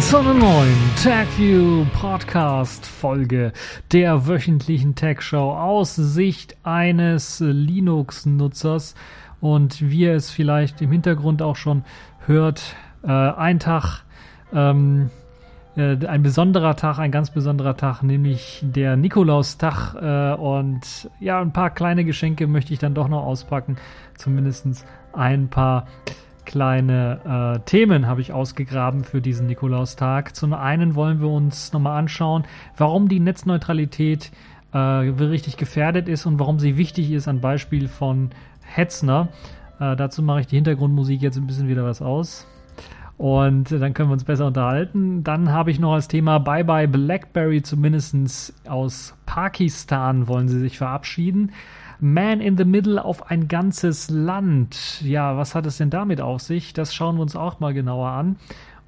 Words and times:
Zu 0.00 0.16
einer 0.16 0.34
neuen 0.34 0.76
TagView 1.02 1.84
Podcast 1.92 2.86
Folge 2.86 3.52
der 3.92 4.26
wöchentlichen 4.26 4.94
Tech 4.94 5.20
Show 5.20 5.52
aus 5.52 5.94
Sicht 5.94 6.56
eines 6.62 7.40
Linux-Nutzers. 7.40 8.94
Und 9.40 9.82
wie 9.90 10.00
ihr 10.00 10.14
es 10.14 10.30
vielleicht 10.30 10.80
im 10.80 10.90
Hintergrund 10.90 11.42
auch 11.42 11.56
schon 11.56 11.84
hört, 12.26 12.74
äh, 13.02 13.08
ein 13.08 13.58
Tag, 13.58 14.04
ähm, 14.54 15.10
äh, 15.76 16.04
ein 16.06 16.22
besonderer 16.22 16.76
Tag, 16.76 16.98
ein 16.98 17.12
ganz 17.12 17.30
besonderer 17.30 17.76
Tag, 17.76 18.02
nämlich 18.02 18.60
der 18.62 18.96
Nikolaustag 18.96 19.94
äh, 19.94 20.34
und 20.34 21.10
ja, 21.20 21.40
ein 21.40 21.52
paar 21.52 21.70
kleine 21.70 22.04
Geschenke 22.04 22.46
möchte 22.46 22.72
ich 22.72 22.78
dann 22.78 22.94
doch 22.94 23.08
noch 23.08 23.22
auspacken, 23.22 23.76
zumindest 24.16 24.66
ein 25.12 25.48
paar 25.48 25.86
kleine 26.44 27.56
äh, 27.56 27.60
Themen 27.64 28.06
habe 28.06 28.20
ich 28.20 28.32
ausgegraben 28.32 29.04
für 29.04 29.20
diesen 29.20 29.46
Nikolaustag. 29.46 30.34
Zum 30.34 30.52
einen 30.52 30.94
wollen 30.94 31.20
wir 31.20 31.28
uns 31.28 31.72
nochmal 31.72 31.98
anschauen, 31.98 32.44
warum 32.76 33.08
die 33.08 33.20
Netzneutralität 33.20 34.30
äh, 34.72 34.78
richtig 34.78 35.56
gefährdet 35.56 36.08
ist 36.08 36.26
und 36.26 36.38
warum 36.38 36.58
sie 36.58 36.76
wichtig 36.76 37.10
ist, 37.10 37.28
an 37.28 37.40
Beispiel 37.40 37.88
von 37.88 38.30
Hetzner. 38.62 39.28
Äh, 39.78 39.96
dazu 39.96 40.22
mache 40.22 40.40
ich 40.40 40.46
die 40.46 40.56
Hintergrundmusik 40.56 41.22
jetzt 41.22 41.36
ein 41.36 41.46
bisschen 41.46 41.68
wieder 41.68 41.84
was 41.84 42.02
aus. 42.02 42.46
Und 43.16 43.70
dann 43.70 43.92
können 43.92 44.08
wir 44.08 44.14
uns 44.14 44.24
besser 44.24 44.46
unterhalten. 44.46 45.22
Dann 45.24 45.52
habe 45.52 45.70
ich 45.70 45.78
noch 45.78 45.92
als 45.92 46.08
Thema 46.08 46.38
Bye 46.38 46.64
Bye 46.64 46.88
Blackberry, 46.88 47.60
zumindest 47.60 48.54
aus 48.66 49.14
Pakistan 49.26 50.26
wollen 50.26 50.48
sie 50.48 50.58
sich 50.58 50.78
verabschieden. 50.78 51.52
Man 52.00 52.40
in 52.40 52.56
the 52.56 52.64
Middle 52.64 53.04
auf 53.04 53.30
ein 53.30 53.46
ganzes 53.46 54.08
Land. 54.08 55.02
Ja, 55.02 55.36
was 55.36 55.54
hat 55.54 55.66
es 55.66 55.76
denn 55.76 55.90
damit 55.90 56.20
auf 56.20 56.40
sich? 56.40 56.72
Das 56.72 56.94
schauen 56.94 57.16
wir 57.16 57.22
uns 57.22 57.36
auch 57.36 57.60
mal 57.60 57.74
genauer 57.74 58.08
an. 58.08 58.36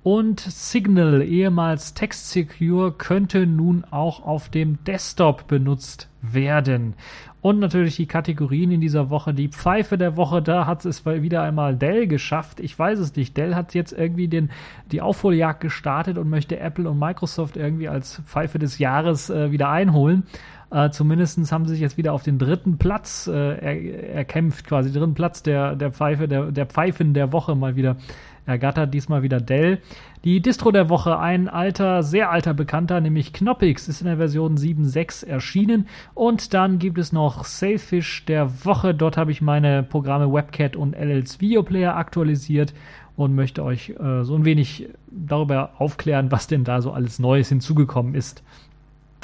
Und 0.03 0.41
Signal, 0.41 1.23
ehemals 1.23 1.95
Text 1.95 2.31
Secure, 2.31 2.93
könnte 2.93 3.47
nun 3.47 3.85
auch 3.91 4.25
auf 4.25 4.49
dem 4.49 4.83
Desktop 4.85 5.47
benutzt 5.47 6.09
werden. 6.21 6.95
Und 7.41 7.61
natürlich 7.61 7.97
die 7.97 8.07
Kategorien 8.07 8.73
in 8.73 8.81
dieser 8.81 9.11
Woche. 9.11 9.35
Die 9.35 9.49
Pfeife 9.49 9.99
der 9.99 10.17
Woche, 10.17 10.43
da 10.43 10.67
hat 10.67 10.85
es 10.85 11.05
wieder 11.05 11.43
einmal 11.43 11.77
Dell 11.77 12.07
geschafft. 12.07 12.59
Ich 12.59 12.77
weiß 12.77 12.99
es 12.99 13.15
nicht. 13.15 13.37
Dell 13.37 13.55
hat 13.55 13.75
jetzt 13.75 13.93
irgendwie 13.93 14.29
den, 14.29 14.51
die 14.91 15.01
Aufholjagd 15.01 15.61
gestartet 15.61 16.19
und 16.19 16.31
möchte 16.31 16.59
Apple 16.59 16.89
und 16.89 16.99
Microsoft 16.99 17.57
irgendwie 17.57 17.89
als 17.89 18.23
Pfeife 18.27 18.59
des 18.59 18.79
Jahres 18.79 19.31
äh, 19.31 19.53
wieder 19.53 19.71
einholen. 19.71 20.25
Äh, 20.73 20.91
Zumindest 20.91 21.53
haben 21.53 21.67
sie 21.67 21.73
sich 21.73 21.81
jetzt 21.81 21.97
wieder 21.97 22.13
auf 22.13 22.23
den 22.23 22.39
dritten 22.39 22.79
Platz 22.79 23.27
äh, 23.27 23.33
er, 23.33 24.15
erkämpft, 24.15 24.67
quasi 24.67 24.93
dritten 24.93 25.15
Platz 25.15 25.43
der, 25.43 25.77
der 25.77 25.93
Pfeife, 25.93 26.29
der, 26.29 26.51
der 26.53 26.67
Pfeifen 26.67 27.13
der 27.13 27.33
Woche 27.33 27.55
mal 27.55 27.77
wieder 27.77 27.97
ergattert. 28.47 28.93
Diesmal 28.93 29.23
wieder 29.23 29.41
Dell. 29.41 29.81
Die 30.25 30.41
Distro 30.41 30.71
der 30.71 30.89
Woche, 30.89 31.19
ein 31.19 31.49
alter, 31.49 32.03
sehr 32.03 32.31
alter 32.31 32.55
Bekannter, 32.55 33.01
nämlich 33.01 33.33
Knoppix, 33.33 33.89
ist 33.89 34.01
in 34.01 34.07
der 34.07 34.19
Version 34.19 34.57
7.6 34.57 35.27
erschienen. 35.27 35.89
Und 36.15 36.55
dann 36.55 36.79
gibt 36.79 36.99
es 36.99 37.13
noch 37.13 37.45
Sailfish 37.45 38.25
der 38.27 38.65
Woche. 38.65 38.95
Dort 38.95 39.17
habe 39.17 39.33
ich 39.33 39.43
meine 39.43 39.83
Programme 39.83 40.33
WebCat 40.33 40.77
und 40.77 40.95
LLs 40.95 41.41
Videoplayer 41.41 41.97
aktualisiert 41.97 42.73
und 43.17 43.35
möchte 43.35 43.65
euch 43.65 43.91
äh, 43.91 44.23
so 44.23 44.35
ein 44.35 44.45
wenig 44.45 44.89
darüber 45.11 45.73
aufklären, 45.79 46.31
was 46.31 46.47
denn 46.47 46.65
da 46.65 46.81
so 46.81 46.93
alles 46.93 47.19
Neues 47.19 47.49
hinzugekommen 47.49 48.15
ist. 48.15 48.43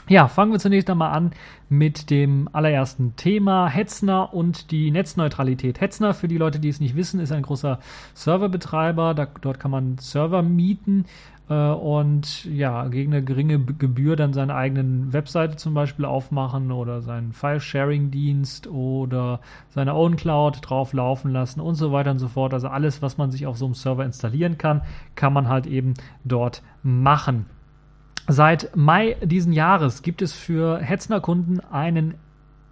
Ja, 0.09 0.27
fangen 0.27 0.53
wir 0.53 0.59
zunächst 0.59 0.89
einmal 0.89 1.13
an 1.13 1.33
mit 1.69 2.09
dem 2.09 2.49
allerersten 2.55 3.15
Thema 3.17 3.69
Hetzner 3.69 4.33
und 4.33 4.71
die 4.71 4.91
Netzneutralität. 4.91 5.83
Hetzner, 5.83 6.15
für 6.15 6.29
die 6.29 6.39
Leute, 6.39 6.61
die 6.61 6.71
es 6.71 6.81
nicht 6.81 6.97
wissen, 6.97 7.21
ist 7.21 7.31
ein 7.31 7.43
großer 7.43 7.79
Serverbetreiber. 8.15 9.13
Da, 9.13 9.27
dort 9.43 9.61
kann 9.61 9.71
man 9.71 9.99
Server 9.99 10.41
mieten 10.41 11.05
äh, 11.51 11.55
und 11.55 12.47
ja, 12.47 12.89
gegen 12.89 13.13
eine 13.13 13.23
geringe 13.23 13.59
Gebühr 13.59 14.17
dann 14.17 14.33
seine 14.33 14.55
eigenen 14.55 15.13
Webseite 15.13 15.57
zum 15.57 15.75
Beispiel 15.75 16.07
aufmachen 16.07 16.73
oder 16.73 17.03
seinen 17.03 17.35
File-Sharing-Dienst 17.35 18.67
oder 18.67 19.41
seine 19.69 19.95
Own 19.95 20.17
Cloud 20.17 20.61
drauf 20.63 20.95
laufen 20.95 21.33
lassen 21.33 21.61
und 21.61 21.75
so 21.75 21.93
weiter 21.93 22.13
und 22.13 22.19
so 22.19 22.29
fort. 22.29 22.55
Also 22.55 22.69
alles, 22.69 23.03
was 23.03 23.19
man 23.19 23.31
sich 23.31 23.47
auf 23.47 23.59
so 23.59 23.67
einem 23.67 23.75
Server 23.75 24.07
installieren 24.07 24.57
kann, 24.57 24.81
kann 25.17 25.35
man 25.35 25.49
halt 25.49 25.67
eben 25.67 25.93
dort 26.25 26.63
machen. 26.83 27.45
Seit 28.31 28.77
Mai 28.77 29.17
diesen 29.23 29.55
Jahres 29.55 30.03
gibt 30.03 30.21
es 30.21 30.35
für 30.35 30.79
Hetzner-Kunden 30.81 31.61
einen 31.61 32.15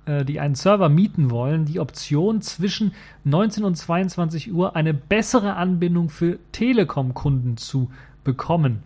äh, 0.04 0.24
die 0.24 0.38
einen 0.38 0.54
Server 0.54 0.90
mieten 0.90 1.30
wollen, 1.30 1.64
die 1.64 1.80
Option 1.80 2.42
zwischen 2.42 2.92
19 3.24 3.64
und 3.64 3.74
22 3.74 4.52
Uhr 4.52 4.76
eine 4.76 4.94
bessere 4.94 5.54
Anbindung 5.54 6.10
für 6.10 6.38
Telekom-Kunden 6.52 7.56
zu 7.56 7.90
bekommen. 8.22 8.82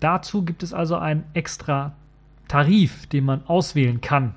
Dazu 0.00 0.44
gibt 0.44 0.64
es 0.64 0.74
also 0.74 0.96
einen 0.96 1.24
extra 1.34 1.92
Tarif, 2.48 3.06
den 3.06 3.24
man 3.24 3.46
auswählen 3.46 4.00
kann. 4.00 4.34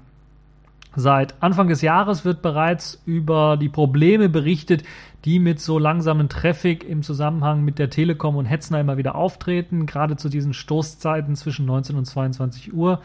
Seit 0.96 1.42
Anfang 1.44 1.68
des 1.68 1.82
Jahres 1.82 2.24
wird 2.24 2.42
bereits 2.42 3.02
über 3.06 3.58
die 3.58 3.68
Probleme 3.68 4.30
berichtet, 4.30 4.84
die 5.26 5.40
mit 5.40 5.60
so 5.60 5.80
langsamen 5.80 6.30
Traffic 6.30 6.84
im 6.84 7.02
Zusammenhang 7.02 7.66
mit 7.66 7.80
der 7.80 7.90
Telekom 7.90 8.36
und 8.36 8.46
Hetzner 8.46 8.80
immer 8.80 8.98
wieder 8.98 9.16
auftreten, 9.16 9.88
gerade 9.88 10.16
zu 10.18 10.30
diesen 10.30 10.54
Stoßzeiten 10.54 11.36
zwischen 11.36 11.66
19 11.66 11.96
und 11.98 12.06
22 12.06 12.74
Uhr. 12.74 13.02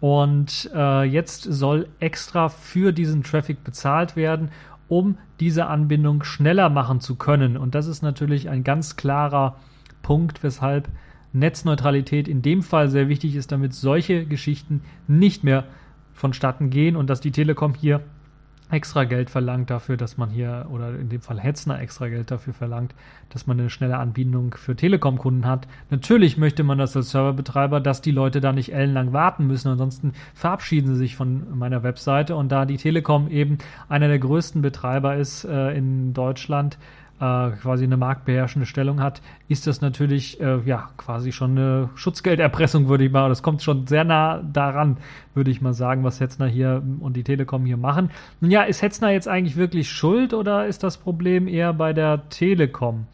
Und 0.00 0.68
äh, 0.74 1.04
jetzt 1.04 1.44
soll 1.44 1.86
extra 2.00 2.48
für 2.48 2.92
diesen 2.92 3.22
Traffic 3.22 3.62
bezahlt 3.62 4.16
werden, 4.16 4.50
um 4.88 5.18
diese 5.38 5.66
Anbindung 5.66 6.24
schneller 6.24 6.70
machen 6.70 7.00
zu 7.00 7.14
können. 7.14 7.56
Und 7.56 7.76
das 7.76 7.86
ist 7.86 8.02
natürlich 8.02 8.48
ein 8.48 8.64
ganz 8.64 8.96
klarer 8.96 9.56
Punkt, 10.02 10.42
weshalb 10.42 10.88
Netzneutralität 11.32 12.26
in 12.26 12.42
dem 12.42 12.62
Fall 12.62 12.88
sehr 12.88 13.08
wichtig 13.08 13.36
ist, 13.36 13.52
damit 13.52 13.74
solche 13.74 14.26
Geschichten 14.26 14.82
nicht 15.06 15.44
mehr 15.44 15.64
vonstatten 16.12 16.70
gehen 16.70 16.96
und 16.96 17.08
dass 17.08 17.20
die 17.20 17.30
Telekom 17.30 17.74
hier 17.74 18.00
extra 18.70 19.04
Geld 19.04 19.30
verlangt 19.30 19.70
dafür, 19.70 19.96
dass 19.96 20.16
man 20.16 20.30
hier, 20.30 20.66
oder 20.70 20.94
in 20.98 21.08
dem 21.08 21.20
Fall 21.20 21.40
Hetzner 21.40 21.80
extra 21.80 22.08
Geld 22.08 22.30
dafür 22.30 22.54
verlangt, 22.54 22.94
dass 23.30 23.46
man 23.46 23.58
eine 23.58 23.70
schnelle 23.70 23.98
Anbindung 23.98 24.54
für 24.54 24.76
Telekom-Kunden 24.76 25.46
hat. 25.46 25.66
Natürlich 25.90 26.36
möchte 26.36 26.62
man 26.62 26.78
das 26.78 26.96
als 26.96 27.10
Serverbetreiber, 27.10 27.80
dass 27.80 28.00
die 28.00 28.10
Leute 28.10 28.40
da 28.40 28.52
nicht 28.52 28.72
ellenlang 28.72 29.12
warten 29.12 29.46
müssen, 29.46 29.68
ansonsten 29.68 30.12
verabschieden 30.34 30.88
sie 30.88 30.96
sich 30.96 31.16
von 31.16 31.58
meiner 31.58 31.82
Webseite 31.82 32.36
und 32.36 32.50
da 32.50 32.64
die 32.64 32.76
Telekom 32.76 33.28
eben 33.28 33.58
einer 33.88 34.08
der 34.08 34.18
größten 34.18 34.62
Betreiber 34.62 35.16
ist 35.16 35.44
äh, 35.44 35.76
in 35.76 36.14
Deutschland, 36.14 36.78
äh, 37.20 37.50
quasi 37.50 37.84
eine 37.84 37.96
marktbeherrschende 37.96 38.66
Stellung 38.66 39.00
hat, 39.00 39.20
ist 39.48 39.66
das 39.66 39.80
natürlich 39.80 40.40
äh, 40.40 40.60
ja 40.64 40.88
quasi 40.96 41.32
schon 41.32 41.52
eine 41.52 41.90
Schutzgelderpressung, 41.94 42.88
würde 42.88 43.04
ich 43.04 43.12
mal. 43.12 43.28
Das 43.28 43.42
kommt 43.42 43.62
schon 43.62 43.86
sehr 43.86 44.04
nah 44.04 44.42
daran, 44.42 44.96
würde 45.34 45.50
ich 45.50 45.60
mal 45.60 45.74
sagen, 45.74 46.02
was 46.02 46.20
Hetzner 46.20 46.46
hier 46.46 46.82
und 47.00 47.16
die 47.16 47.24
Telekom 47.24 47.66
hier 47.66 47.76
machen. 47.76 48.10
Nun 48.40 48.50
ja, 48.50 48.62
ist 48.62 48.82
Hetzner 48.82 49.10
jetzt 49.10 49.28
eigentlich 49.28 49.56
wirklich 49.56 49.90
schuld 49.90 50.32
oder 50.34 50.66
ist 50.66 50.82
das 50.82 50.96
Problem 50.96 51.46
eher 51.46 51.72
bei 51.72 51.92
der 51.92 52.28
Telekom? 52.30 53.06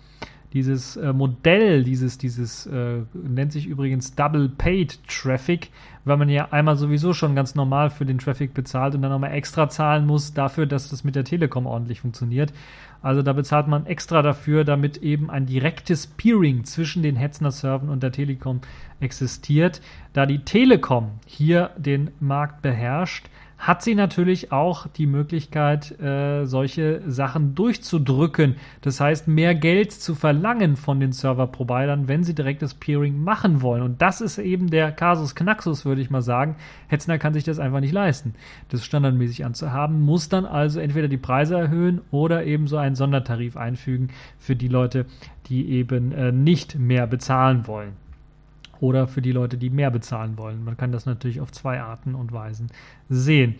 Dieses 0.56 0.97
äh, 0.97 1.12
Modell, 1.12 1.84
dieses, 1.84 2.17
dieses 2.17 2.65
äh, 2.65 3.03
nennt 3.12 3.53
sich 3.53 3.67
übrigens 3.67 4.15
Double 4.15 4.49
Paid 4.49 4.99
Traffic, 5.06 5.69
weil 6.06 6.17
man 6.17 6.31
ja 6.31 6.50
einmal 6.50 6.76
sowieso 6.76 7.12
schon 7.12 7.35
ganz 7.35 7.55
normal 7.55 7.91
für 7.91 8.06
den 8.06 8.17
Traffic 8.17 8.55
bezahlt 8.55 8.94
und 8.94 9.03
dann 9.03 9.11
nochmal 9.11 9.35
extra 9.35 9.69
zahlen 9.69 10.06
muss 10.06 10.32
dafür, 10.32 10.64
dass 10.64 10.88
das 10.88 11.05
mit 11.05 11.14
der 11.14 11.25
Telekom 11.25 11.67
ordentlich 11.67 12.00
funktioniert. 12.00 12.55
Also 13.03 13.20
da 13.20 13.35
bezahlt 13.35 13.69
man 13.69 13.85
extra 13.85 14.23
dafür, 14.23 14.64
damit 14.64 14.97
eben 14.97 15.29
ein 15.29 15.44
direktes 15.44 16.06
Peering 16.06 16.64
zwischen 16.64 17.02
den 17.02 17.17
Hetzner 17.17 17.50
Servern 17.50 17.91
und 17.91 18.02
der 18.02 18.12
Telekom 18.12 18.62
existiert. 18.99 19.82
Da 20.14 20.25
die 20.25 20.38
Telekom 20.38 21.11
hier 21.26 21.69
den 21.76 22.12
Markt 22.19 22.62
beherrscht, 22.62 23.29
hat 23.58 23.82
sie 23.82 23.94
natürlich 23.94 24.53
auch 24.53 24.87
die 24.87 25.06
Möglichkeit, 25.06 25.99
äh, 26.00 26.44
solche 26.44 27.03
Sachen 27.06 27.55
durchzudrücken. 27.55 28.56
Das 28.82 29.00
heißt, 29.00 29.29
mehr 29.29 29.55
Geld 29.55 29.93
zu 29.93 30.14
verlangen 30.14 30.76
von 30.76 31.00
den 31.00 31.12
Server-Providern, 31.12 32.06
wenn 32.06 32.23
sie 32.23 32.35
direktes 32.35 32.75
Peering 32.75 33.23
machen 33.23 33.62
wollen. 33.62 33.82
Und 33.82 34.03
das 34.03 34.20
ist 34.20 34.38
eben 34.38 34.69
der 34.69 34.93
Kasus 34.93 35.35
Knaxus, 35.35 35.85
würde 35.85 36.03
ich 36.03 36.11
mal 36.11 36.23
sagen. 36.23 36.56
Hetzner 36.88 37.19
kann 37.19 37.32
sich 37.32 37.44
das 37.44 37.58
einfach 37.58 37.81
nicht 37.81 37.93
leisten, 37.93 38.35
das 38.69 38.85
standardmäßig 38.85 39.44
anzuhaben, 39.44 40.02
muss 40.02 40.29
dann 40.29 40.44
also 40.44 40.79
entweder 40.79 41.09
die 41.09 41.17
Preise 41.17 41.56
erhöhen 41.56 42.02
oder 42.11 42.44
eben 42.44 42.67
so 42.67 42.76
einen 42.76 42.94
Sondertarif 42.94 43.56
einfügen 43.56 44.11
für 44.38 44.55
die 44.55 44.69
Leute, 44.69 45.06
die 45.47 45.70
eben 45.70 46.12
äh, 46.12 46.31
nicht 46.31 46.79
mehr 46.79 47.06
bezahlen 47.06 47.67
wollen 47.67 48.06
oder 48.81 49.06
für 49.08 49.23
die 49.23 49.32
Leute, 49.32 49.56
die 49.56 49.70
mehr 49.70 49.90
bezahlen 49.90 50.38
wollen. 50.38 50.64
Man 50.64 50.76
kann 50.76 50.93
das 50.93 51.06
natürlich 51.06 51.40
auf 51.40 51.52
zwei 51.52 51.81
Arten 51.81 52.14
und 52.14 52.32
Weisen 52.32 52.69
sehen. 53.08 53.56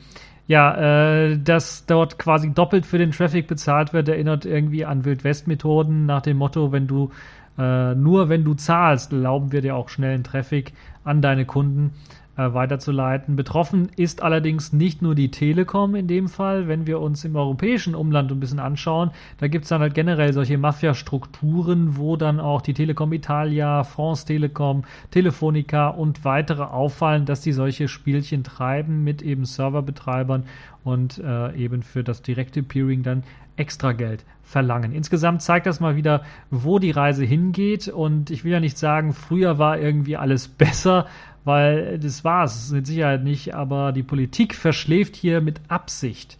Ja, 0.49 1.27
äh, 1.27 1.39
dass 1.39 1.87
dort 1.87 2.19
quasi 2.19 2.53
doppelt 2.53 2.87
für 2.87 2.99
den 2.99 3.11
Traffic 3.11 3.49
bezahlt 3.49 3.93
wird, 3.93 4.09
erinnert 4.09 4.45
irgendwie 4.45 4.85
an 4.85 5.05
Wildwest-Methoden 5.05 6.07
nach 6.07 6.23
dem 6.23 6.37
Motto, 6.37 6.71
wenn 6.71 6.87
du 6.87 7.11
äh, 7.59 7.95
nur 7.95 8.29
wenn 8.29 8.45
du 8.45 8.55
zahlst, 8.55 9.13
erlauben 9.13 9.53
wir 9.53 9.63
dir 9.63 9.77
auch 9.77 9.89
schnellen 9.89 10.25
Traffic 10.25 10.73
an 11.05 11.23
deine 11.23 11.47
Kunden. 11.47 11.93
Äh, 12.37 12.53
weiterzuleiten. 12.53 13.37
Betroffen 13.37 13.89
ist 13.97 14.23
allerdings 14.23 14.73
nicht 14.73 15.03
nur 15.03 15.15
die 15.15 15.31
Telekom 15.31 15.95
in 15.95 16.07
dem 16.07 16.29
Fall, 16.29 16.69
wenn 16.69 16.87
wir 16.87 17.01
uns 17.01 17.25
im 17.25 17.37
europäischen 17.37 17.95
Umland 17.95 18.31
ein 18.31 18.41
bisschen 18.41 18.59
anschauen, 18.59 19.11
da 19.39 19.49
gibt 19.49 19.65
es 19.65 19.69
dann 19.71 19.81
halt 19.81 19.95
generell 19.95 20.33
solche 20.33 20.59
Mafia-Strukturen, 20.59 21.97
wo 21.97 22.17
dann 22.17 22.41
auch 22.41 22.63
die 22.63 22.75
Telekom 22.75 23.13
Italia, 23.13 23.85
France 23.85 24.27
Telekom, 24.27 24.85
Telefonica 25.11 25.89
und 25.89 26.25
weitere 26.25 26.63
auffallen, 26.63 27.25
dass 27.27 27.41
die 27.41 27.53
solche 27.53 27.89
Spielchen 27.89 28.45
treiben 28.45 29.05
mit 29.05 29.23
eben 29.23 29.45
Serverbetreibern 29.45 30.45
und 30.85 31.19
äh, 31.19 31.55
eben 31.57 31.83
für 31.83 32.05
das 32.05 32.23
direkte 32.23 32.63
Peering 32.63 33.03
dann 33.03 33.25
extra 33.57 33.93
Geld 33.93 34.25
verlangen. 34.45 34.93
Insgesamt 34.93 35.43
zeigt 35.43 35.67
das 35.67 35.81
mal 35.81 35.97
wieder, 35.97 36.23
wo 36.51 36.79
die 36.79 36.93
Reise 36.93 37.25
hingeht. 37.25 37.89
Und 37.89 38.31
ich 38.31 38.45
will 38.45 38.53
ja 38.53 38.61
nicht 38.61 38.79
sagen, 38.79 39.13
früher 39.13 39.59
war 39.59 39.79
irgendwie 39.79 40.17
alles 40.17 40.49
besser, 40.59 41.07
weil 41.47 41.99
das 42.01 42.25
war 42.25 42.45
es 42.45 42.73
mit 42.73 42.87
Sicherheit 42.87 43.23
nicht. 43.23 43.55
Aber 43.55 43.93
die 43.93 44.03
Politik 44.03 44.55
verschläft 44.55 45.17
hier 45.17 45.41
mit 45.41 45.61
Absicht 45.69 46.39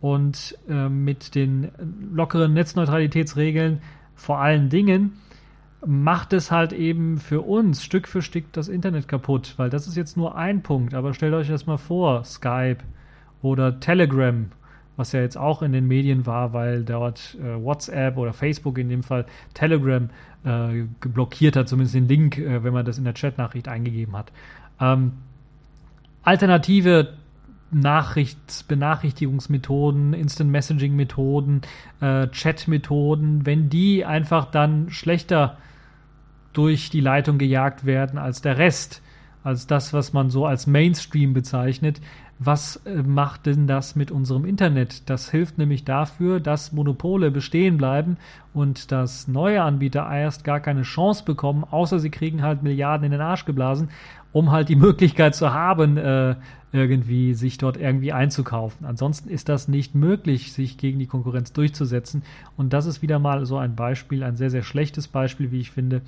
und 0.00 0.58
äh, 0.68 0.88
mit 0.88 1.34
den 1.34 1.68
lockeren 2.12 2.54
Netzneutralitätsregeln 2.54 3.80
vor 4.14 4.38
allen 4.40 4.70
Dingen 4.70 5.18
macht 5.84 6.32
es 6.32 6.50
halt 6.50 6.72
eben 6.72 7.18
für 7.18 7.42
uns 7.42 7.84
Stück 7.84 8.08
für 8.08 8.22
Stück 8.22 8.50
das 8.52 8.68
Internet 8.68 9.08
kaputt, 9.08 9.54
weil 9.58 9.68
das 9.68 9.86
ist 9.86 9.96
jetzt 9.96 10.16
nur 10.16 10.34
ein 10.34 10.62
Punkt. 10.62 10.94
Aber 10.94 11.12
stellt 11.12 11.34
euch 11.34 11.48
das 11.48 11.66
mal 11.66 11.76
vor, 11.76 12.24
Skype 12.24 12.78
oder 13.42 13.78
Telegram 13.78 14.46
was 14.96 15.12
ja 15.12 15.20
jetzt 15.20 15.36
auch 15.36 15.62
in 15.62 15.72
den 15.72 15.86
Medien 15.86 16.26
war, 16.26 16.52
weil 16.52 16.84
dort 16.84 17.36
äh, 17.40 17.62
WhatsApp 17.62 18.16
oder 18.16 18.32
Facebook 18.32 18.78
in 18.78 18.88
dem 18.88 19.02
Fall 19.02 19.26
Telegram 19.54 20.08
äh, 20.44 20.84
blockiert 21.00 21.56
hat, 21.56 21.68
zumindest 21.68 21.94
den 21.94 22.08
Link, 22.08 22.38
äh, 22.38 22.64
wenn 22.64 22.72
man 22.72 22.84
das 22.84 22.98
in 22.98 23.04
der 23.04 23.14
Chatnachricht 23.14 23.68
eingegeben 23.68 24.16
hat. 24.16 24.32
Ähm, 24.80 25.12
alternative 26.22 27.14
Nachrichts 27.72 28.62
Benachrichtigungsmethoden, 28.62 30.12
Instant 30.12 30.50
Messaging 30.50 30.94
Methoden, 30.94 31.62
äh, 32.00 32.28
Chat 32.28 32.68
Methoden, 32.68 33.44
wenn 33.44 33.68
die 33.68 34.04
einfach 34.04 34.46
dann 34.46 34.90
schlechter 34.90 35.58
durch 36.52 36.90
die 36.90 37.00
Leitung 37.00 37.38
gejagt 37.38 37.84
werden 37.84 38.18
als 38.18 38.40
der 38.40 38.56
Rest, 38.56 39.02
als 39.42 39.66
das, 39.66 39.92
was 39.92 40.12
man 40.12 40.30
so 40.30 40.46
als 40.46 40.66
Mainstream 40.66 41.34
bezeichnet, 41.34 42.00
was 42.38 42.76
äh, 42.84 43.02
macht 43.02 43.46
denn 43.46 43.66
das 43.66 43.96
mit 43.96 44.10
unserem 44.10 44.44
Internet? 44.44 45.08
Das 45.08 45.30
hilft 45.30 45.58
nämlich 45.58 45.84
dafür, 45.84 46.40
dass 46.40 46.72
Monopole 46.72 47.30
bestehen 47.30 47.78
bleiben 47.78 48.18
und 48.52 48.92
dass 48.92 49.26
neue 49.26 49.62
Anbieter 49.62 50.08
erst 50.10 50.44
gar 50.44 50.60
keine 50.60 50.82
Chance 50.82 51.24
bekommen, 51.24 51.64
außer 51.64 51.98
sie 51.98 52.10
kriegen 52.10 52.42
halt 52.42 52.62
Milliarden 52.62 53.06
in 53.06 53.12
den 53.12 53.20
Arsch 53.20 53.46
geblasen, 53.46 53.88
um 54.32 54.50
halt 54.50 54.68
die 54.68 54.76
Möglichkeit 54.86 55.34
zu 55.34 55.54
haben, 55.54 55.96
äh, 55.96 56.36
irgendwie 56.72 57.32
sich 57.32 57.56
dort 57.56 57.78
irgendwie 57.78 58.12
einzukaufen. 58.12 58.84
Ansonsten 58.84 59.30
ist 59.30 59.48
das 59.48 59.66
nicht 59.66 59.94
möglich, 59.94 60.52
sich 60.52 60.76
gegen 60.76 60.98
die 60.98 61.06
Konkurrenz 61.06 61.54
durchzusetzen. 61.54 62.22
Und 62.56 62.74
das 62.74 62.84
ist 62.84 63.00
wieder 63.00 63.18
mal 63.18 63.46
so 63.46 63.56
ein 63.56 63.76
Beispiel, 63.76 64.22
ein 64.22 64.36
sehr, 64.36 64.50
sehr 64.50 64.62
schlechtes 64.62 65.08
Beispiel, 65.08 65.52
wie 65.52 65.60
ich 65.60 65.70
finde, 65.70 66.02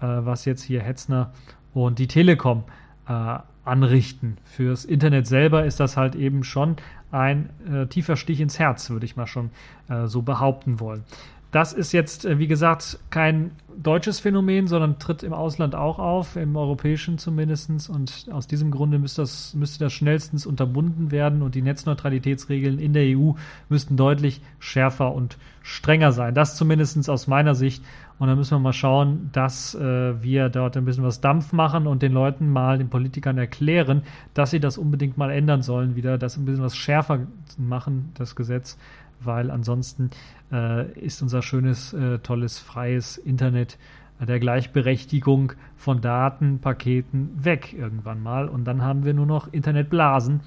äh, 0.00 0.06
was 0.06 0.44
jetzt 0.44 0.62
hier 0.62 0.80
Hetzner 0.80 1.32
und 1.74 1.98
die 1.98 2.06
Telekom 2.06 2.62
äh, 3.08 3.38
anrichten. 3.64 4.38
Fürs 4.44 4.84
Internet 4.84 5.26
selber 5.26 5.64
ist 5.64 5.80
das 5.80 5.96
halt 5.96 6.14
eben 6.14 6.44
schon 6.44 6.76
ein 7.10 7.50
äh, 7.70 7.86
tiefer 7.86 8.16
Stich 8.16 8.40
ins 8.40 8.58
Herz, 8.58 8.90
würde 8.90 9.04
ich 9.04 9.16
mal 9.16 9.26
schon 9.26 9.50
äh, 9.88 10.06
so 10.06 10.22
behaupten 10.22 10.80
wollen. 10.80 11.04
Das 11.52 11.74
ist 11.74 11.92
jetzt, 11.92 12.24
äh, 12.24 12.38
wie 12.38 12.48
gesagt, 12.48 12.98
kein 13.10 13.52
deutsches 13.76 14.20
Phänomen, 14.20 14.66
sondern 14.66 14.98
tritt 14.98 15.22
im 15.22 15.32
Ausland 15.32 15.74
auch 15.74 15.98
auf, 15.98 16.36
im 16.36 16.56
europäischen 16.56 17.18
zumindest. 17.18 17.70
Und 17.90 18.26
aus 18.32 18.46
diesem 18.46 18.70
Grunde 18.70 18.98
müsste 18.98 19.22
das, 19.22 19.54
müsste 19.54 19.84
das 19.84 19.92
schnellstens 19.92 20.46
unterbunden 20.46 21.10
werden 21.10 21.42
und 21.42 21.54
die 21.54 21.62
Netzneutralitätsregeln 21.62 22.78
in 22.78 22.92
der 22.94 23.16
EU 23.16 23.32
müssten 23.68 23.96
deutlich 23.96 24.40
schärfer 24.58 25.14
und 25.14 25.36
strenger 25.62 26.12
sein. 26.12 26.34
Das 26.34 26.56
zumindest 26.56 27.08
aus 27.08 27.26
meiner 27.26 27.54
Sicht. 27.54 27.84
Und 28.18 28.28
dann 28.28 28.38
müssen 28.38 28.52
wir 28.52 28.60
mal 28.60 28.72
schauen, 28.72 29.30
dass 29.32 29.74
äh, 29.74 30.22
wir 30.22 30.48
dort 30.48 30.76
ein 30.76 30.84
bisschen 30.84 31.04
was 31.04 31.20
Dampf 31.20 31.52
machen 31.52 31.86
und 31.86 32.02
den 32.02 32.12
Leuten 32.12 32.50
mal, 32.50 32.78
den 32.78 32.88
Politikern 32.88 33.36
erklären, 33.36 34.02
dass 34.32 34.52
sie 34.52 34.60
das 34.60 34.78
unbedingt 34.78 35.18
mal 35.18 35.30
ändern 35.30 35.62
sollen, 35.62 35.96
wieder 35.96 36.18
das 36.18 36.36
ein 36.36 36.44
bisschen 36.44 36.62
was 36.62 36.76
schärfer 36.76 37.26
machen, 37.58 38.12
das 38.14 38.36
Gesetz, 38.36 38.78
weil 39.24 39.50
ansonsten 39.50 40.10
äh, 40.52 40.90
ist 40.98 41.22
unser 41.22 41.42
schönes, 41.42 41.92
äh, 41.92 42.18
tolles, 42.18 42.58
freies 42.58 43.16
Internet 43.18 43.78
der 44.20 44.38
Gleichberechtigung 44.38 45.52
von 45.76 46.00
Datenpaketen 46.00 47.44
weg 47.44 47.72
irgendwann 47.72 48.22
mal. 48.22 48.48
Und 48.48 48.64
dann 48.64 48.82
haben 48.82 49.04
wir 49.04 49.14
nur 49.14 49.26
noch 49.26 49.52
Internetblasen, 49.52 50.40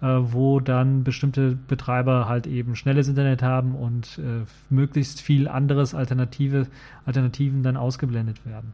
äh, 0.00 0.06
wo 0.06 0.60
dann 0.60 1.04
bestimmte 1.04 1.56
Betreiber 1.56 2.28
halt 2.28 2.46
eben 2.46 2.76
schnelles 2.76 3.08
Internet 3.08 3.42
haben 3.42 3.74
und 3.74 4.18
äh, 4.18 4.44
möglichst 4.70 5.20
viel 5.20 5.48
anderes 5.48 5.94
Alternative, 5.94 6.66
Alternativen 7.04 7.62
dann 7.62 7.76
ausgeblendet 7.76 8.46
werden. 8.46 8.72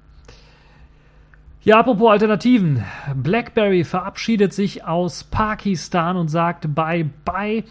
Ja, 1.63 1.81
apropos 1.81 2.11
Alternativen. 2.11 2.85
BlackBerry 3.15 3.85
verabschiedet 3.85 4.53
sich 4.53 4.85
aus 4.85 5.25
Pakistan 5.25 6.19
und 6.19 6.29
sagt 6.29 6.75
Bye 6.75 7.09
Bye. 7.25 7.65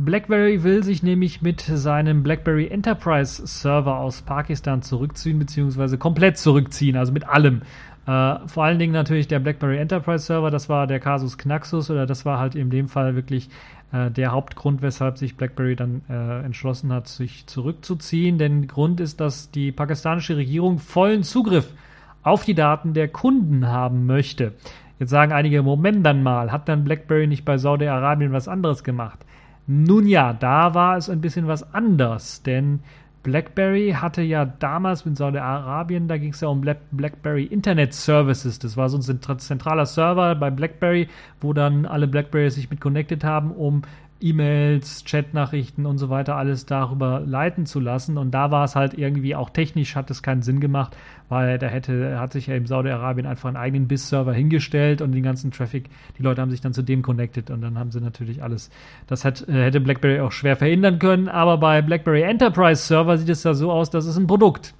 BlackBerry 0.00 0.62
will 0.62 0.84
sich 0.84 1.02
nämlich 1.02 1.42
mit 1.42 1.60
seinem 1.60 2.22
BlackBerry 2.22 2.68
Enterprise 2.68 3.44
Server 3.48 3.98
aus 3.98 4.22
Pakistan 4.22 4.80
zurückziehen, 4.80 5.40
beziehungsweise 5.40 5.98
komplett 5.98 6.38
zurückziehen, 6.38 6.96
also 6.96 7.10
mit 7.10 7.28
allem. 7.28 7.62
Äh, 8.06 8.36
vor 8.46 8.62
allen 8.62 8.78
Dingen 8.78 8.92
natürlich 8.92 9.26
der 9.26 9.40
BlackBerry 9.40 9.76
Enterprise 9.78 10.24
Server, 10.24 10.52
das 10.52 10.68
war 10.68 10.86
der 10.86 11.00
Casus 11.00 11.36
Knaxus 11.36 11.90
oder 11.90 12.06
das 12.06 12.24
war 12.24 12.38
halt 12.38 12.54
in 12.54 12.70
dem 12.70 12.86
Fall 12.86 13.16
wirklich 13.16 13.50
äh, 13.90 14.08
der 14.12 14.30
Hauptgrund, 14.30 14.82
weshalb 14.82 15.18
sich 15.18 15.36
BlackBerry 15.36 15.74
dann 15.74 16.02
äh, 16.08 16.44
entschlossen 16.44 16.92
hat, 16.92 17.08
sich 17.08 17.48
zurückzuziehen. 17.48 18.38
Denn 18.38 18.68
Grund 18.68 19.00
ist, 19.00 19.18
dass 19.18 19.50
die 19.50 19.72
pakistanische 19.72 20.36
Regierung 20.36 20.78
vollen 20.78 21.24
Zugriff 21.24 21.74
auf 22.22 22.44
die 22.44 22.54
Daten 22.54 22.94
der 22.94 23.08
Kunden 23.08 23.66
haben 23.66 24.06
möchte. 24.06 24.52
Jetzt 25.00 25.10
sagen 25.10 25.32
einige, 25.32 25.64
Moment 25.64 26.06
dann 26.06 26.22
mal, 26.22 26.52
hat 26.52 26.68
dann 26.68 26.84
BlackBerry 26.84 27.26
nicht 27.26 27.44
bei 27.44 27.58
Saudi-Arabien 27.58 28.30
was 28.30 28.46
anderes 28.46 28.84
gemacht? 28.84 29.24
Nun 29.70 30.06
ja, 30.06 30.32
da 30.32 30.72
war 30.72 30.96
es 30.96 31.10
ein 31.10 31.20
bisschen 31.20 31.46
was 31.46 31.74
anders, 31.74 32.42
denn 32.42 32.80
BlackBerry 33.22 33.94
hatte 34.00 34.22
ja 34.22 34.46
damals 34.46 35.04
mit 35.04 35.18
Saudi-Arabien, 35.18 36.08
da 36.08 36.16
ging 36.16 36.32
es 36.32 36.40
ja 36.40 36.48
um 36.48 36.62
BlackBerry 36.62 37.44
Internet 37.44 37.92
Services. 37.92 38.58
Das 38.58 38.78
war 38.78 38.88
so 38.88 38.96
ein 38.96 39.38
zentraler 39.38 39.84
Server 39.84 40.34
bei 40.36 40.50
BlackBerry, 40.50 41.08
wo 41.42 41.52
dann 41.52 41.84
alle 41.84 42.08
BlackBerrys 42.08 42.54
sich 42.54 42.70
mit 42.70 42.80
connected 42.80 43.24
haben, 43.24 43.50
um 43.50 43.82
E-Mails, 44.20 45.04
Chatnachrichten 45.04 45.86
und 45.86 45.98
so 45.98 46.10
weiter 46.10 46.36
alles 46.36 46.66
darüber 46.66 47.20
leiten 47.24 47.66
zu 47.66 47.78
lassen. 47.78 48.18
Und 48.18 48.32
da 48.32 48.50
war 48.50 48.64
es 48.64 48.74
halt 48.74 48.94
irgendwie 48.94 49.34
auch 49.34 49.50
technisch 49.50 49.94
hat 49.94 50.10
es 50.10 50.22
keinen 50.22 50.42
Sinn 50.42 50.60
gemacht, 50.60 50.96
weil 51.28 51.58
da 51.58 51.66
hätte, 51.66 52.18
hat 52.18 52.32
sich 52.32 52.48
ja 52.48 52.56
im 52.56 52.66
Saudi-Arabien 52.66 53.26
einfach 53.26 53.48
einen 53.48 53.56
eigenen 53.56 53.86
BIS-Server 53.88 54.32
hingestellt 54.32 55.02
und 55.02 55.12
den 55.12 55.22
ganzen 55.22 55.50
Traffic, 55.50 55.88
die 56.18 56.22
Leute 56.22 56.42
haben 56.42 56.50
sich 56.50 56.60
dann 56.60 56.72
zu 56.72 56.82
dem 56.82 57.02
connected 57.02 57.50
und 57.50 57.62
dann 57.62 57.78
haben 57.78 57.90
sie 57.90 58.00
natürlich 58.00 58.42
alles. 58.42 58.70
Das 59.06 59.24
hat, 59.24 59.48
äh, 59.48 59.64
hätte 59.64 59.80
BlackBerry 59.80 60.20
auch 60.20 60.32
schwer 60.32 60.56
verhindern 60.56 60.98
können, 60.98 61.28
aber 61.28 61.58
bei 61.58 61.80
BlackBerry 61.82 62.22
Enterprise 62.22 62.82
Server 62.82 63.18
sieht 63.18 63.28
es 63.28 63.44
ja 63.44 63.54
so 63.54 63.70
aus, 63.70 63.90
das 63.90 64.06
ist 64.06 64.16
ein 64.16 64.26
Produkt. 64.26 64.74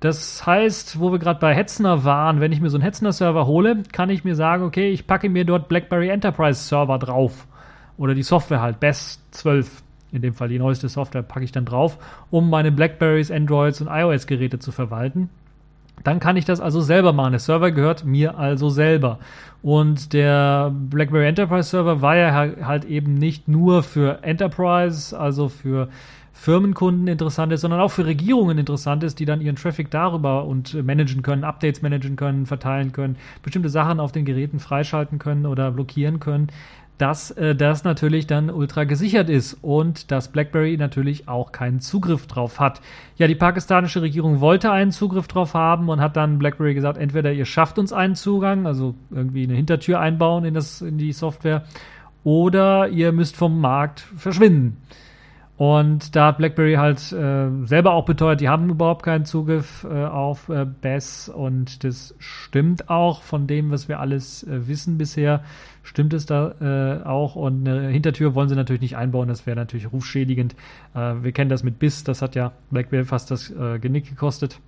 Das 0.00 0.44
heißt, 0.44 0.98
wo 0.98 1.12
wir 1.12 1.20
gerade 1.20 1.38
bei 1.38 1.54
Hetzner 1.54 2.04
waren, 2.04 2.40
wenn 2.40 2.50
ich 2.50 2.60
mir 2.60 2.70
so 2.70 2.76
einen 2.76 2.82
Hetzner-Server 2.82 3.46
hole, 3.46 3.84
kann 3.92 4.10
ich 4.10 4.24
mir 4.24 4.34
sagen, 4.34 4.64
okay, 4.64 4.90
ich 4.90 5.06
packe 5.06 5.28
mir 5.28 5.44
dort 5.44 5.68
BlackBerry 5.68 6.08
Enterprise 6.08 6.60
Server 6.60 6.98
drauf 6.98 7.46
oder 7.96 8.14
die 8.14 8.22
Software 8.22 8.60
halt, 8.60 8.80
BES 8.80 9.20
12, 9.32 9.82
in 10.12 10.22
dem 10.22 10.34
Fall 10.34 10.48
die 10.48 10.58
neueste 10.58 10.88
Software, 10.88 11.22
packe 11.22 11.44
ich 11.44 11.52
dann 11.52 11.64
drauf, 11.64 11.98
um 12.30 12.50
meine 12.50 12.72
Blackberries, 12.72 13.30
Androids 13.30 13.80
und 13.80 13.88
iOS-Geräte 13.88 14.58
zu 14.58 14.72
verwalten. 14.72 15.30
Dann 16.04 16.20
kann 16.20 16.36
ich 16.36 16.44
das 16.44 16.60
also 16.60 16.80
selber 16.80 17.12
machen. 17.12 17.32
Der 17.32 17.38
Server 17.38 17.70
gehört 17.70 18.04
mir 18.04 18.36
also 18.38 18.70
selber. 18.70 19.18
Und 19.62 20.12
der 20.12 20.72
BlackBerry 20.74 21.28
Enterprise 21.28 21.68
Server 21.70 22.02
war 22.02 22.16
ja 22.16 22.32
halt 22.32 22.84
eben 22.84 23.14
nicht 23.14 23.46
nur 23.46 23.82
für 23.82 24.22
Enterprise, 24.22 25.18
also 25.18 25.48
für 25.48 25.88
Firmenkunden 26.32 27.06
interessant 27.06 27.52
ist, 27.52 27.60
sondern 27.60 27.80
auch 27.80 27.92
für 27.92 28.04
Regierungen 28.04 28.58
interessant 28.58 29.04
ist, 29.04 29.20
die 29.20 29.26
dann 29.26 29.40
ihren 29.40 29.54
Traffic 29.54 29.92
darüber 29.92 30.44
und 30.44 30.74
managen 30.84 31.22
können, 31.22 31.44
Updates 31.44 31.82
managen 31.82 32.16
können, 32.16 32.46
verteilen 32.46 32.90
können, 32.90 33.16
bestimmte 33.44 33.68
Sachen 33.68 34.00
auf 34.00 34.10
den 34.10 34.24
Geräten 34.24 34.58
freischalten 34.58 35.20
können 35.20 35.46
oder 35.46 35.70
blockieren 35.70 36.18
können 36.18 36.48
dass 37.02 37.32
äh, 37.32 37.56
das 37.56 37.82
natürlich 37.82 38.28
dann 38.28 38.48
ultra 38.48 38.84
gesichert 38.84 39.28
ist 39.28 39.58
und 39.60 40.12
dass 40.12 40.28
BlackBerry 40.28 40.76
natürlich 40.76 41.26
auch 41.26 41.50
keinen 41.50 41.80
Zugriff 41.80 42.28
drauf 42.28 42.60
hat. 42.60 42.80
Ja, 43.16 43.26
die 43.26 43.34
pakistanische 43.34 44.02
Regierung 44.02 44.40
wollte 44.40 44.70
einen 44.70 44.92
Zugriff 44.92 45.26
drauf 45.26 45.54
haben 45.54 45.88
und 45.88 46.00
hat 46.00 46.16
dann 46.16 46.38
BlackBerry 46.38 46.74
gesagt, 46.74 46.98
entweder 46.98 47.32
ihr 47.32 47.44
schafft 47.44 47.80
uns 47.80 47.92
einen 47.92 48.14
Zugang, 48.14 48.68
also 48.68 48.94
irgendwie 49.10 49.42
eine 49.42 49.54
Hintertür 49.54 49.98
einbauen 49.98 50.44
in, 50.44 50.54
das, 50.54 50.80
in 50.80 50.96
die 50.96 51.12
Software, 51.12 51.64
oder 52.22 52.88
ihr 52.88 53.10
müsst 53.10 53.34
vom 53.34 53.60
Markt 53.60 54.06
verschwinden. 54.16 54.76
Und 55.58 56.16
da 56.16 56.28
hat 56.28 56.38
BlackBerry 56.38 56.74
halt 56.74 57.12
äh, 57.12 57.48
selber 57.64 57.92
auch 57.92 58.04
beteuert, 58.04 58.40
die 58.40 58.48
haben 58.48 58.70
überhaupt 58.70 59.04
keinen 59.04 59.26
Zugriff 59.26 59.84
äh, 59.84 60.06
auf 60.06 60.48
äh, 60.48 60.64
BES 60.64 61.28
und 61.28 61.84
das 61.84 62.14
stimmt 62.18 62.88
auch 62.88 63.22
von 63.22 63.46
dem, 63.46 63.70
was 63.70 63.86
wir 63.86 64.00
alles 64.00 64.44
äh, 64.44 64.66
wissen 64.66 64.96
bisher, 64.98 65.44
stimmt 65.82 66.14
es 66.14 66.26
da 66.26 66.54
äh, 66.60 67.06
auch 67.06 67.36
und 67.36 67.68
eine 67.68 67.88
Hintertür 67.88 68.34
wollen 68.34 68.48
sie 68.48 68.56
natürlich 68.56 68.82
nicht 68.82 68.96
einbauen, 68.96 69.28
das 69.28 69.46
wäre 69.46 69.56
natürlich 69.56 69.92
rufschädigend. 69.92 70.56
Äh, 70.94 71.16
wir 71.22 71.32
kennen 71.32 71.50
das 71.50 71.62
mit 71.62 71.78
BIS, 71.78 72.02
das 72.02 72.22
hat 72.22 72.34
ja 72.34 72.52
BlackBerry 72.70 73.04
fast 73.04 73.30
das 73.30 73.52
Genick 73.80 74.08
gekostet 74.08 74.58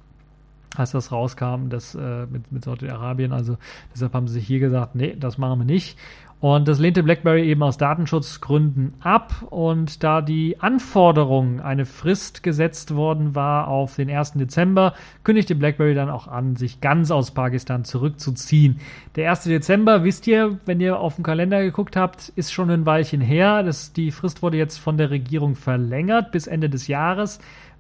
als 0.77 0.91
das 0.91 1.13
rauskam, 1.13 1.69
das 1.69 1.95
äh, 1.95 2.27
mit, 2.27 2.51
mit 2.51 2.65
Saudi-Arabien. 2.65 3.33
Also 3.33 3.57
deshalb 3.93 4.13
haben 4.15 4.29
sie 4.29 4.35
sich 4.35 4.47
hier 4.47 4.61
gesagt, 4.61 4.95
nee, 4.95 5.17
das 5.19 5.39
machen 5.39 5.61
wir 5.61 5.65
nicht. 5.65 5.99
Und 6.45 6.69
das 6.69 6.79
lehnte 6.79 7.03
BlackBerry 7.03 7.49
eben 7.49 7.63
aus 7.63 7.79
Datenschutzgründen 7.79 8.93
ab. 9.01 9.47
Und 9.49 10.05
da 10.05 10.21
die 10.21 10.61
Anforderung, 10.61 11.63
eine 11.63 11.87
Frist 11.87 12.43
gesetzt 12.43 12.95
worden 12.95 13.35
war 13.35 13.69
auf 13.69 13.97
den 13.97 14.11
1. 14.11 14.33
Dezember, 14.33 14.93
kündigte 15.23 15.55
BlackBerry 15.55 15.95
dann 15.95 16.11
auch 16.11 16.29
an, 16.29 16.57
sich 16.57 16.83
ganz 16.83 17.11
aus 17.11 17.31
Pakistan 17.31 17.87
zurückzuziehen. 17.87 18.79
Der 19.17 19.31
1. 19.31 19.45
Dezember, 19.45 20.05
wisst 20.05 20.27
ihr, 20.27 20.59
wenn 20.67 20.83
ihr 20.83 20.99
auf 20.99 21.15
den 21.15 21.25
Kalender 21.25 21.63
geguckt 21.63 21.97
habt, 21.97 22.29
ist 22.37 22.53
schon 22.53 22.71
ein 22.71 22.85
Weilchen 22.85 23.23
her. 23.23 23.63
Das, 23.63 23.95
die 23.95 24.11
Frist 24.11 24.43
wurde 24.43 24.59
jetzt 24.59 24.77
von 24.77 24.99
der 24.99 25.09
Regierung 25.09 25.55
verlängert 25.55 26.31
bis 26.31 26.47
Ende 26.47 26.69
des 26.69 26.89
Jahres 26.89 27.39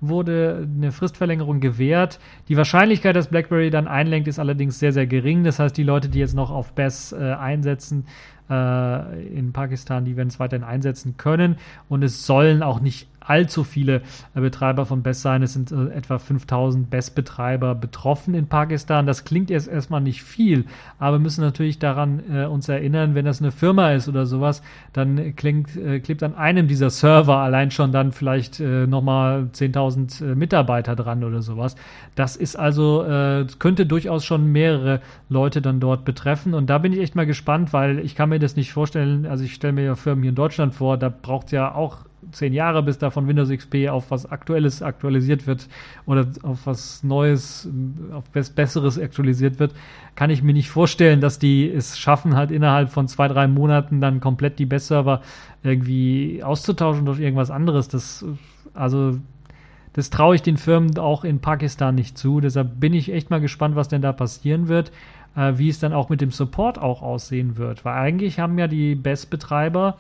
wurde 0.08 0.68
eine 0.76 0.92
Fristverlängerung 0.92 1.60
gewährt. 1.60 2.18
Die 2.48 2.56
Wahrscheinlichkeit, 2.56 3.16
dass 3.16 3.28
BlackBerry 3.28 3.70
dann 3.70 3.88
einlenkt, 3.88 4.28
ist 4.28 4.38
allerdings 4.38 4.78
sehr, 4.78 4.92
sehr 4.92 5.06
gering. 5.06 5.44
Das 5.44 5.58
heißt, 5.58 5.76
die 5.76 5.82
Leute, 5.82 6.08
die 6.08 6.18
jetzt 6.18 6.34
noch 6.34 6.50
auf 6.50 6.72
BES 6.72 7.12
äh, 7.12 7.16
einsetzen, 7.32 8.06
äh, 8.50 9.26
in 9.26 9.52
Pakistan, 9.52 10.04
die 10.04 10.16
werden 10.16 10.28
es 10.28 10.38
weiterhin 10.38 10.64
einsetzen 10.64 11.16
können. 11.16 11.56
Und 11.88 12.02
es 12.02 12.26
sollen 12.26 12.62
auch 12.62 12.80
nicht 12.80 13.08
allzu 13.24 13.64
viele 13.64 14.02
äh, 14.34 14.40
Betreiber 14.40 14.86
von 14.86 15.02
BES 15.02 15.22
sein. 15.22 15.42
Es 15.42 15.54
sind 15.54 15.72
äh, 15.72 15.88
etwa 15.88 16.18
5000 16.18 16.90
BES-Betreiber 16.90 17.74
betroffen 17.74 18.34
in 18.34 18.46
Pakistan. 18.46 19.06
Das 19.06 19.24
klingt 19.24 19.50
jetzt 19.50 19.68
erstmal 19.68 20.00
nicht 20.00 20.22
viel, 20.22 20.66
aber 20.98 21.16
wir 21.16 21.20
müssen 21.20 21.40
natürlich 21.40 21.78
daran 21.78 22.22
äh, 22.30 22.44
uns 22.46 22.68
erinnern, 22.68 23.14
wenn 23.14 23.24
das 23.24 23.40
eine 23.40 23.52
Firma 23.52 23.92
ist 23.92 24.08
oder 24.08 24.26
sowas, 24.26 24.62
dann 24.92 25.34
klingt, 25.36 25.76
äh, 25.76 26.00
klebt 26.00 26.22
an 26.22 26.34
einem 26.34 26.68
dieser 26.68 26.90
Server 26.90 27.38
allein 27.38 27.70
schon 27.70 27.92
dann 27.92 28.12
vielleicht 28.12 28.60
äh, 28.60 28.86
nochmal 28.86 29.48
10.000 29.52 30.32
äh, 30.32 30.34
Mitarbeiter 30.34 30.94
dran 30.94 31.24
oder 31.24 31.42
sowas. 31.42 31.76
Das 32.14 32.36
ist 32.36 32.56
also, 32.56 33.04
könnte 33.58 33.86
durchaus 33.86 34.24
schon 34.24 34.52
mehrere 34.52 35.00
Leute 35.28 35.60
dann 35.60 35.80
dort 35.80 36.04
betreffen 36.04 36.54
und 36.54 36.68
da 36.70 36.78
bin 36.78 36.92
ich 36.92 37.00
echt 37.00 37.16
mal 37.16 37.26
gespannt, 37.26 37.72
weil 37.72 37.98
ich 37.98 38.14
kann 38.14 38.28
mir 38.28 38.38
das 38.38 38.56
nicht 38.56 38.72
vorstellen, 38.72 39.26
also 39.26 39.44
ich 39.44 39.54
stelle 39.54 39.72
mir 39.72 39.84
ja 39.84 39.94
Firmen 39.94 40.22
hier 40.22 40.30
in 40.30 40.36
Deutschland 40.36 40.74
vor, 40.74 40.96
da 40.96 41.08
braucht 41.08 41.46
es 41.46 41.52
ja 41.52 41.74
auch 41.74 41.98
zehn 42.32 42.52
Jahre, 42.52 42.82
bis 42.82 42.98
da 42.98 43.10
von 43.10 43.26
Windows 43.28 43.50
XP 43.50 43.88
auf 43.88 44.10
was 44.10 44.30
Aktuelles 44.30 44.82
aktualisiert 44.82 45.46
wird 45.46 45.68
oder 46.06 46.26
auf 46.42 46.66
was 46.66 47.02
Neues, 47.02 47.68
auf 48.12 48.24
was 48.32 48.50
Besseres 48.50 48.98
aktualisiert 48.98 49.58
wird, 49.58 49.74
kann 50.14 50.30
ich 50.30 50.42
mir 50.42 50.52
nicht 50.52 50.70
vorstellen, 50.70 51.20
dass 51.20 51.38
die 51.38 51.70
es 51.70 51.98
schaffen, 51.98 52.36
halt 52.36 52.50
innerhalb 52.50 52.90
von 52.90 53.08
zwei, 53.08 53.28
drei 53.28 53.46
Monaten 53.46 54.00
dann 54.00 54.20
komplett 54.20 54.58
die 54.58 54.66
Best-Server 54.66 55.20
irgendwie 55.62 56.42
auszutauschen 56.42 57.06
durch 57.06 57.20
irgendwas 57.20 57.50
anderes. 57.50 57.88
Das, 57.88 58.24
also, 58.74 59.18
das 59.92 60.10
traue 60.10 60.34
ich 60.34 60.42
den 60.42 60.56
Firmen 60.56 60.98
auch 60.98 61.24
in 61.24 61.40
Pakistan 61.40 61.94
nicht 61.94 62.18
zu. 62.18 62.40
Deshalb 62.40 62.80
bin 62.80 62.94
ich 62.94 63.12
echt 63.12 63.30
mal 63.30 63.40
gespannt, 63.40 63.76
was 63.76 63.88
denn 63.88 64.02
da 64.02 64.12
passieren 64.12 64.68
wird 64.68 64.90
äh, 65.36 65.52
wie 65.56 65.68
es 65.68 65.78
dann 65.78 65.92
auch 65.92 66.08
mit 66.08 66.20
dem 66.20 66.30
Support 66.30 66.78
auch 66.78 67.02
aussehen 67.02 67.56
wird. 67.56 67.84
Weil 67.84 67.94
eigentlich 67.94 68.38
haben 68.38 68.58
ja 68.58 68.66
die 68.66 68.94
Best-Betreiber 68.94 69.98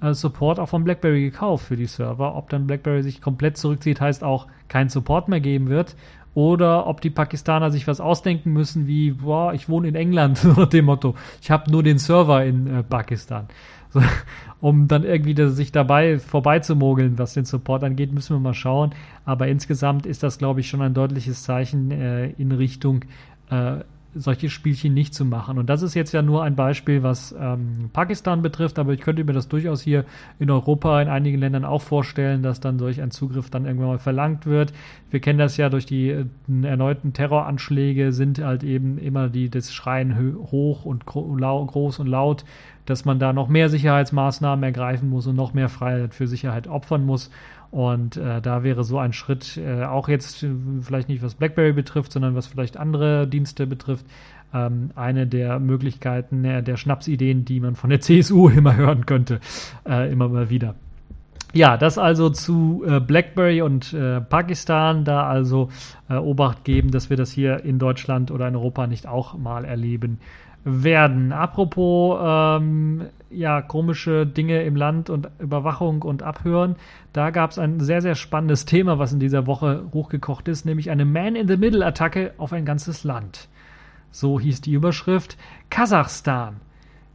Support 0.00 0.58
auch 0.58 0.68
von 0.68 0.84
BlackBerry 0.84 1.22
gekauft 1.22 1.66
für 1.66 1.76
die 1.76 1.86
Server. 1.86 2.34
Ob 2.34 2.48
dann 2.48 2.66
BlackBerry 2.66 3.02
sich 3.02 3.20
komplett 3.20 3.56
zurückzieht, 3.56 4.00
heißt 4.00 4.24
auch 4.24 4.46
kein 4.68 4.88
Support 4.88 5.28
mehr 5.28 5.40
geben 5.40 5.68
wird. 5.68 5.96
Oder 6.34 6.86
ob 6.86 7.00
die 7.00 7.10
Pakistaner 7.10 7.70
sich 7.70 7.86
was 7.86 8.00
ausdenken 8.00 8.52
müssen, 8.52 8.86
wie, 8.86 9.10
boah, 9.12 9.52
ich 9.52 9.68
wohne 9.68 9.88
in 9.88 9.94
England, 9.96 10.44
nach 10.56 10.66
dem 10.68 10.84
Motto, 10.86 11.14
ich 11.42 11.50
habe 11.50 11.70
nur 11.70 11.82
den 11.82 11.98
Server 11.98 12.44
in 12.44 12.66
äh, 12.66 12.82
Pakistan. 12.82 13.48
So, 13.90 14.00
um 14.60 14.86
dann 14.86 15.04
irgendwie 15.04 15.34
das, 15.34 15.56
sich 15.56 15.72
dabei 15.72 16.18
vorbeizumogeln, 16.18 17.18
was 17.18 17.34
den 17.34 17.44
Support 17.44 17.82
angeht, 17.82 18.12
müssen 18.12 18.36
wir 18.36 18.40
mal 18.40 18.54
schauen. 18.54 18.92
Aber 19.24 19.48
insgesamt 19.48 20.06
ist 20.06 20.22
das, 20.22 20.38
glaube 20.38 20.60
ich, 20.60 20.68
schon 20.68 20.82
ein 20.82 20.94
deutliches 20.94 21.42
Zeichen 21.42 21.90
äh, 21.90 22.30
in 22.30 22.52
Richtung 22.52 23.04
äh, 23.50 23.80
solche 24.14 24.50
Spielchen 24.50 24.94
nicht 24.94 25.14
zu 25.14 25.24
machen. 25.24 25.58
Und 25.58 25.70
das 25.70 25.82
ist 25.82 25.94
jetzt 25.94 26.12
ja 26.12 26.22
nur 26.22 26.42
ein 26.42 26.56
Beispiel, 26.56 27.02
was 27.02 27.34
ähm, 27.38 27.90
Pakistan 27.92 28.42
betrifft, 28.42 28.78
aber 28.78 28.92
ich 28.92 29.00
könnte 29.00 29.24
mir 29.24 29.32
das 29.32 29.48
durchaus 29.48 29.82
hier 29.82 30.04
in 30.38 30.50
Europa, 30.50 31.00
in 31.00 31.08
einigen 31.08 31.38
Ländern 31.38 31.64
auch 31.64 31.82
vorstellen, 31.82 32.42
dass 32.42 32.60
dann 32.60 32.78
solch 32.78 33.00
ein 33.00 33.10
Zugriff 33.10 33.50
dann 33.50 33.66
irgendwann 33.66 33.88
mal 33.88 33.98
verlangt 33.98 34.46
wird. 34.46 34.72
Wir 35.10 35.20
kennen 35.20 35.38
das 35.38 35.56
ja 35.56 35.68
durch 35.68 35.86
die 35.86 36.10
äh, 36.10 36.26
erneuten 36.62 37.12
Terroranschläge, 37.12 38.12
sind 38.12 38.40
halt 38.40 38.64
eben 38.64 38.98
immer 38.98 39.28
die 39.28 39.48
das 39.48 39.72
Schreien 39.72 40.16
hoch 40.50 40.84
und 40.84 41.06
gro 41.06 41.22
groß 41.30 42.00
und 42.00 42.06
laut, 42.06 42.44
dass 42.86 43.04
man 43.04 43.18
da 43.18 43.32
noch 43.32 43.48
mehr 43.48 43.68
Sicherheitsmaßnahmen 43.68 44.62
ergreifen 44.64 45.08
muss 45.08 45.26
und 45.26 45.36
noch 45.36 45.54
mehr 45.54 45.68
Freiheit 45.68 46.14
für 46.14 46.26
Sicherheit 46.26 46.66
opfern 46.66 47.06
muss. 47.06 47.30
Und 47.70 48.16
äh, 48.16 48.40
da 48.40 48.64
wäre 48.64 48.82
so 48.82 48.98
ein 48.98 49.12
Schritt, 49.12 49.56
äh, 49.56 49.84
auch 49.84 50.08
jetzt 50.08 50.42
äh, 50.42 50.48
vielleicht 50.82 51.08
nicht 51.08 51.22
was 51.22 51.34
BlackBerry 51.34 51.72
betrifft, 51.72 52.12
sondern 52.12 52.34
was 52.34 52.48
vielleicht 52.48 52.76
andere 52.76 53.28
Dienste 53.28 53.66
betrifft, 53.66 54.06
ähm, 54.52 54.90
eine 54.96 55.26
der 55.28 55.60
Möglichkeiten, 55.60 56.44
äh, 56.44 56.62
der 56.62 56.76
Schnapsideen, 56.76 57.44
die 57.44 57.60
man 57.60 57.76
von 57.76 57.90
der 57.90 58.00
CSU 58.00 58.48
immer 58.48 58.76
hören 58.76 59.06
könnte, 59.06 59.40
äh, 59.88 60.10
immer 60.10 60.28
mal 60.28 60.50
wieder. 60.50 60.74
Ja, 61.52 61.76
das 61.76 61.98
also 61.98 62.30
zu 62.30 62.84
äh, 62.86 63.00
BlackBerry 63.00 63.62
und 63.62 63.96
Pakistan, 64.28 65.04
da 65.04 65.26
also 65.26 65.68
Obacht 66.08 66.64
geben, 66.64 66.92
dass 66.92 67.10
wir 67.10 67.16
das 67.16 67.32
hier 67.32 67.64
in 67.64 67.80
Deutschland 67.80 68.30
oder 68.30 68.46
in 68.46 68.54
Europa 68.54 68.86
nicht 68.86 69.08
auch 69.08 69.36
mal 69.36 69.64
erleben 69.64 70.20
werden. 70.64 71.32
Apropos 71.32 72.18
ähm, 72.22 73.06
ja 73.30 73.62
komische 73.62 74.26
Dinge 74.26 74.62
im 74.64 74.76
Land 74.76 75.08
und 75.08 75.28
Überwachung 75.38 76.02
und 76.02 76.22
Abhören, 76.22 76.76
da 77.12 77.30
gab 77.30 77.50
es 77.50 77.58
ein 77.58 77.80
sehr 77.80 78.02
sehr 78.02 78.14
spannendes 78.14 78.64
Thema, 78.64 78.98
was 78.98 79.12
in 79.12 79.20
dieser 79.20 79.46
Woche 79.46 79.84
hochgekocht 79.92 80.48
ist, 80.48 80.66
nämlich 80.66 80.90
eine 80.90 81.04
Man-in-the-Middle-Attacke 81.04 82.34
auf 82.38 82.52
ein 82.52 82.64
ganzes 82.64 83.04
Land. 83.04 83.48
So 84.10 84.40
hieß 84.40 84.60
die 84.60 84.72
Überschrift. 84.72 85.36
Kasachstan, 85.70 86.56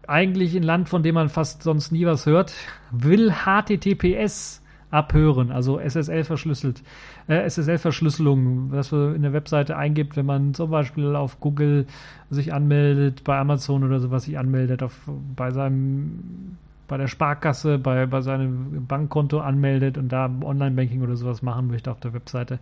eigentlich 0.08 0.56
ein 0.56 0.64
Land, 0.64 0.90
von 0.90 1.04
dem 1.04 1.16
man 1.16 1.30
fast 1.30 1.64
sonst 1.64 1.92
nie 1.92 2.06
was 2.06 2.26
hört, 2.26 2.54
will 2.92 3.34
HTTPS 3.46 4.62
abhören, 4.96 5.52
also 5.52 5.80
SSL 5.80 6.24
verschlüsselt, 6.24 6.82
äh, 7.28 7.48
SSL-Verschlüsselung, 7.48 8.72
was 8.72 8.92
man 8.92 9.16
in 9.16 9.22
der 9.22 9.34
Webseite 9.34 9.78
eingibt, 9.78 10.16
wenn 10.16 10.26
man 10.26 10.54
zum 10.54 10.72
Beispiel 10.72 11.16
auf 11.16 11.40
Google 11.40 11.86
sich 12.30 12.54
anmeldet, 12.54 13.24
bei 13.24 13.38
Amazon 13.38 13.84
oder 13.84 14.00
sowas 14.00 14.24
sich 14.24 14.40
anmeldet, 14.40 14.82
auf, 14.82 14.94
bei 15.36 15.52
seinem 15.52 16.58
bei 16.88 16.98
der 16.98 17.08
Sparkasse, 17.08 17.80
bei, 17.80 18.06
bei 18.06 18.22
seinem 18.22 18.86
Bankkonto 18.86 19.40
anmeldet 19.40 19.98
und 19.98 20.10
da 20.10 20.30
Online-Banking 20.44 21.02
oder 21.02 21.16
sowas 21.16 21.42
machen 21.42 21.68
möchte 21.68 21.90
auf 21.90 22.00
der 22.00 22.14
Webseite, 22.14 22.60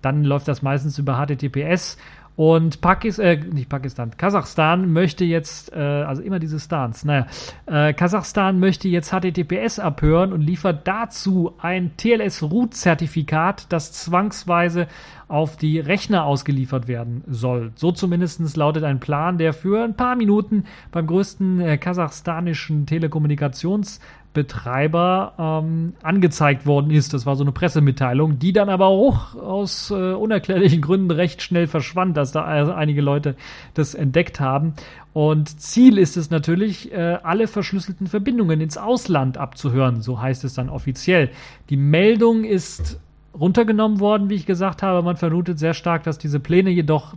dann 0.00 0.24
läuft 0.24 0.48
das 0.48 0.62
meistens 0.62 0.98
über 0.98 1.22
HTTPS 1.22 1.98
und 2.36 2.82
Pakistan, 2.82 3.24
äh, 3.24 3.36
nicht 3.36 3.70
Pakistan, 3.70 4.10
Kasachstan 4.16 4.92
möchte 4.92 5.24
jetzt, 5.24 5.72
äh, 5.72 5.78
also 5.78 6.20
immer 6.20 6.38
diese 6.38 6.60
Stans, 6.60 7.04
naja, 7.04 7.26
äh, 7.64 7.94
Kasachstan 7.94 8.60
möchte 8.60 8.88
jetzt 8.88 9.10
HTTPS 9.10 9.78
abhören 9.78 10.34
und 10.34 10.42
liefert 10.42 10.86
dazu 10.86 11.54
ein 11.58 11.96
TLS-Root-Zertifikat, 11.96 13.66
das 13.70 13.92
zwangsweise 13.92 14.86
auf 15.28 15.56
die 15.56 15.80
Rechner 15.80 16.24
ausgeliefert 16.24 16.86
werden 16.86 17.24
soll. 17.26 17.72
So 17.74 17.90
zumindest 17.90 18.56
lautet 18.56 18.84
ein 18.84 19.00
Plan, 19.00 19.38
der 19.38 19.52
für 19.54 19.82
ein 19.82 19.96
paar 19.96 20.14
Minuten 20.14 20.64
beim 20.92 21.06
größten 21.06 21.60
äh, 21.60 21.78
kasachstanischen 21.78 22.86
Telekommunikations- 22.86 23.98
Betreiber 24.36 25.32
ähm, 25.38 25.94
angezeigt 26.02 26.66
worden 26.66 26.90
ist. 26.90 27.14
Das 27.14 27.24
war 27.24 27.36
so 27.36 27.42
eine 27.42 27.52
Pressemitteilung, 27.52 28.38
die 28.38 28.52
dann 28.52 28.68
aber 28.68 28.84
auch 28.84 29.34
aus 29.34 29.90
äh, 29.90 29.94
unerklärlichen 30.12 30.82
Gründen 30.82 31.10
recht 31.10 31.40
schnell 31.40 31.66
verschwand, 31.66 32.18
dass 32.18 32.32
da 32.32 32.44
einige 32.44 33.00
Leute 33.00 33.34
das 33.72 33.94
entdeckt 33.94 34.38
haben. 34.38 34.74
Und 35.14 35.58
Ziel 35.58 35.96
ist 35.96 36.18
es 36.18 36.28
natürlich, 36.28 36.92
äh, 36.92 37.18
alle 37.22 37.48
verschlüsselten 37.48 38.08
Verbindungen 38.08 38.60
ins 38.60 38.76
Ausland 38.76 39.38
abzuhören, 39.38 40.02
so 40.02 40.20
heißt 40.20 40.44
es 40.44 40.52
dann 40.52 40.68
offiziell. 40.68 41.30
Die 41.70 41.78
Meldung 41.78 42.44
ist 42.44 43.00
runtergenommen 43.32 44.00
worden, 44.00 44.28
wie 44.28 44.34
ich 44.34 44.44
gesagt 44.44 44.82
habe. 44.82 45.02
Man 45.02 45.16
vermutet 45.16 45.58
sehr 45.58 45.72
stark, 45.72 46.02
dass 46.02 46.18
diese 46.18 46.40
Pläne 46.40 46.68
jedoch 46.68 47.14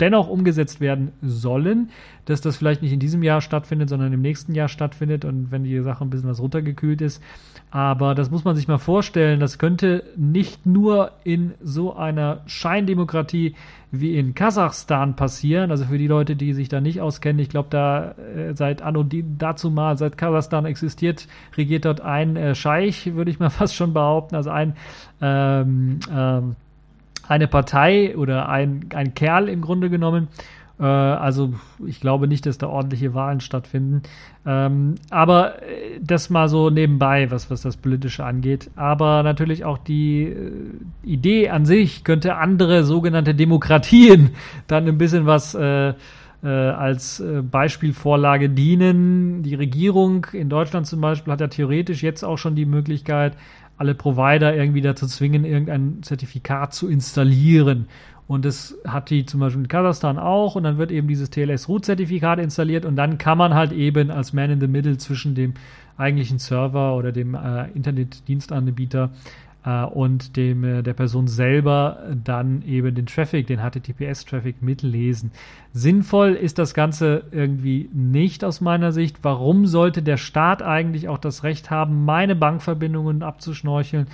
dennoch 0.00 0.28
umgesetzt 0.28 0.80
werden 0.80 1.12
sollen, 1.22 1.90
dass 2.24 2.40
das 2.40 2.56
vielleicht 2.56 2.82
nicht 2.82 2.92
in 2.92 3.00
diesem 3.00 3.22
Jahr 3.22 3.40
stattfindet, 3.40 3.88
sondern 3.88 4.12
im 4.12 4.20
nächsten 4.20 4.54
Jahr 4.54 4.68
stattfindet 4.68 5.24
und 5.24 5.50
wenn 5.50 5.64
die 5.64 5.80
Sache 5.80 6.04
ein 6.04 6.10
bisschen 6.10 6.28
was 6.28 6.40
runtergekühlt 6.40 7.00
ist. 7.00 7.22
Aber 7.70 8.14
das 8.14 8.30
muss 8.30 8.44
man 8.44 8.56
sich 8.56 8.68
mal 8.68 8.78
vorstellen, 8.78 9.40
das 9.40 9.58
könnte 9.58 10.04
nicht 10.16 10.64
nur 10.66 11.12
in 11.24 11.54
so 11.62 11.94
einer 11.94 12.42
Scheindemokratie 12.46 13.54
wie 13.90 14.16
in 14.16 14.34
Kasachstan 14.34 15.16
passieren. 15.16 15.70
Also 15.70 15.86
für 15.86 15.98
die 15.98 16.06
Leute, 16.06 16.36
die 16.36 16.52
sich 16.54 16.68
da 16.68 16.80
nicht 16.80 17.00
auskennen, 17.00 17.40
ich 17.40 17.48
glaube, 17.48 17.68
da 17.70 18.12
äh, 18.12 18.54
seit 18.54 18.82
Anno 18.82 19.04
dazu 19.38 19.70
mal, 19.70 19.96
seit 19.96 20.18
Kasachstan 20.18 20.64
existiert, 20.66 21.26
regiert 21.56 21.84
dort 21.84 22.00
ein 22.00 22.36
äh, 22.36 22.54
Scheich, 22.54 23.14
würde 23.14 23.30
ich 23.30 23.38
mal 23.38 23.50
fast 23.50 23.74
schon 23.74 23.92
behaupten, 23.92 24.34
also 24.34 24.50
ein 24.50 24.74
ähm, 25.20 26.00
ähm, 26.10 26.56
eine 27.28 27.46
Partei 27.46 28.16
oder 28.16 28.48
ein, 28.48 28.86
ein 28.94 29.14
Kerl 29.14 29.48
im 29.48 29.60
Grunde 29.60 29.90
genommen. 29.90 30.28
Äh, 30.80 30.84
also 30.84 31.54
ich 31.86 32.00
glaube 32.00 32.28
nicht, 32.28 32.46
dass 32.46 32.58
da 32.58 32.68
ordentliche 32.68 33.14
Wahlen 33.14 33.40
stattfinden. 33.40 34.02
Ähm, 34.46 34.94
aber 35.10 35.62
äh, 35.62 36.00
das 36.00 36.30
mal 36.30 36.48
so 36.48 36.70
nebenbei, 36.70 37.30
was, 37.30 37.50
was 37.50 37.62
das 37.62 37.76
Politische 37.76 38.24
angeht. 38.24 38.70
Aber 38.76 39.22
natürlich 39.22 39.64
auch 39.64 39.78
die 39.78 40.24
äh, 40.24 40.52
Idee 41.02 41.50
an 41.50 41.64
sich 41.64 42.04
könnte 42.04 42.36
andere 42.36 42.84
sogenannte 42.84 43.34
Demokratien 43.34 44.30
dann 44.66 44.86
ein 44.86 44.98
bisschen 44.98 45.26
was 45.26 45.56
als 46.40 47.20
Beispielvorlage 47.50 48.48
dienen. 48.48 49.42
Die 49.42 49.56
Regierung 49.56 50.24
in 50.32 50.48
Deutschland 50.48 50.86
zum 50.86 51.00
Beispiel 51.00 51.32
hat 51.32 51.40
ja 51.40 51.48
theoretisch 51.48 52.04
jetzt 52.04 52.22
auch 52.22 52.38
schon 52.38 52.54
die 52.54 52.64
Möglichkeit, 52.64 53.34
alle 53.78 53.94
Provider 53.94 54.54
irgendwie 54.54 54.80
dazu 54.80 55.06
zwingen, 55.06 55.44
irgendein 55.44 56.02
Zertifikat 56.02 56.74
zu 56.74 56.88
installieren. 56.88 57.86
Und 58.26 58.44
das 58.44 58.76
hat 58.86 59.08
die 59.08 59.24
zum 59.24 59.40
Beispiel 59.40 59.62
in 59.62 59.68
Kasachstan 59.68 60.18
auch. 60.18 60.54
Und 60.54 60.64
dann 60.64 60.76
wird 60.76 60.90
eben 60.90 61.08
dieses 61.08 61.30
TLS-Root-Zertifikat 61.30 62.38
installiert. 62.38 62.84
Und 62.84 62.96
dann 62.96 63.16
kann 63.16 63.38
man 63.38 63.54
halt 63.54 63.72
eben 63.72 64.10
als 64.10 64.34
Man 64.34 64.50
in 64.50 64.60
the 64.60 64.66
Middle 64.66 64.98
zwischen 64.98 65.34
dem 65.34 65.54
eigentlichen 65.96 66.38
Server 66.38 66.94
oder 66.94 67.10
dem 67.10 67.34
äh, 67.34 67.70
Internetdienstanbieter 67.70 69.10
äh, 69.64 69.84
und 69.84 70.36
dem 70.36 70.64
äh, 70.64 70.82
der 70.82 70.94
Person 70.94 71.26
selber 71.26 71.98
dann 72.24 72.62
eben 72.62 72.94
den 72.94 73.06
Traffic, 73.06 73.46
den 73.46 73.60
HTTPS-Traffic 73.60 74.62
mitlesen. 74.62 75.32
Sinnvoll 75.72 76.34
ist 76.34 76.58
das 76.58 76.74
Ganze 76.74 77.24
irgendwie 77.30 77.88
nicht 77.92 78.44
aus 78.44 78.60
meiner 78.60 78.92
Sicht. 78.92 79.18
Warum 79.22 79.66
sollte 79.66 80.02
der 80.02 80.16
Staat 80.16 80.62
eigentlich 80.62 81.08
auch 81.08 81.18
das 81.18 81.42
Recht 81.42 81.70
haben, 81.70 82.04
meine 82.04 82.36
Bankverbindungen 82.36 83.22
abzuschnorcheln? 83.22 84.06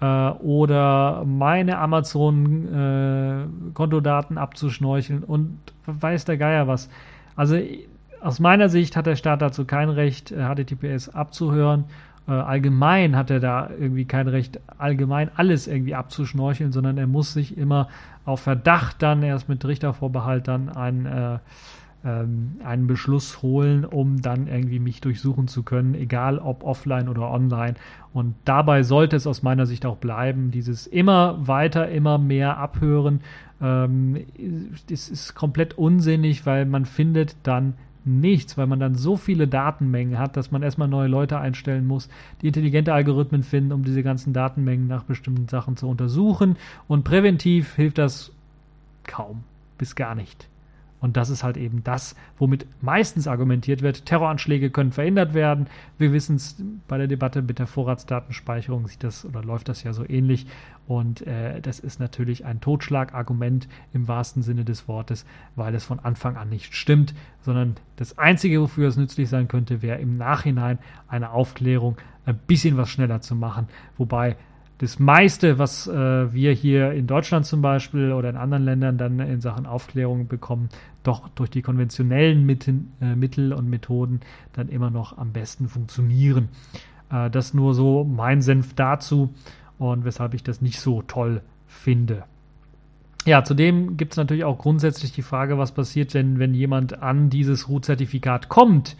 Äh, 0.00 0.30
oder 0.30 1.24
meine 1.24 1.78
Amazon-Kontodaten 1.78 4.36
äh, 4.36 4.40
abzuschnorcheln 4.40 5.24
und 5.24 5.58
weiß 5.86 6.26
der 6.26 6.36
Geier 6.36 6.68
was. 6.68 6.90
Also 7.34 7.58
aus 8.20 8.38
meiner 8.40 8.68
Sicht 8.68 8.96
hat 8.96 9.06
der 9.06 9.16
Staat 9.16 9.40
dazu 9.42 9.66
kein 9.66 9.88
Recht, 9.88 10.30
HTTPS 10.30 11.08
abzuhören 11.10 11.84
äh, 12.28 12.32
allgemein 12.32 13.16
hat 13.16 13.30
er 13.30 13.40
da 13.40 13.70
irgendwie 13.70 14.04
kein 14.04 14.28
Recht, 14.28 14.60
allgemein 14.78 15.30
alles 15.36 15.66
irgendwie 15.68 15.94
abzuschnorcheln, 15.94 16.72
sondern 16.72 16.98
er 16.98 17.06
muss 17.06 17.32
sich 17.32 17.56
immer 17.56 17.88
auf 18.24 18.40
Verdacht 18.40 19.02
dann 19.02 19.22
erst 19.22 19.48
mit 19.48 19.64
Richtervorbehalt 19.64 20.48
dann 20.48 20.68
einen, 20.68 21.06
äh, 21.06 21.38
ähm, 22.04 22.56
einen 22.64 22.88
Beschluss 22.88 23.42
holen, 23.42 23.84
um 23.84 24.20
dann 24.20 24.48
irgendwie 24.48 24.80
mich 24.80 25.00
durchsuchen 25.00 25.46
zu 25.46 25.62
können, 25.62 25.94
egal 25.94 26.38
ob 26.38 26.64
offline 26.64 27.08
oder 27.08 27.30
online. 27.30 27.74
Und 28.12 28.34
dabei 28.44 28.82
sollte 28.82 29.14
es 29.14 29.26
aus 29.28 29.42
meiner 29.42 29.66
Sicht 29.66 29.86
auch 29.86 29.96
bleiben, 29.96 30.50
dieses 30.50 30.88
immer 30.88 31.46
weiter, 31.46 31.88
immer 31.88 32.18
mehr 32.18 32.58
abhören. 32.58 33.20
Ähm, 33.60 34.26
das 34.90 35.08
ist 35.08 35.34
komplett 35.34 35.78
unsinnig, 35.78 36.44
weil 36.44 36.66
man 36.66 36.86
findet 36.86 37.36
dann 37.44 37.74
nichts, 38.06 38.56
weil 38.56 38.66
man 38.66 38.80
dann 38.80 38.94
so 38.94 39.16
viele 39.16 39.48
Datenmengen 39.48 40.18
hat, 40.18 40.36
dass 40.36 40.50
man 40.50 40.62
erstmal 40.62 40.88
neue 40.88 41.08
Leute 41.08 41.38
einstellen 41.38 41.86
muss, 41.86 42.08
die 42.40 42.46
intelligente 42.46 42.94
Algorithmen 42.94 43.42
finden, 43.42 43.72
um 43.72 43.84
diese 43.84 44.02
ganzen 44.02 44.32
Datenmengen 44.32 44.86
nach 44.86 45.04
bestimmten 45.04 45.48
Sachen 45.48 45.76
zu 45.76 45.88
untersuchen. 45.88 46.56
Und 46.88 47.04
präventiv 47.04 47.74
hilft 47.74 47.98
das 47.98 48.32
kaum 49.04 49.44
bis 49.78 49.94
gar 49.94 50.14
nicht. 50.14 50.48
Und 51.06 51.16
das 51.16 51.30
ist 51.30 51.44
halt 51.44 51.56
eben 51.56 51.84
das, 51.84 52.16
womit 52.36 52.66
meistens 52.82 53.28
argumentiert 53.28 53.80
wird. 53.80 54.06
Terroranschläge 54.06 54.70
können 54.70 54.90
verhindert 54.90 55.34
werden. 55.34 55.68
Wir 55.98 56.12
wissen 56.12 56.34
es 56.34 56.56
bei 56.88 56.98
der 56.98 57.06
Debatte 57.06 57.42
mit 57.42 57.60
der 57.60 57.68
Vorratsdatenspeicherung 57.68 58.88
sieht 58.88 59.04
das 59.04 59.24
oder 59.24 59.44
läuft 59.44 59.68
das 59.68 59.84
ja 59.84 59.92
so 59.92 60.04
ähnlich. 60.04 60.48
Und 60.88 61.24
äh, 61.24 61.60
das 61.60 61.78
ist 61.78 62.00
natürlich 62.00 62.44
ein 62.44 62.60
Totschlagargument 62.60 63.68
im 63.92 64.08
wahrsten 64.08 64.42
Sinne 64.42 64.64
des 64.64 64.88
Wortes, 64.88 65.26
weil 65.54 65.76
es 65.76 65.84
von 65.84 66.00
Anfang 66.00 66.36
an 66.36 66.48
nicht 66.48 66.74
stimmt, 66.74 67.14
sondern 67.40 67.76
das 67.94 68.18
Einzige, 68.18 68.60
wofür 68.60 68.88
es 68.88 68.96
nützlich 68.96 69.28
sein 69.28 69.46
könnte, 69.46 69.82
wäre 69.82 70.00
im 70.00 70.16
Nachhinein 70.16 70.80
eine 71.06 71.30
Aufklärung 71.30 71.98
ein 72.24 72.36
bisschen 72.48 72.76
was 72.76 72.88
schneller 72.88 73.20
zu 73.20 73.36
machen. 73.36 73.68
Wobei 73.96 74.34
das 74.78 74.98
meiste, 74.98 75.58
was 75.58 75.86
äh, 75.86 76.32
wir 76.32 76.52
hier 76.52 76.92
in 76.92 77.06
Deutschland 77.06 77.46
zum 77.46 77.62
Beispiel 77.62 78.12
oder 78.12 78.28
in 78.28 78.36
anderen 78.36 78.64
Ländern 78.64 78.98
dann 78.98 79.18
in 79.20 79.40
Sachen 79.40 79.64
Aufklärung 79.64 80.28
bekommen, 80.28 80.68
doch 81.02 81.28
durch 81.30 81.48
die 81.48 81.62
konventionellen 81.62 82.44
Mittel, 82.44 82.80
äh, 83.00 83.14
Mittel 83.14 83.52
und 83.54 83.70
Methoden 83.70 84.20
dann 84.52 84.68
immer 84.68 84.90
noch 84.90 85.16
am 85.16 85.32
besten 85.32 85.68
funktionieren. 85.68 86.48
Äh, 87.10 87.30
das 87.30 87.54
nur 87.54 87.74
so 87.74 88.04
mein 88.04 88.42
Senf 88.42 88.74
dazu 88.74 89.32
und 89.78 90.04
weshalb 90.04 90.34
ich 90.34 90.42
das 90.42 90.60
nicht 90.60 90.80
so 90.80 91.02
toll 91.02 91.40
finde. 91.66 92.24
Ja, 93.24 93.42
zudem 93.42 93.96
gibt 93.96 94.12
es 94.12 94.18
natürlich 94.18 94.44
auch 94.44 94.58
grundsätzlich 94.58 95.12
die 95.12 95.22
Frage, 95.22 95.58
was 95.58 95.72
passiert 95.72 96.14
denn, 96.14 96.38
wenn 96.38 96.54
jemand 96.54 97.02
an 97.02 97.28
dieses 97.28 97.68
Root-Zertifikat 97.68 98.48
kommt 98.48 98.96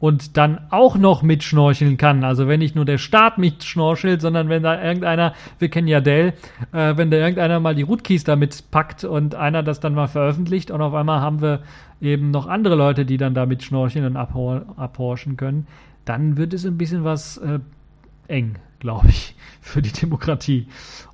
und 0.00 0.38
dann 0.38 0.58
auch 0.70 0.96
noch 0.96 1.22
mitschnorcheln 1.22 1.98
kann. 1.98 2.24
Also 2.24 2.48
wenn 2.48 2.58
nicht 2.58 2.74
nur 2.74 2.86
der 2.86 2.98
Staat 2.98 3.38
mitschnorchelt, 3.38 4.20
sondern 4.20 4.48
wenn 4.48 4.62
da 4.62 4.82
irgendeiner, 4.82 5.34
wir 5.58 5.68
kennen 5.68 5.88
ja 5.88 6.00
Dell, 6.00 6.32
äh, 6.72 6.96
wenn 6.96 7.10
da 7.10 7.18
irgendeiner 7.18 7.60
mal 7.60 7.74
die 7.74 7.82
Rootkeys 7.82 8.24
damit 8.24 8.70
packt 8.70 9.04
und 9.04 9.34
einer 9.34 9.62
das 9.62 9.78
dann 9.78 9.94
mal 9.94 10.08
veröffentlicht 10.08 10.70
und 10.70 10.80
auf 10.80 10.94
einmal 10.94 11.20
haben 11.20 11.42
wir 11.42 11.60
eben 12.00 12.30
noch 12.30 12.46
andere 12.46 12.74
Leute, 12.76 13.04
die 13.04 13.18
dann 13.18 13.34
da 13.34 13.44
mitschnorcheln 13.44 14.06
und 14.06 14.16
abhorchen 14.16 15.36
können, 15.36 15.66
dann 16.06 16.38
wird 16.38 16.54
es 16.54 16.64
ein 16.64 16.78
bisschen 16.78 17.04
was 17.04 17.36
äh, 17.36 17.60
eng, 18.26 18.56
glaube 18.78 19.08
ich, 19.08 19.36
für 19.60 19.82
die 19.82 19.92
Demokratie 19.92 20.66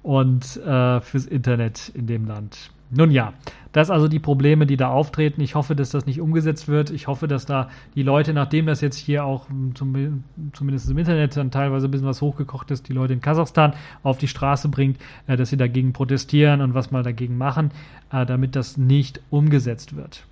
und 0.03 0.57
äh, 0.59 1.01
fürs 1.01 1.27
Internet 1.27 1.91
in 1.93 2.07
dem 2.07 2.27
Land. 2.27 2.71
Nun 2.91 3.11
ja, 3.11 3.33
das 3.77 3.91
also 3.91 4.09
die 4.09 4.21
Probleme, 4.21 4.65
die 4.65 4.79
da 4.79 4.89
auftreten. 4.89 5.43
Ich 5.43 5.55
hoffe, 5.55 5.77
dass 5.77 5.91
das 5.91 6.07
nicht 6.07 6.19
umgesetzt 6.19 6.67
wird. 6.67 6.89
Ich 6.89 7.09
hoffe, 7.09 7.29
dass 7.29 7.45
da 7.45 7.69
die 7.95 8.03
Leute, 8.03 8.33
nachdem 8.33 8.65
das 8.65 8.81
jetzt 8.81 8.97
hier 8.97 9.25
auch 9.25 9.49
zum, 9.75 10.25
zumindest 10.55 10.89
im 10.89 10.97
Internet 10.97 11.37
dann 11.37 11.51
teilweise 11.51 11.87
ein 11.87 11.91
bisschen 11.91 12.07
was 12.07 12.23
hochgekocht 12.23 12.71
ist, 12.71 12.89
die 12.89 12.95
Leute 12.95 13.13
in 13.13 13.21
Kasachstan 13.21 13.75
auf 14.03 14.17
die 14.17 14.29
Straße 14.29 14.71
bringt, 14.71 14.99
äh, 15.27 15.37
dass 15.37 15.51
sie 15.51 15.59
dagegen 15.59 15.93
protestieren 15.93 16.63
und 16.63 16.73
was 16.73 16.91
mal 16.91 17.03
dagegen 17.03 17.37
machen, 17.37 17.71
äh, 18.11 18.25
damit 18.25 18.57
das 18.57 18.79
nicht 18.79 19.21
umgesetzt 19.29 19.95
wird. 19.95 20.25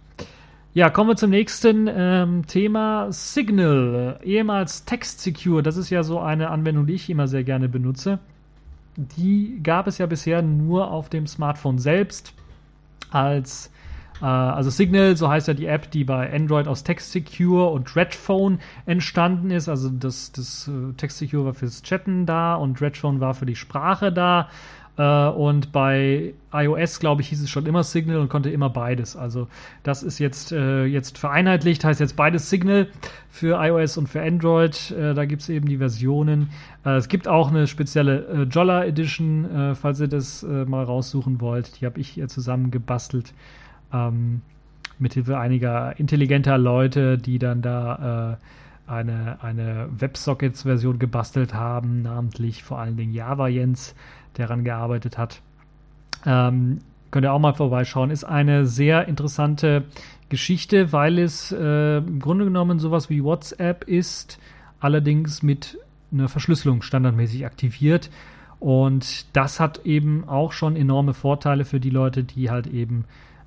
Ja, 0.72 0.88
kommen 0.88 1.10
wir 1.10 1.16
zum 1.16 1.30
nächsten 1.30 1.88
ähm, 1.94 2.46
Thema. 2.46 3.12
Signal, 3.12 4.20
ehemals 4.24 4.86
Text 4.86 5.20
Secure. 5.20 5.62
Das 5.62 5.76
ist 5.76 5.90
ja 5.90 6.02
so 6.02 6.18
eine 6.18 6.48
Anwendung, 6.48 6.86
die 6.86 6.94
ich 6.94 7.10
immer 7.10 7.28
sehr 7.28 7.44
gerne 7.44 7.68
benutze. 7.68 8.20
Die 8.96 9.60
gab 9.62 9.86
es 9.86 9.98
ja 9.98 10.06
bisher 10.06 10.40
nur 10.40 10.90
auf 10.90 11.10
dem 11.10 11.26
Smartphone 11.26 11.78
selbst 11.78 12.32
als 13.10 13.70
äh, 14.20 14.26
also 14.26 14.70
Signal, 14.70 15.16
so 15.16 15.28
heißt 15.28 15.48
ja 15.48 15.54
die 15.54 15.66
App, 15.66 15.90
die 15.90 16.04
bei 16.04 16.32
Android 16.32 16.68
aus 16.68 16.84
Text 16.84 17.12
Secure 17.12 17.68
und 17.70 17.94
Redphone 17.96 18.58
entstanden 18.86 19.50
ist. 19.50 19.68
Also 19.68 19.90
das, 19.90 20.32
das 20.32 20.68
uh, 20.68 20.92
Text 20.92 21.18
Secure 21.18 21.46
war 21.46 21.54
fürs 21.54 21.82
Chatten 21.82 22.26
da 22.26 22.54
und 22.54 22.80
Redphone 22.80 23.20
war 23.20 23.34
für 23.34 23.46
die 23.46 23.56
Sprache 23.56 24.12
da. 24.12 24.48
Uh, 24.96 25.30
und 25.30 25.72
bei 25.72 26.34
iOS, 26.52 27.00
glaube 27.00 27.20
ich, 27.20 27.28
hieß 27.28 27.42
es 27.42 27.50
schon 27.50 27.66
immer 27.66 27.82
Signal 27.82 28.18
und 28.18 28.28
konnte 28.28 28.50
immer 28.50 28.70
beides. 28.70 29.16
Also 29.16 29.48
das 29.82 30.04
ist 30.04 30.20
jetzt, 30.20 30.52
äh, 30.52 30.84
jetzt 30.84 31.18
vereinheitlicht, 31.18 31.84
heißt 31.84 31.98
jetzt 31.98 32.14
beides 32.14 32.48
Signal 32.48 32.86
für 33.28 33.60
iOS 33.60 33.96
und 33.96 34.08
für 34.08 34.22
Android. 34.22 34.92
Äh, 34.92 35.14
da 35.14 35.24
gibt 35.24 35.42
es 35.42 35.48
eben 35.48 35.66
die 35.66 35.78
Versionen. 35.78 36.50
Äh, 36.84 36.90
es 36.90 37.08
gibt 37.08 37.26
auch 37.26 37.48
eine 37.48 37.66
spezielle 37.66 38.24
äh, 38.26 38.42
Jolla 38.44 38.84
Edition, 38.84 39.50
äh, 39.50 39.74
falls 39.74 39.98
ihr 39.98 40.06
das 40.06 40.44
äh, 40.44 40.64
mal 40.64 40.84
raussuchen 40.84 41.40
wollt. 41.40 41.80
Die 41.80 41.86
habe 41.86 41.98
ich 41.98 42.10
hier 42.10 42.28
zusammen 42.28 42.70
gebastelt. 42.70 43.34
Ähm, 43.92 44.42
mithilfe 45.00 45.38
einiger 45.38 45.98
intelligenter 45.98 46.56
Leute, 46.56 47.18
die 47.18 47.40
dann 47.40 47.62
da 47.62 48.38
eine, 48.86 49.42
eine 49.42 49.88
WebSockets-Version 49.90 50.98
gebastelt 50.98 51.54
haben, 51.54 52.02
namentlich 52.02 52.62
vor 52.62 52.78
allen 52.78 52.96
Dingen 52.96 53.12
Java 53.12 53.48
Jens 53.48 53.94
der 54.36 54.46
daran 54.46 54.64
gearbeitet 54.64 55.18
hat. 55.18 55.40
Ähm, 56.26 56.80
könnt 57.10 57.24
ihr 57.24 57.32
auch 57.32 57.38
mal 57.38 57.54
vorbeischauen. 57.54 58.10
Ist 58.10 58.24
eine 58.24 58.66
sehr 58.66 59.06
interessante 59.08 59.84
Geschichte, 60.28 60.92
weil 60.92 61.18
es 61.18 61.52
äh, 61.52 61.98
im 61.98 62.18
Grunde 62.18 62.44
genommen 62.44 62.78
sowas 62.78 63.10
wie 63.10 63.22
WhatsApp 63.22 63.84
ist, 63.84 64.40
allerdings 64.80 65.42
mit 65.42 65.78
einer 66.12 66.28
Verschlüsselung 66.28 66.82
standardmäßig 66.82 67.46
aktiviert. 67.46 68.10
Und 68.58 69.26
das 69.36 69.60
hat 69.60 69.84
eben 69.84 70.26
auch 70.28 70.52
schon 70.52 70.76
enorme 70.76 71.14
Vorteile 71.14 71.64
für 71.64 71.80
die 71.80 71.90
Leute, 71.90 72.24
die 72.24 72.50
halt 72.50 72.66
eben 72.66 73.04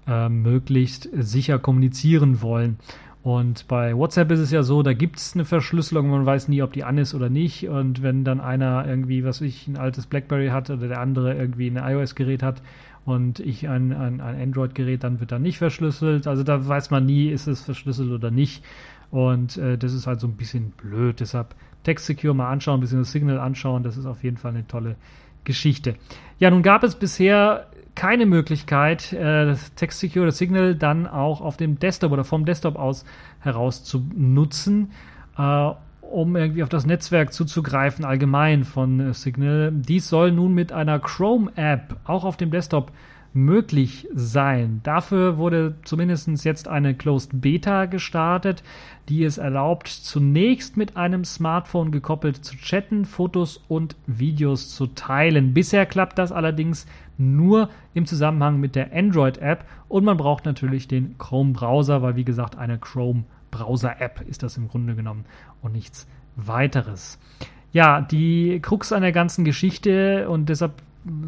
äh, 0.08 0.30
möglichst 0.30 1.10
sicher 1.14 1.60
kommunizieren 1.60 2.42
wollen. 2.42 2.78
Und 3.24 3.68
bei 3.68 3.96
WhatsApp 3.96 4.32
ist 4.32 4.40
es 4.40 4.52
ja 4.52 4.64
so, 4.64 4.84
da 4.84 4.94
gibt 4.94 5.18
es 5.18 5.34
eine 5.34 5.44
Verschlüsselung, 5.44 6.10
man 6.10 6.26
weiß 6.26 6.48
nie, 6.48 6.62
ob 6.62 6.72
die 6.74 6.84
an 6.84 6.98
ist 6.98 7.14
oder 7.14 7.30
nicht. 7.30 7.68
Und 7.68 8.02
wenn 8.02 8.24
dann 8.24 8.40
einer 8.40 8.88
irgendwie, 8.88 9.26
was 9.26 9.42
ich, 9.42 9.68
ein 9.68 9.78
altes 9.78 10.06
BlackBerry 10.06 10.48
hat 10.48 10.70
oder 10.70 10.88
der 10.88 11.02
andere 11.02 11.36
irgendwie 11.36 11.70
ein 11.70 11.78
iOS-Gerät 11.78 12.42
hat 12.42 12.62
und 13.06 13.40
ich 13.40 13.68
ein, 13.68 13.92
ein, 13.92 14.22
ein 14.22 14.42
Android-Gerät, 14.42 15.04
dann 15.04 15.20
wird 15.20 15.32
da 15.32 15.40
nicht 15.40 15.58
verschlüsselt. 15.58 16.28
Also 16.28 16.44
da 16.44 16.66
weiß 16.66 16.90
man 16.90 17.06
nie, 17.06 17.30
ist 17.30 17.48
es 17.48 17.62
verschlüsselt 17.62 18.12
oder 18.12 18.32
nicht. 18.32 18.64
Und 19.12 19.58
äh, 19.58 19.78
das 19.78 19.94
ist 19.94 20.08
halt 20.08 20.20
so 20.20 20.28
ein 20.28 20.38
bisschen 20.38 20.72
blöd. 20.72 21.20
Deshalb 21.20 21.56
Text 21.84 22.06
Secure 22.06 22.36
mal 22.36 22.50
anschauen, 22.50 22.80
ein 22.80 22.82
bisschen 22.82 23.00
das 23.00 23.12
Signal 23.12 23.40
anschauen. 23.40 23.84
Das 23.84 23.98
ist 23.98 24.06
auf 24.06 24.24
jeden 24.24 24.38
Fall 24.38 24.52
eine 24.52 24.68
tolle 24.68 24.96
Geschichte. 25.44 25.96
Ja, 26.40 26.50
nun 26.50 26.62
gab 26.62 26.84
es 26.84 26.96
bisher 26.96 27.68
keine 27.98 28.28
Möglichkeit, 28.28 29.12
äh, 29.12 29.46
das 29.46 29.74
Text 29.74 30.00
Secure 30.00 30.32
Signal 30.32 30.76
dann 30.76 31.08
auch 31.08 31.42
auf 31.42 31.58
dem 31.58 31.80
Desktop 31.80 32.12
oder 32.12 32.24
vom 32.24 32.46
Desktop 32.46 32.78
aus 32.78 33.06
heraus 33.40 33.84
zu 33.84 34.06
nutzen, 34.16 34.92
äh, 35.36 35.72
um 36.02 36.36
irgendwie 36.36 36.62
auf 36.62 36.70
das 36.70 36.86
Netzwerk 36.86 37.34
zuzugreifen, 37.34 38.06
allgemein 38.06 38.66
von 38.66 39.00
äh, 39.00 39.14
Signal. 39.16 39.72
Dies 39.74 40.08
soll 40.08 40.32
nun 40.32 40.54
mit 40.54 40.72
einer 40.72 41.00
Chrome-App 41.00 41.96
auch 42.06 42.24
auf 42.24 42.38
dem 42.38 42.52
Desktop 42.52 42.92
möglich 43.38 44.08
sein. 44.14 44.82
Dafür 44.84 45.38
wurde 45.38 45.76
zumindest 45.84 46.28
jetzt 46.44 46.68
eine 46.68 46.96
Closed 46.96 47.40
Beta 47.40 47.86
gestartet, 47.86 48.64
die 49.10 49.24
es 49.24 49.38
erlaubt, 49.38 49.88
zunächst 49.88 50.76
mit 50.76 50.98
einem 50.98 51.24
Smartphone 51.24 51.92
gekoppelt 51.92 52.44
zu 52.44 52.58
chatten, 52.58 53.06
Fotos 53.06 53.64
und 53.68 53.96
Videos 54.08 54.76
zu 54.76 54.88
teilen. 54.88 55.54
Bisher 55.54 55.86
klappt 55.86 56.18
das 56.18 56.32
allerdings 56.32 56.88
nur 57.18 57.70
im 57.94 58.06
Zusammenhang 58.06 58.60
mit 58.60 58.76
der 58.76 58.94
Android-App 58.94 59.66
und 59.88 60.04
man 60.04 60.18
braucht 60.18 60.46
natürlich 60.46 60.88
den 60.88 61.18
Chrome-Browser, 61.18 62.02
weil 62.02 62.16
wie 62.16 62.26
gesagt 62.26 62.58
eine 62.58 62.78
Chrome-Browser-App 62.78 64.22
ist 64.28 64.44
das 64.44 64.58
im 64.58 64.68
Grunde 64.68 64.96
genommen 64.96 65.26
und 65.62 65.74
nichts 65.74 66.08
weiteres. 66.36 67.20
Ja, 67.72 68.02
die 68.02 68.60
Krux 68.62 68.92
an 68.92 69.04
der 69.04 69.12
ganzen 69.12 69.46
Geschichte 69.46 70.30
und 70.30 70.50
deshalb 70.50 70.74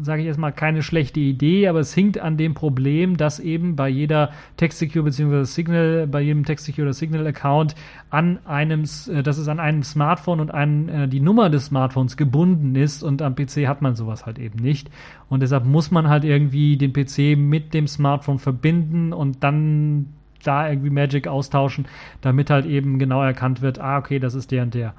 sage 0.02 0.22
ich 0.22 0.28
erstmal, 0.28 0.52
keine 0.52 0.82
schlechte 0.82 1.20
Idee, 1.20 1.68
aber 1.68 1.80
es 1.80 1.94
hinkt 1.94 2.18
an 2.18 2.36
dem 2.36 2.54
Problem, 2.54 3.16
dass 3.16 3.40
eben 3.40 3.76
bei 3.76 3.88
jeder 3.88 4.30
TextSecure 4.56 5.04
bzw. 5.04 5.44
Signal, 5.44 6.06
bei 6.06 6.20
jedem 6.20 6.44
TextSecure 6.44 6.82
oder 6.82 6.92
Signal-Account 6.92 7.74
an 8.10 8.38
einem, 8.44 8.84
äh, 9.08 9.22
dass 9.22 9.38
es 9.38 9.48
an 9.48 9.60
einem 9.60 9.82
Smartphone 9.82 10.40
und 10.40 10.50
an 10.50 10.88
äh, 10.88 11.08
die 11.08 11.20
Nummer 11.20 11.50
des 11.50 11.66
Smartphones 11.66 12.16
gebunden 12.16 12.74
ist 12.74 13.02
und 13.02 13.22
am 13.22 13.34
PC 13.34 13.66
hat 13.66 13.82
man 13.82 13.94
sowas 13.94 14.26
halt 14.26 14.38
eben 14.38 14.58
nicht. 14.58 14.90
Und 15.28 15.40
deshalb 15.40 15.64
muss 15.64 15.90
man 15.90 16.08
halt 16.08 16.24
irgendwie 16.24 16.76
den 16.76 16.92
PC 16.92 17.38
mit 17.38 17.74
dem 17.74 17.86
Smartphone 17.86 18.38
verbinden 18.38 19.12
und 19.12 19.42
dann 19.42 20.06
da 20.42 20.68
irgendwie 20.68 20.90
Magic 20.90 21.28
austauschen, 21.28 21.86
damit 22.20 22.50
halt 22.50 22.66
eben 22.66 22.98
genau 22.98 23.22
erkannt 23.22 23.62
wird, 23.62 23.78
ah, 23.78 23.98
okay, 23.98 24.18
das 24.18 24.34
ist 24.34 24.50
der 24.50 24.62
und 24.62 24.74
der. 24.74 24.94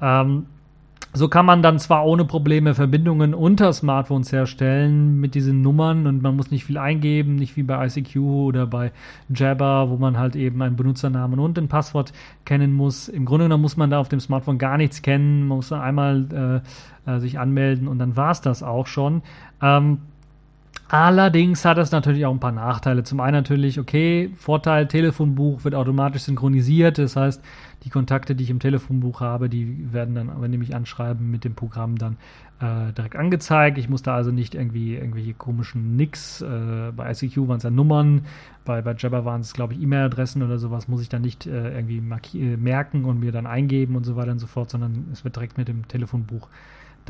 Ähm, 0.00 0.46
so 1.12 1.28
kann 1.28 1.44
man 1.44 1.62
dann 1.62 1.78
zwar 1.80 2.06
ohne 2.06 2.24
Probleme 2.24 2.74
Verbindungen 2.74 3.34
unter 3.34 3.72
Smartphones 3.72 4.30
herstellen 4.30 5.18
mit 5.18 5.34
diesen 5.34 5.60
Nummern 5.60 6.06
und 6.06 6.22
man 6.22 6.36
muss 6.36 6.52
nicht 6.52 6.64
viel 6.64 6.78
eingeben, 6.78 7.34
nicht 7.34 7.56
wie 7.56 7.64
bei 7.64 7.84
ICQ 7.86 8.16
oder 8.16 8.66
bei 8.66 8.92
Jabber, 9.28 9.90
wo 9.90 9.96
man 9.96 10.18
halt 10.18 10.36
eben 10.36 10.62
einen 10.62 10.76
Benutzernamen 10.76 11.40
und 11.40 11.58
ein 11.58 11.66
Passwort 11.66 12.12
kennen 12.44 12.72
muss. 12.72 13.08
Im 13.08 13.24
Grunde 13.24 13.46
genommen 13.46 13.62
muss 13.62 13.76
man 13.76 13.90
da 13.90 13.98
auf 13.98 14.08
dem 14.08 14.20
Smartphone 14.20 14.58
gar 14.58 14.76
nichts 14.76 15.02
kennen, 15.02 15.48
man 15.48 15.56
muss 15.56 15.72
einmal 15.72 16.62
äh, 17.06 17.10
äh, 17.10 17.18
sich 17.18 17.40
anmelden 17.40 17.88
und 17.88 17.98
dann 17.98 18.16
war 18.16 18.30
es 18.30 18.40
das 18.40 18.62
auch 18.62 18.86
schon. 18.86 19.22
Ähm, 19.60 19.98
Allerdings 20.92 21.64
hat 21.64 21.78
es 21.78 21.92
natürlich 21.92 22.26
auch 22.26 22.32
ein 22.32 22.40
paar 22.40 22.50
Nachteile. 22.50 23.04
Zum 23.04 23.20
einen 23.20 23.36
natürlich, 23.36 23.78
okay, 23.78 24.32
Vorteil, 24.36 24.88
Telefonbuch 24.88 25.62
wird 25.62 25.76
automatisch 25.76 26.22
synchronisiert. 26.22 26.98
Das 26.98 27.14
heißt, 27.14 27.40
die 27.84 27.90
Kontakte, 27.90 28.34
die 28.34 28.44
ich 28.44 28.50
im 28.50 28.58
Telefonbuch 28.58 29.20
habe, 29.20 29.48
die 29.48 29.92
werden 29.92 30.14
dann, 30.14 30.30
wenn 30.40 30.52
die 30.52 30.58
mich 30.58 30.74
anschreiben, 30.74 31.30
mit 31.30 31.44
dem 31.44 31.54
Programm 31.54 31.96
dann 31.96 32.16
äh, 32.60 32.92
direkt 32.92 33.16
angezeigt. 33.16 33.78
Ich 33.78 33.88
muss 33.88 34.02
da 34.02 34.14
also 34.14 34.30
nicht 34.30 34.54
irgendwie 34.54 34.94
irgendwelche 34.94 35.32
komischen 35.32 35.96
Nix. 35.96 36.42
Äh, 36.42 36.92
bei 36.94 37.10
ICQ 37.10 37.48
waren 37.48 37.56
es 37.56 37.62
ja 37.62 37.70
Nummern, 37.70 38.22
bei, 38.64 38.82
bei 38.82 38.94
Jabber 38.96 39.24
waren 39.24 39.40
es, 39.40 39.54
glaube 39.54 39.72
ich, 39.72 39.82
E-Mail-Adressen 39.82 40.42
oder 40.42 40.58
sowas, 40.58 40.88
muss 40.88 41.00
ich 41.00 41.08
dann 41.08 41.22
nicht 41.22 41.46
äh, 41.46 41.74
irgendwie 41.74 42.02
äh, 42.38 42.56
merken 42.56 43.04
und 43.04 43.20
mir 43.20 43.32
dann 43.32 43.46
eingeben 43.46 43.96
und 43.96 44.04
so 44.04 44.16
weiter 44.16 44.32
und 44.32 44.40
so 44.40 44.46
fort, 44.46 44.70
sondern 44.70 45.08
es 45.12 45.24
wird 45.24 45.36
direkt 45.36 45.56
mit 45.56 45.68
dem 45.68 45.88
Telefonbuch 45.88 46.48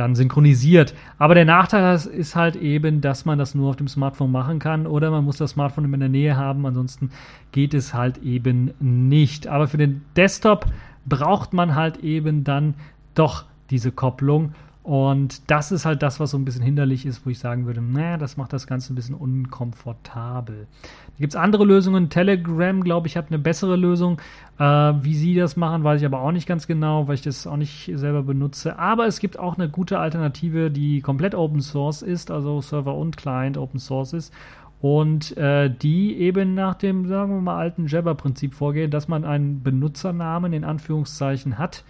dann 0.00 0.14
synchronisiert. 0.14 0.94
Aber 1.18 1.34
der 1.34 1.44
Nachteil 1.44 1.94
ist 1.94 2.34
halt 2.34 2.56
eben, 2.56 3.00
dass 3.00 3.24
man 3.24 3.38
das 3.38 3.54
nur 3.54 3.70
auf 3.70 3.76
dem 3.76 3.86
Smartphone 3.86 4.32
machen 4.32 4.58
kann 4.58 4.86
oder 4.86 5.10
man 5.10 5.24
muss 5.24 5.36
das 5.36 5.50
Smartphone 5.50 5.92
in 5.92 6.00
der 6.00 6.08
Nähe 6.08 6.36
haben, 6.36 6.66
ansonsten 6.66 7.10
geht 7.52 7.74
es 7.74 7.94
halt 7.94 8.18
eben 8.18 8.72
nicht. 8.80 9.46
Aber 9.46 9.68
für 9.68 9.76
den 9.76 10.02
Desktop 10.16 10.66
braucht 11.06 11.52
man 11.52 11.74
halt 11.74 11.98
eben 11.98 12.42
dann 12.44 12.74
doch 13.14 13.44
diese 13.70 13.92
Kopplung 13.92 14.54
und 14.82 15.50
das 15.50 15.72
ist 15.72 15.84
halt 15.84 16.02
das, 16.02 16.20
was 16.20 16.30
so 16.30 16.38
ein 16.38 16.46
bisschen 16.46 16.62
hinderlich 16.62 17.04
ist, 17.04 17.26
wo 17.26 17.30
ich 17.30 17.38
sagen 17.38 17.66
würde, 17.66 17.82
naja, 17.82 18.16
das 18.16 18.38
macht 18.38 18.54
das 18.54 18.66
Ganze 18.66 18.92
ein 18.92 18.96
bisschen 18.96 19.14
unkomfortabel. 19.14 20.66
Da 20.82 21.18
gibt 21.18 21.34
es 21.34 21.36
andere 21.36 21.66
Lösungen. 21.66 22.08
Telegram, 22.08 22.82
glaube 22.82 23.06
ich, 23.06 23.16
hat 23.18 23.26
eine 23.28 23.38
bessere 23.38 23.76
Lösung. 23.76 24.20
Äh, 24.58 24.64
wie 24.64 25.14
sie 25.14 25.34
das 25.34 25.56
machen, 25.56 25.84
weiß 25.84 26.00
ich 26.00 26.06
aber 26.06 26.22
auch 26.22 26.32
nicht 26.32 26.48
ganz 26.48 26.66
genau, 26.66 27.08
weil 27.08 27.16
ich 27.16 27.22
das 27.22 27.46
auch 27.46 27.58
nicht 27.58 27.90
selber 27.94 28.22
benutze. 28.22 28.78
Aber 28.78 29.06
es 29.06 29.20
gibt 29.20 29.38
auch 29.38 29.58
eine 29.58 29.68
gute 29.68 29.98
Alternative, 29.98 30.70
die 30.70 31.02
komplett 31.02 31.34
Open 31.34 31.60
Source 31.60 32.00
ist, 32.00 32.30
also 32.30 32.62
Server 32.62 32.94
und 32.94 33.18
Client 33.18 33.58
Open 33.58 33.80
Source 33.80 34.14
ist. 34.14 34.32
Und 34.80 35.36
äh, 35.36 35.68
die 35.68 36.16
eben 36.16 36.54
nach 36.54 36.74
dem, 36.74 37.06
sagen 37.06 37.34
wir 37.34 37.40
mal, 37.42 37.58
alten 37.58 37.86
Jabber-Prinzip 37.86 38.54
vorgeht, 38.54 38.94
dass 38.94 39.08
man 39.08 39.26
einen 39.26 39.62
Benutzernamen 39.62 40.54
in 40.54 40.64
Anführungszeichen 40.64 41.58
hat 41.58 41.84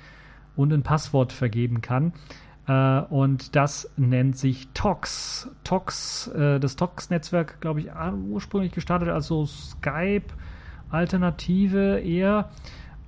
und 0.57 0.73
ein 0.73 0.83
Passwort 0.83 1.33
vergeben 1.33 1.83
kann. 1.83 2.13
Äh, 2.71 3.01
und 3.11 3.55
das 3.57 3.91
nennt 3.97 4.39
sich 4.39 4.69
TOX. 4.75 5.49
TOX, 5.65 6.29
äh, 6.29 6.61
das 6.61 6.77
TOX-Netzwerk, 6.77 7.61
glaube 7.61 7.81
ich, 7.81 7.89
ursprünglich 8.29 8.71
gestartet 8.73 9.09
als 9.09 9.27
so 9.27 9.45
Skype-Alternative 9.45 11.99
eher. 11.99 12.51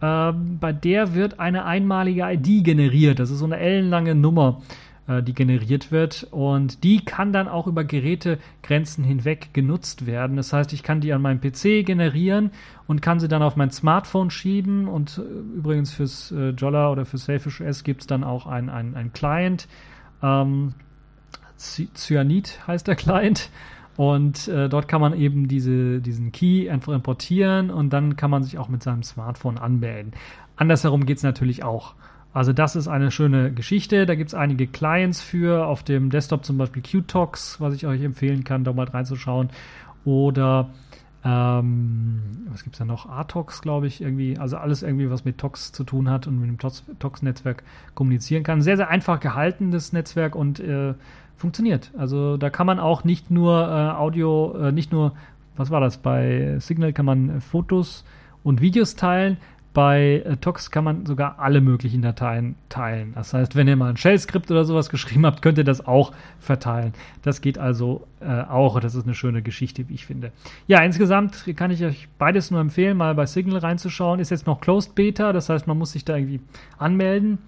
Ähm, 0.01 0.59
bei 0.59 0.72
der 0.72 1.14
wird 1.14 1.38
eine 1.38 1.64
einmalige 1.64 2.25
ID 2.25 2.64
generiert. 2.64 3.20
Das 3.20 3.31
ist 3.31 3.38
so 3.38 3.44
eine 3.44 3.59
ellenlange 3.59 4.16
Nummer 4.16 4.61
äh, 5.18 5.22
die 5.22 5.35
generiert 5.35 5.90
wird. 5.90 6.27
Und 6.31 6.85
die 6.85 7.05
kann 7.05 7.33
dann 7.33 7.48
auch 7.48 7.66
über 7.66 7.85
Gerätegrenzen 7.85 9.05
hinweg 9.05 9.51
genutzt 9.53 10.07
werden. 10.07 10.37
Das 10.37 10.53
heißt, 10.53 10.72
ich 10.72 10.83
kann 10.83 11.01
die 11.01 11.12
an 11.12 11.22
meinem 11.22 11.40
PC 11.40 11.85
generieren 11.85 12.51
und 12.87 13.03
kann 13.03 13.20
sie 13.20 13.29
dann 13.29 13.42
auf 13.42 13.57
mein 13.57 13.70
Smartphone 13.70 14.31
schieben. 14.31 14.88
Und 14.88 15.18
äh, 15.18 15.22
übrigens 15.59 15.92
fürs 15.92 16.33
äh, 16.33 16.51
Jolla 16.51 16.90
oder 16.90 17.05
für 17.05 17.18
Selfish 17.18 17.61
S 17.61 17.85
gibt 17.85 18.03
es 18.03 18.07
dann 18.07 18.25
auch 18.25 18.46
ein, 18.46 18.68
ein, 18.68 18.94
ein 18.94 19.12
Client. 19.12 19.68
Ähm, 20.22 20.75
Cyanid 21.57 22.61
heißt 22.66 22.87
der 22.87 22.96
Client. 22.96 23.51
Und 23.96 24.48
äh, 24.48 24.68
dort 24.68 24.88
kann 24.88 25.01
man 25.01 25.14
eben 25.14 25.48
diese, 25.48 26.01
diesen 26.01 26.33
Key 26.33 26.70
einfach 26.70 26.94
importieren 26.94 27.70
und 27.70 27.92
dann 27.92 28.16
kann 28.16 28.31
man 28.31 28.42
sich 28.42 28.59
auch 28.59 28.68
mit 28.68 28.83
seinem 28.83 29.03
Smartphone 29.03 29.59
anmelden. 29.59 30.12
Andersherum 30.57 31.05
geht 31.05 31.18
es 31.18 31.22
natürlich 31.22 31.62
auch. 31.62 31.94
Also 32.35 32.53
das 32.53 32.77
ist 32.77 32.88
eine 32.88 33.11
schöne 33.11 33.53
Geschichte. 33.53 34.07
Da 34.07 34.14
gibt 34.14 34.29
es 34.29 34.35
einige 34.35 34.66
Clients 34.66 35.21
für, 35.21 35.66
auf 35.66 35.83
dem 35.83 36.11
Desktop 36.11 36.45
zum 36.45 36.59
Beispiel 36.59 36.83
QTox, 36.83 37.61
was 37.61 37.75
ich 37.75 37.87
euch 37.87 38.03
empfehlen 38.03 38.45
kann, 38.45 38.64
da 38.64 38.73
mal 38.73 38.87
reinzuschauen. 38.87 39.51
Oder 40.05 40.71
ähm, 41.25 42.47
was 42.49 42.64
gibt 42.64 42.75
es 42.75 42.79
da 42.79 42.85
noch? 42.85 43.07
Artox, 43.07 43.61
glaube 43.61 43.87
ich, 43.87 44.01
irgendwie. 44.01 44.38
Also 44.38 44.57
alles 44.57 44.83
irgendwie, 44.83 45.11
was 45.11 45.25
mit 45.25 45.38
Tox 45.38 45.73
zu 45.73 45.85
tun 45.85 46.09
hat 46.11 46.27
und 46.27 46.40
mit 46.40 46.49
dem 46.49 46.99
Tox-Netzwerk 46.99 47.62
kommunizieren 47.95 48.42
kann. 48.42 48.62
Sehr, 48.62 48.77
sehr 48.77 48.88
einfach 48.88 49.21
gehaltenes 49.21 49.92
Netzwerk 49.92 50.35
und 50.35 50.59
äh, 50.59 50.95
funktioniert. 51.37 51.92
Also 51.97 52.38
da 52.38 52.51
kann 52.51 52.66
man 52.66 52.81
auch 52.81 53.05
nicht 53.05 53.31
nur 53.31 53.68
äh, 53.68 53.97
Audio, 53.97 54.57
äh, 54.57 54.73
nicht 54.73 54.90
nur, 54.90 55.12
was 55.57 55.71
war 55.71 55.81
das? 55.81 55.99
Bei 55.99 56.57
Signal 56.59 56.92
kann 56.92 57.07
man 57.07 57.40
Fotos 57.40 58.05
und 58.42 58.61
Videos 58.61 58.97
teilen. 58.97 59.37
Bei 59.74 60.22
äh, 60.26 60.37
Tox 60.37 60.70
kann 60.70 60.85
man 60.85 61.06
sogar 61.06 61.38
alle 61.38 61.62
möglichen 61.62 62.02
Dateien 62.02 62.56
teilen. 62.68 63.12
Das 63.14 63.32
heißt, 63.32 63.56
wenn 63.56 63.68
ihr 63.68 63.76
mal 63.76 63.90
ein 63.90 63.96
Shell-Skript 63.96 64.50
oder 64.50 64.64
sowas 64.64 64.90
geschrieben 64.90 65.24
habt, 65.24 65.40
könnt 65.40 65.56
ihr 65.56 65.64
das 65.64 65.87
auch 65.87 66.12
verteilen. 66.38 66.92
Das 67.22 67.40
geht 67.40 67.58
also 67.58 68.06
äh, 68.20 68.42
auch. 68.42 68.78
Das 68.80 68.94
ist 68.94 69.04
eine 69.04 69.14
schöne 69.14 69.40
Geschichte, 69.40 69.88
wie 69.88 69.94
ich 69.94 70.04
finde. 70.04 70.32
Ja, 70.66 70.82
insgesamt 70.82 71.44
kann 71.56 71.70
ich 71.70 71.82
euch 71.85 72.08
beides 72.18 72.50
nur 72.50 72.61
empfehlen, 72.61 72.96
mal 72.96 73.14
bei 73.14 73.26
Signal 73.26 73.58
reinzuschauen. 73.58 74.20
Ist 74.20 74.30
jetzt 74.30 74.46
noch 74.46 74.61
Closed 74.61 74.94
Beta, 74.94 75.32
das 75.32 75.48
heißt, 75.48 75.66
man 75.66 75.78
muss 75.78 75.92
sich 75.92 76.04
da 76.04 76.16
irgendwie 76.16 76.40
anmelden. 76.76 77.38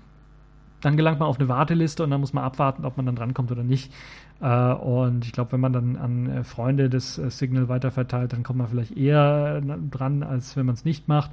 Dann 0.80 0.96
gelangt 0.96 1.18
man 1.18 1.28
auf 1.28 1.38
eine 1.38 1.48
Warteliste 1.48 2.04
und 2.04 2.10
dann 2.10 2.20
muss 2.20 2.34
man 2.34 2.44
abwarten, 2.44 2.84
ob 2.84 2.96
man 2.96 3.06
dann 3.06 3.16
drankommt 3.16 3.50
oder 3.50 3.64
nicht. 3.64 3.92
Äh, 4.40 4.72
und 4.72 5.24
ich 5.24 5.32
glaube, 5.32 5.52
wenn 5.52 5.60
man 5.60 5.72
dann 5.72 5.96
an 5.96 6.30
äh, 6.30 6.44
Freunde 6.44 6.90
des 6.90 7.18
äh, 7.18 7.30
Signal 7.30 7.68
weiterverteilt, 7.68 8.32
dann 8.32 8.42
kommt 8.42 8.58
man 8.58 8.68
vielleicht 8.68 8.96
eher 8.96 9.62
dran, 9.90 10.22
als 10.22 10.56
wenn 10.56 10.66
man 10.66 10.74
es 10.74 10.84
nicht 10.84 11.08
macht. 11.08 11.30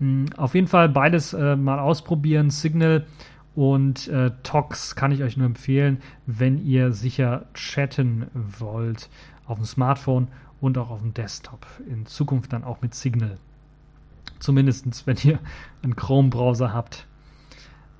Hm, 0.00 0.26
auf 0.36 0.54
jeden 0.54 0.66
Fall 0.66 0.88
beides 0.88 1.32
äh, 1.32 1.56
mal 1.56 1.78
ausprobieren. 1.78 2.50
Signal 2.50 3.06
und 3.54 4.08
äh, 4.08 4.32
Tox 4.42 4.96
kann 4.96 5.12
ich 5.12 5.22
euch 5.22 5.36
nur 5.36 5.46
empfehlen, 5.46 5.98
wenn 6.26 6.58
ihr 6.58 6.92
sicher 6.92 7.46
chatten 7.54 8.26
wollt 8.34 9.08
auf 9.46 9.58
dem 9.58 9.64
Smartphone 9.64 10.28
und 10.60 10.78
auch 10.78 10.90
auf 10.90 11.00
dem 11.00 11.14
Desktop. 11.14 11.66
In 11.88 12.06
Zukunft 12.06 12.52
dann 12.52 12.64
auch 12.64 12.82
mit 12.82 12.94
Signal. 12.94 13.38
Zumindest 14.40 15.06
wenn 15.06 15.16
ihr 15.22 15.38
einen 15.82 15.94
Chrome-Browser 15.94 16.72
habt. 16.72 17.06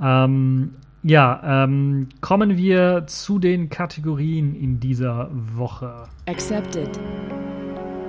Ähm, 0.00 0.72
ja, 1.02 1.64
ähm, 1.64 2.08
kommen 2.20 2.56
wir 2.56 3.06
zu 3.06 3.38
den 3.38 3.68
Kategorien 3.68 4.54
in 4.54 4.80
dieser 4.80 5.28
Woche. 5.32 6.08
Accepted. 6.26 6.98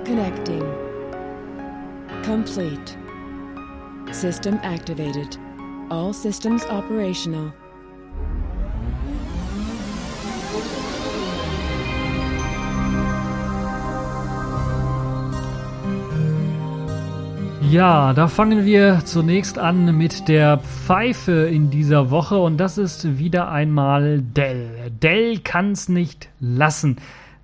Connecting. 0.04 0.62
Complete. 2.24 3.05
System 4.12 4.58
activated. 4.62 5.38
All 5.90 6.12
systems 6.12 6.64
operational. 6.66 7.52
Ja, 17.70 18.12
da 18.12 18.28
fangen 18.28 18.64
wir 18.64 19.00
zunächst 19.04 19.58
an 19.58 19.96
mit 19.98 20.28
der 20.28 20.58
Pfeife 20.58 21.32
in 21.32 21.68
dieser 21.68 22.10
Woche 22.10 22.38
und 22.38 22.58
das 22.58 22.78
ist 22.78 23.18
wieder 23.18 23.50
einmal 23.50 24.22
Dell. 24.22 24.90
Dell 25.02 25.40
kann's 25.40 25.88
nicht 25.88 26.28
lassen, 26.38 26.96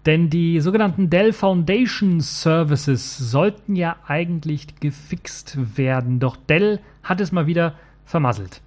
denn 0.06 0.30
die 0.30 0.60
sogenannten 0.60 1.10
Dell 1.10 1.32
Foundation 1.32 2.20
Services 2.20 3.18
sollten 3.18 3.76
ja 3.76 3.96
eigentlich 4.06 4.80
gefixt 4.80 5.76
werden, 5.76 6.18
doch 6.18 6.36
Dell 6.36 6.80
hat 7.02 7.20
es 7.20 7.32
mal 7.32 7.46
wieder 7.46 7.74
vermasselt. 8.04 8.60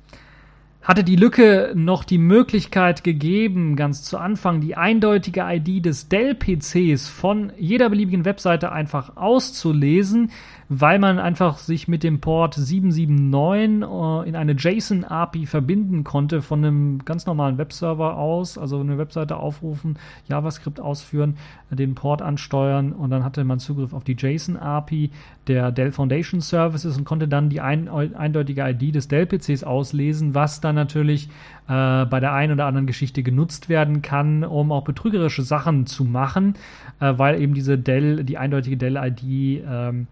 Hatte 0.82 1.04
die 1.04 1.15
Lücke 1.15 1.74
noch 1.76 2.04
die 2.04 2.19
Möglichkeit 2.19 3.04
gegeben, 3.04 3.76
ganz 3.76 4.04
zu 4.04 4.19
Anfang 4.19 4.62
die 4.62 4.78
eindeutige 4.78 5.41
ID 5.41 5.84
des 5.84 6.10
Dell-PCs 6.10 7.10
von 7.10 7.52
jeder 7.58 7.89
beliebigen 7.89 8.24
Webseite 8.24 8.71
einfach 8.71 9.17
auszulesen, 9.17 10.30
weil 10.69 10.99
man 10.99 11.19
einfach 11.19 11.58
sich 11.58 11.88
mit 11.88 12.04
dem 12.04 12.21
Port 12.21 12.56
779 12.56 13.88
äh, 13.88 14.30
in 14.30 14.36
eine 14.36 14.54
JSON-API 14.54 15.45
verbinden 15.45 16.04
konnte 16.04 16.41
von 16.41 16.63
einem 16.63 17.06
ganz 17.06 17.25
normalen 17.25 17.58
Webserver 17.58 18.17
aus, 18.17 18.58
also 18.58 18.80
eine 18.80 18.97
Webseite 18.97 19.38
aufrufen, 19.38 19.97
JavaScript 20.28 20.80
ausführen, 20.80 21.38
den 21.69 21.93
Port 21.95 22.21
ansteuern 22.21 22.93
und 22.93 23.10
dann 23.10 23.23
hatte 23.23 23.43
man 23.43 23.60
Zugriff 23.60 23.93
auf 23.93 24.04
die 24.04 24.15
JSON-API 24.17 25.12
der 25.47 25.71
Dell 25.71 25.91
Foundation 25.91 26.41
Services 26.41 26.97
und 26.97 27.06
konnte 27.06 27.28
dann 27.28 27.49
die 27.49 27.62
ein, 27.62 27.88
eindeutige 27.88 28.67
ID 28.67 28.95
des 28.95 29.08
Dell-PCs 29.08 29.63
auslesen, 29.63 30.34
was 30.34 30.62
dann 30.62 30.75
natürlich 30.75 31.30
äh, 31.67 32.06
bei 32.06 32.19
der 32.19 32.34
einen 32.34 32.54
oder 32.54 32.65
anderen 32.65 32.88
Geschichte 32.88 33.23
genutzt 33.23 33.69
werden 33.69 34.01
kann, 34.01 34.43
um 34.43 34.71
auch 34.71 34.84
betrügerische 34.84 35.41
Sachen 35.41 35.86
zu 35.86 36.04
machen, 36.04 36.56
äh, 36.99 37.13
weil 37.17 37.41
eben 37.41 37.54
diese 37.54 37.78
Dell, 37.78 38.23
die 38.23 38.38
eindeutige 38.38 38.78
Dell-ID 38.78 39.23
ähm, 39.23 40.08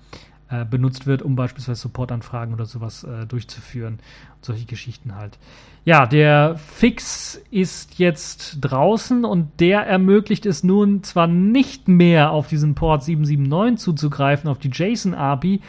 äh, 0.49 0.65
benutzt 0.65 1.07
wird, 1.07 1.21
um 1.21 1.35
beispielsweise 1.35 1.81
Supportanfragen 1.81 2.53
oder 2.53 2.65
sowas 2.65 3.03
äh, 3.03 3.25
durchzuführen. 3.25 3.99
Und 4.35 4.45
solche 4.45 4.65
Geschichten 4.65 5.15
halt. 5.15 5.37
Ja, 5.85 6.05
der 6.05 6.55
Fix 6.57 7.41
ist 7.51 7.99
jetzt 7.99 8.57
draußen 8.61 9.25
und 9.25 9.59
der 9.59 9.81
ermöglicht 9.81 10.45
es 10.45 10.63
nun 10.63 11.03
zwar 11.03 11.27
nicht 11.27 11.87
mehr 11.87 12.31
auf 12.31 12.47
diesen 12.47 12.73
Port 12.73 13.03
779 13.03 13.83
zuzugreifen, 13.83 14.49
auf 14.49 14.59
die 14.59 14.69
JSON-API, 14.69 15.61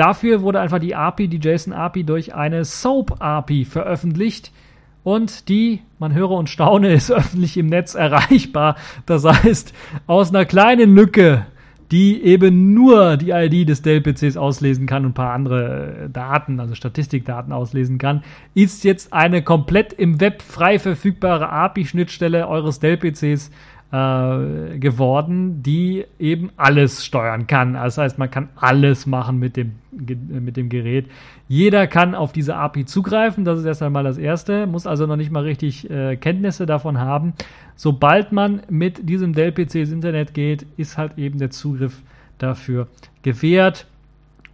Dafür 0.00 0.40
wurde 0.40 0.60
einfach 0.60 0.78
die 0.78 0.94
API, 0.94 1.28
die 1.28 1.46
JSON-API, 1.46 2.04
durch 2.04 2.34
eine 2.34 2.64
SOAP-API 2.64 3.66
veröffentlicht. 3.66 4.50
Und 5.02 5.48
die, 5.48 5.80
man 5.98 6.14
höre 6.14 6.32
und 6.32 6.50
staune, 6.50 6.92
ist 6.92 7.10
öffentlich 7.12 7.56
im 7.56 7.66
Netz 7.66 7.94
erreichbar. 7.94 8.76
Das 9.06 9.24
heißt, 9.24 9.72
aus 10.06 10.30
einer 10.30 10.44
kleinen 10.44 10.94
Lücke 10.94 11.46
die 11.90 12.22
eben 12.22 12.72
nur 12.72 13.16
die 13.16 13.30
ID 13.30 13.68
des 13.68 13.82
Dell-PCs 13.82 14.36
auslesen 14.36 14.86
kann 14.86 15.04
und 15.04 15.10
ein 15.10 15.14
paar 15.14 15.32
andere 15.32 16.08
Daten, 16.12 16.60
also 16.60 16.74
Statistikdaten 16.74 17.52
auslesen 17.52 17.98
kann, 17.98 18.22
ist 18.54 18.84
jetzt 18.84 19.12
eine 19.12 19.42
komplett 19.42 19.92
im 19.92 20.20
Web 20.20 20.42
frei 20.42 20.78
verfügbare 20.78 21.48
API-Schnittstelle 21.48 22.46
eures 22.46 22.78
Dell-PCs 22.78 23.50
äh, 23.92 24.78
geworden, 24.78 25.62
die 25.62 26.04
eben 26.18 26.50
alles 26.56 27.04
steuern 27.04 27.46
kann. 27.46 27.74
Das 27.74 27.98
heißt, 27.98 28.18
man 28.18 28.30
kann 28.30 28.48
alles 28.56 29.06
machen 29.06 29.38
mit 29.38 29.56
dem, 29.56 29.72
mit 29.90 30.56
dem 30.56 30.68
Gerät. 30.68 31.10
Jeder 31.48 31.86
kann 31.88 32.14
auf 32.14 32.32
diese 32.32 32.54
API 32.54 32.84
zugreifen, 32.84 33.44
das 33.44 33.58
ist 33.58 33.64
erst 33.64 33.82
einmal 33.82 34.04
das 34.04 34.18
Erste, 34.18 34.66
muss 34.66 34.86
also 34.86 35.06
noch 35.06 35.16
nicht 35.16 35.32
mal 35.32 35.42
richtig 35.42 35.90
äh, 35.90 36.16
Kenntnisse 36.16 36.66
davon 36.66 36.98
haben. 36.98 37.32
Sobald 37.74 38.30
man 38.30 38.62
mit 38.68 39.08
diesem 39.08 39.32
Dell-PC 39.32 39.74
ins 39.76 39.90
Internet 39.90 40.34
geht, 40.34 40.66
ist 40.76 40.96
halt 40.96 41.18
eben 41.18 41.38
der 41.38 41.50
Zugriff 41.50 42.02
dafür 42.38 42.86
gewährt. 43.22 43.86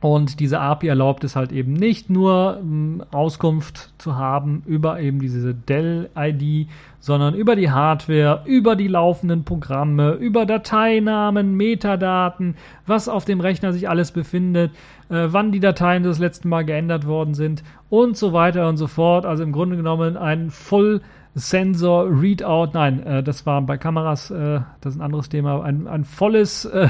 Und 0.00 0.40
diese 0.40 0.61
API 0.61 0.88
erlaubt 0.88 1.24
es 1.24 1.37
halt 1.37 1.52
eben 1.52 1.72
nicht 1.72 2.11
nur 2.11 2.59
ähm, 2.61 3.02
Auskunft 3.12 3.94
zu 3.98 4.16
haben 4.16 4.62
über 4.66 5.00
eben 5.00 5.20
diese 5.20 5.54
Dell-ID, 5.54 6.68
sondern 7.00 7.35
über 7.35 7.56
die 7.56 7.70
Hardware, 7.70 8.42
über 8.44 8.76
die 8.76 8.88
laufenden 8.88 9.44
Programme, 9.44 10.12
über 10.12 10.44
Dateinamen, 10.44 11.56
Metadaten, 11.56 12.56
was 12.87 13.09
auf 13.09 13.24
dem 13.24 13.40
Rechner 13.40 13.72
sich 13.72 13.88
alles 13.88 14.12
befindet, 14.12 14.72
äh, 15.09 15.28
wann 15.28 15.50
die 15.50 15.61
Dateien 15.61 16.02
das 16.02 16.18
letzte 16.18 16.46
Mal 16.48 16.64
geändert 16.64 17.06
worden 17.06 17.35
sind 17.35 17.64
und 17.88 18.16
so 18.16 18.32
weiter 18.32 18.68
und 18.68 18.76
so 18.76 18.88
fort. 18.88 19.24
Also 19.24 19.44
im 19.44 19.52
Grunde 19.52 19.76
genommen 19.76 20.16
ein 20.16 20.50
Full 20.50 21.00
Sensor 21.38 22.09
Readout, 22.18 22.70
nein, 22.72 23.03
äh, 23.03 23.22
das 23.22 23.44
war 23.44 23.61
bei 23.61 23.77
Kameras, 23.77 24.31
äh, 24.31 24.61
das 24.81 24.94
ist 24.94 24.99
ein 24.99 25.05
anderes 25.05 25.29
Thema, 25.29 25.62
ein, 25.62 25.87
ein 25.87 26.05
volles, 26.05 26.64
äh, 26.64 26.88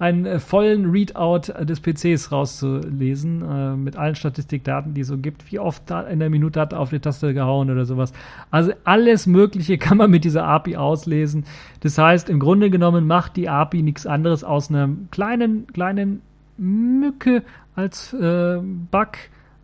einen 0.00 0.40
vollen 0.40 0.90
Readout 0.90 1.52
des 1.64 1.80
PCs 1.80 2.32
rauszulesen, 2.32 3.42
äh, 3.48 3.76
mit 3.76 3.96
allen 3.96 4.16
Statistikdaten, 4.16 4.92
die 4.92 5.02
es 5.02 5.06
so 5.06 5.16
gibt, 5.18 5.52
wie 5.52 5.60
oft 5.60 5.84
in 6.10 6.18
der 6.18 6.30
Minute 6.30 6.60
hat 6.60 6.72
er 6.72 6.80
auf 6.80 6.90
die 6.90 6.98
Taste 6.98 7.32
gehauen 7.32 7.70
oder 7.70 7.84
sowas. 7.84 8.12
Also 8.50 8.72
alles 8.82 9.28
Mögliche 9.28 9.78
kann 9.78 9.98
man 9.98 10.10
mit 10.10 10.24
dieser 10.24 10.44
API 10.44 10.76
auslesen. 10.76 11.44
Das 11.78 11.96
heißt, 11.96 12.28
im 12.28 12.40
Grunde 12.40 12.70
genommen 12.70 13.06
macht 13.06 13.36
die 13.36 13.48
API 13.48 13.82
nichts 13.82 14.04
anderes 14.04 14.42
aus 14.42 14.68
einer 14.68 14.88
kleinen, 15.12 15.68
kleinen 15.68 16.22
Mücke 16.58 17.44
als 17.76 18.12
äh, 18.14 18.58
Bug 18.90 19.12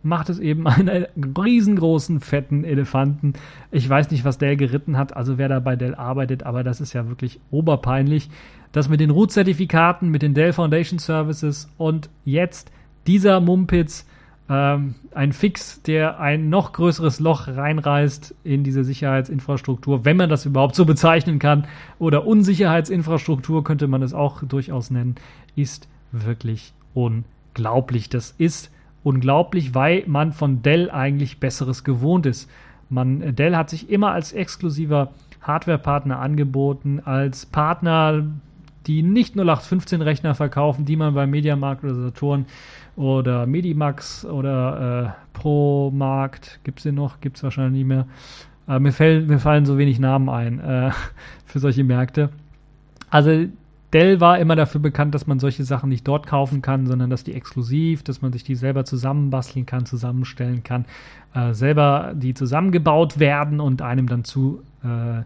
macht 0.03 0.29
es 0.29 0.39
eben 0.39 0.67
einen 0.67 1.07
riesengroßen, 1.37 2.19
fetten 2.19 2.63
Elefanten. 2.63 3.33
Ich 3.71 3.87
weiß 3.87 4.11
nicht, 4.11 4.25
was 4.25 4.37
Dell 4.37 4.57
geritten 4.57 4.97
hat, 4.97 5.15
also 5.15 5.37
wer 5.37 5.49
da 5.49 5.59
bei 5.59 5.75
Dell 5.75 5.95
arbeitet, 5.95 6.43
aber 6.43 6.63
das 6.63 6.81
ist 6.81 6.93
ja 6.93 7.07
wirklich 7.07 7.39
oberpeinlich. 7.51 8.29
Das 8.71 8.89
mit 8.89 8.99
den 8.99 9.11
Root-Zertifikaten, 9.11 10.09
mit 10.09 10.21
den 10.21 10.33
Dell 10.33 10.53
Foundation 10.53 10.99
Services 10.99 11.69
und 11.77 12.09
jetzt 12.25 12.71
dieser 13.05 13.39
Mumpitz, 13.39 14.07
ähm, 14.49 14.95
ein 15.13 15.31
Fix, 15.31 15.81
der 15.83 16.19
ein 16.19 16.49
noch 16.49 16.73
größeres 16.73 17.19
Loch 17.19 17.47
reinreißt 17.47 18.35
in 18.43 18.63
diese 18.63 18.83
Sicherheitsinfrastruktur, 18.83 20.05
wenn 20.05 20.17
man 20.17 20.29
das 20.29 20.45
überhaupt 20.45 20.75
so 20.75 20.85
bezeichnen 20.85 21.39
kann, 21.39 21.67
oder 21.99 22.25
Unsicherheitsinfrastruktur 22.25 23.63
könnte 23.63 23.87
man 23.87 24.01
es 24.01 24.13
auch 24.13 24.43
durchaus 24.43 24.89
nennen, 24.89 25.15
ist 25.55 25.87
wirklich 26.11 26.73
unglaublich. 26.93 28.09
Das 28.09 28.33
ist 28.37 28.72
unglaublich, 29.03 29.75
weil 29.75 30.03
man 30.07 30.31
von 30.31 30.61
Dell 30.61 30.89
eigentlich 30.89 31.39
Besseres 31.39 31.83
gewohnt 31.83 32.25
ist. 32.25 32.49
Man, 32.89 33.35
Dell 33.35 33.55
hat 33.55 33.69
sich 33.69 33.89
immer 33.89 34.11
als 34.11 34.33
exklusiver 34.33 35.11
Hardware-Partner 35.41 36.19
angeboten, 36.19 37.01
als 37.03 37.45
Partner, 37.45 38.25
die 38.87 39.03
nicht 39.03 39.35
0815 39.35 40.01
Rechner 40.01 40.35
verkaufen, 40.35 40.85
die 40.85 40.95
man 40.95 41.13
bei 41.13 41.27
Mediamarkt 41.27 41.83
oder 41.83 41.95
Saturn 41.95 42.45
oder 42.95 43.45
Medimax 43.45 44.25
oder 44.25 45.15
äh, 45.33 45.37
Promarkt, 45.37 46.59
gibt 46.63 46.79
es 46.79 46.83
den 46.83 46.95
noch? 46.95 47.19
Gibt 47.21 47.37
es 47.37 47.43
wahrscheinlich 47.43 47.79
nicht 47.79 47.87
mehr. 47.87 48.05
Äh, 48.67 48.79
mir, 48.79 48.91
fällen, 48.91 49.27
mir 49.27 49.39
fallen 49.39 49.65
so 49.65 49.77
wenig 49.77 49.99
Namen 49.99 50.29
ein 50.29 50.59
äh, 50.59 50.91
für 51.45 51.59
solche 51.59 51.83
Märkte. 51.83 52.29
Also 53.09 53.47
Dell 53.93 54.19
war 54.19 54.39
immer 54.39 54.55
dafür 54.55 54.81
bekannt, 54.81 55.13
dass 55.13 55.27
man 55.27 55.39
solche 55.39 55.63
Sachen 55.63 55.89
nicht 55.89 56.07
dort 56.07 56.25
kaufen 56.25 56.63
kann, 56.63 56.87
sondern 56.87 57.11
dass 57.11 57.23
die 57.23 57.33
exklusiv, 57.33 58.03
dass 58.03 58.21
man 58.21 58.33
sich 58.33 58.43
die 58.43 58.55
selber 58.55 58.85
zusammenbasteln 58.85 59.67
kann, 59.67 59.85
zusammenstellen 59.85 60.63
kann, 60.63 60.85
äh, 61.35 61.53
selber 61.53 62.13
die 62.15 62.33
zusammengebaut 62.33 63.19
werden 63.19 63.59
und 63.59 63.83
einem 63.83 64.07
dann 64.07 64.23
zu, 64.23 64.63
äh, 64.83 65.21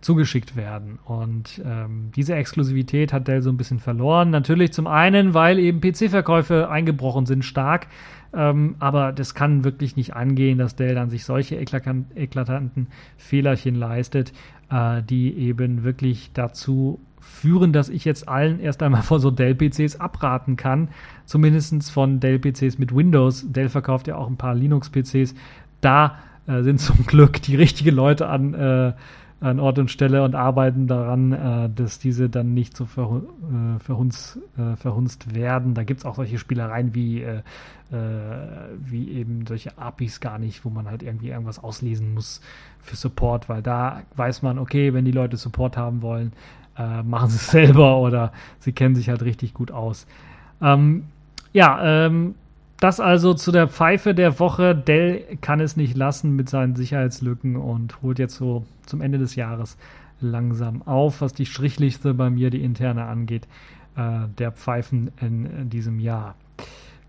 zugeschickt 0.00 0.56
werden. 0.56 0.98
Und 1.04 1.62
ähm, 1.64 2.10
diese 2.16 2.34
Exklusivität 2.34 3.12
hat 3.12 3.28
Dell 3.28 3.42
so 3.42 3.50
ein 3.50 3.56
bisschen 3.56 3.78
verloren. 3.78 4.30
Natürlich 4.30 4.72
zum 4.72 4.88
einen, 4.88 5.34
weil 5.34 5.58
eben 5.58 5.80
PC-Verkäufe 5.80 6.68
eingebrochen 6.68 7.26
sind 7.26 7.44
stark. 7.44 7.86
Ähm, 8.32 8.76
aber 8.78 9.12
das 9.12 9.34
kann 9.34 9.64
wirklich 9.64 9.96
nicht 9.96 10.14
angehen, 10.14 10.58
dass 10.58 10.74
Dell 10.74 10.94
dann 10.94 11.10
sich 11.10 11.24
solche 11.24 11.56
eklatanten 11.56 12.88
Fehlerchen 13.16 13.74
leistet, 13.74 14.32
äh, 14.70 15.02
die 15.02 15.36
eben 15.36 15.84
wirklich 15.84 16.30
dazu 16.32 17.00
führen, 17.20 17.72
dass 17.72 17.88
ich 17.88 18.04
jetzt 18.04 18.28
allen 18.28 18.60
erst 18.60 18.82
einmal 18.82 19.02
von 19.04 19.20
so 19.20 19.30
Dell-PCs 19.30 19.96
abraten 19.96 20.56
kann. 20.56 20.88
Zumindest 21.26 21.90
von 21.92 22.20
Dell-PCs 22.20 22.78
mit 22.78 22.94
Windows. 22.94 23.52
Dell 23.52 23.68
verkauft 23.68 24.08
ja 24.08 24.16
auch 24.16 24.28
ein 24.28 24.36
paar 24.36 24.54
Linux-PCs. 24.54 25.34
Da 25.80 26.18
äh, 26.46 26.62
sind 26.62 26.80
zum 26.80 26.96
Glück 27.06 27.40
die 27.42 27.56
richtigen 27.56 27.94
Leute 27.94 28.28
an, 28.28 28.54
äh, 28.54 28.92
an 29.40 29.60
Ort 29.60 29.78
und 29.78 29.90
Stelle 29.90 30.22
und 30.22 30.34
arbeiten 30.34 30.86
daran, 30.86 31.32
äh, 31.32 31.70
dass 31.74 31.98
diese 31.98 32.28
dann 32.28 32.52
nicht 32.52 32.76
so 32.76 32.84
ver, 32.84 33.22
äh, 33.42 33.78
verhunzt, 33.78 34.38
äh, 34.58 34.76
verhunzt 34.76 35.34
werden. 35.34 35.74
Da 35.74 35.84
gibt 35.84 36.00
es 36.00 36.06
auch 36.06 36.16
solche 36.16 36.38
Spielereien 36.38 36.94
wie, 36.94 37.22
äh, 37.22 37.42
wie 38.78 39.10
eben 39.10 39.46
solche 39.48 39.76
APIs 39.76 40.20
gar 40.20 40.38
nicht, 40.38 40.64
wo 40.64 40.70
man 40.70 40.86
halt 40.86 41.02
irgendwie 41.02 41.30
irgendwas 41.30 41.58
auslesen 41.58 42.14
muss 42.14 42.40
für 42.78 42.94
Support, 42.94 43.48
weil 43.48 43.62
da 43.62 44.02
weiß 44.14 44.42
man, 44.42 44.60
okay, 44.60 44.94
wenn 44.94 45.04
die 45.04 45.10
Leute 45.10 45.36
Support 45.36 45.76
haben 45.76 46.00
wollen, 46.00 46.32
äh, 46.80 47.02
machen 47.02 47.28
sie 47.28 47.36
es 47.36 47.48
selber 47.50 47.98
oder 47.98 48.32
sie 48.58 48.72
kennen 48.72 48.94
sich 48.94 49.08
halt 49.08 49.22
richtig 49.22 49.54
gut 49.54 49.70
aus. 49.70 50.06
Ähm, 50.62 51.04
ja, 51.52 52.06
ähm, 52.06 52.34
das 52.78 52.98
also 52.98 53.34
zu 53.34 53.52
der 53.52 53.68
Pfeife 53.68 54.14
der 54.14 54.38
Woche. 54.38 54.74
Dell 54.74 55.36
kann 55.42 55.60
es 55.60 55.76
nicht 55.76 55.96
lassen 55.96 56.34
mit 56.34 56.48
seinen 56.48 56.76
Sicherheitslücken 56.76 57.56
und 57.56 58.00
holt 58.02 58.18
jetzt 58.18 58.36
so 58.36 58.64
zum 58.86 59.02
Ende 59.02 59.18
des 59.18 59.34
Jahres 59.34 59.76
langsam 60.20 60.82
auf, 60.82 61.20
was 61.20 61.34
die 61.34 61.46
Strichliste 61.46 62.14
bei 62.14 62.30
mir, 62.30 62.50
die 62.50 62.62
interne 62.62 63.04
angeht, 63.04 63.46
äh, 63.96 64.28
der 64.38 64.52
Pfeifen 64.52 65.10
in, 65.20 65.46
in 65.46 65.70
diesem 65.70 66.00
Jahr. 66.00 66.34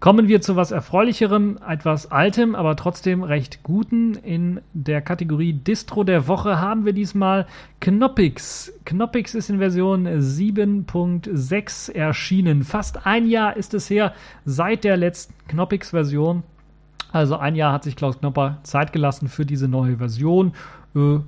Kommen 0.01 0.27
wir 0.27 0.41
zu 0.41 0.55
was 0.55 0.71
Erfreulicherem, 0.71 1.59
etwas 1.69 2.09
Altem, 2.09 2.55
aber 2.55 2.75
trotzdem 2.75 3.21
recht 3.21 3.61
Guten. 3.61 4.15
In 4.15 4.59
der 4.73 4.99
Kategorie 4.99 5.53
Distro 5.53 6.03
der 6.03 6.27
Woche 6.27 6.59
haben 6.59 6.85
wir 6.85 6.93
diesmal 6.93 7.45
Knoppix. 7.79 8.73
Knoppix 8.83 9.35
ist 9.35 9.51
in 9.51 9.59
Version 9.59 10.07
7.6 10.07 11.93
erschienen. 11.93 12.63
Fast 12.63 13.05
ein 13.05 13.27
Jahr 13.27 13.55
ist 13.55 13.75
es 13.75 13.91
her 13.91 14.15
seit 14.43 14.85
der 14.85 14.97
letzten 14.97 15.35
Knoppix-Version. 15.47 16.41
Also 17.11 17.37
ein 17.37 17.53
Jahr 17.53 17.71
hat 17.71 17.83
sich 17.83 17.95
Klaus 17.95 18.17
Knopper 18.17 18.57
Zeit 18.63 18.93
gelassen 18.93 19.27
für 19.27 19.45
diese 19.45 19.67
neue 19.67 19.97
Version. 19.97 20.53
Äh, 20.95 21.19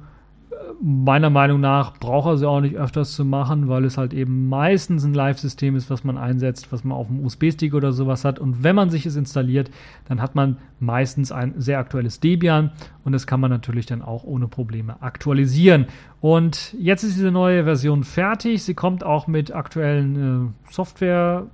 meiner 0.82 1.30
Meinung 1.30 1.60
nach 1.60 1.98
braucht 1.98 2.28
er 2.28 2.38
sie 2.38 2.48
auch 2.48 2.62
nicht 2.62 2.76
öfters 2.76 3.14
zu 3.14 3.26
machen, 3.26 3.70
weil 3.70 3.86
es 3.86 3.98
halt 3.98 4.14
eben 4.14 4.50
meistens 4.50 5.04
ein 5.04 5.14
Live-System 5.14 5.76
ist, 5.76 5.90
was 5.90 6.04
man 6.04 6.18
einsetzt, 6.18 6.72
was 6.72 6.84
man 6.84 6.98
auf 6.98 7.08
dem 7.08 7.24
USB-Stick 7.26 7.74
oder 7.74 7.92
sowas 7.92 8.26
hat. 8.26 8.40
Und 8.40 8.64
wenn 8.64 8.76
man 8.76 8.90
sich 8.90 9.06
es 9.06 9.16
installiert, 9.16 9.72
dann 10.08 10.22
hat 10.22 10.36
man 10.36 10.58
meistens 10.80 11.32
ein 11.32 11.54
sehr 11.58 11.80
aktuelles 11.80 12.20
Debian 12.20 12.72
und 13.04 13.14
das 13.14 13.28
kann 13.28 13.40
man 13.40 13.52
natürlich 13.52 13.86
dann 13.86 14.02
auch 14.02 14.24
ohne 14.24 14.48
Probleme 14.48 15.02
aktualisieren. 15.02 15.88
Und 16.22 16.74
jetzt 16.80 17.04
ist 17.04 17.16
diese 17.16 17.32
neue 17.32 17.64
Version 17.64 18.04
fertig. 18.04 18.64
Sie 18.64 18.74
kommt 18.74 19.04
auch 19.04 19.28
mit 19.28 19.54
aktuellen 19.54 20.54
äh, 20.68 20.72
Software 20.72 21.48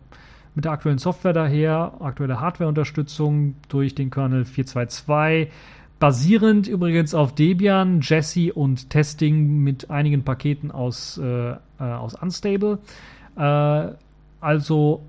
mit 0.56 0.66
der 0.66 0.72
aktuellen 0.74 0.98
Software 0.98 1.32
daher, 1.32 1.94
aktuelle 2.02 2.42
Hardware-Unterstützung 2.42 3.56
durch 3.70 3.96
den 3.96 4.10
Kernel 4.10 4.44
422 4.44 5.50
basierend 6.00 6.68
übrigens 6.68 7.14
auf 7.14 7.36
Debian, 7.36 8.00
Jesse 8.02 8.54
und 8.54 8.90
Testing 8.90 9.60
mit 9.64 9.90
einigen 9.90 10.24
Paketen 10.24 10.72
aus, 10.72 11.18
äh, 11.18 11.52
äh, 11.52 11.58
aus 11.80 12.16
Unstable. 12.16 12.80
Äh, 13.36 13.88
also, 14.42 15.04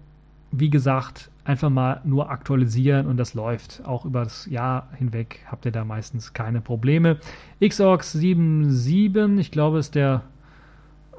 wie 0.51 0.71
gesagt, 0.71 1.31
einfach 1.45 1.71
mal 1.71 2.01
nur 2.05 2.31
aktualisieren 2.31 3.07
und 3.07 3.17
das 3.17 3.35
läuft. 3.35 3.83
Auch 3.87 4.05
über 4.05 4.25
das 4.25 4.47
Jahr 4.47 4.89
hinweg 4.97 5.45
habt 5.47 5.65
ihr 5.65 5.73
da 5.73 5.85
meistens 5.85 6.33
keine 6.33 6.61
Probleme. 6.61 7.19
Xorgs 7.61 8.15
7.7, 8.17 9.39
ich 9.39 9.51
glaube, 9.51 9.79
ist 9.79 9.95
der 9.95 10.23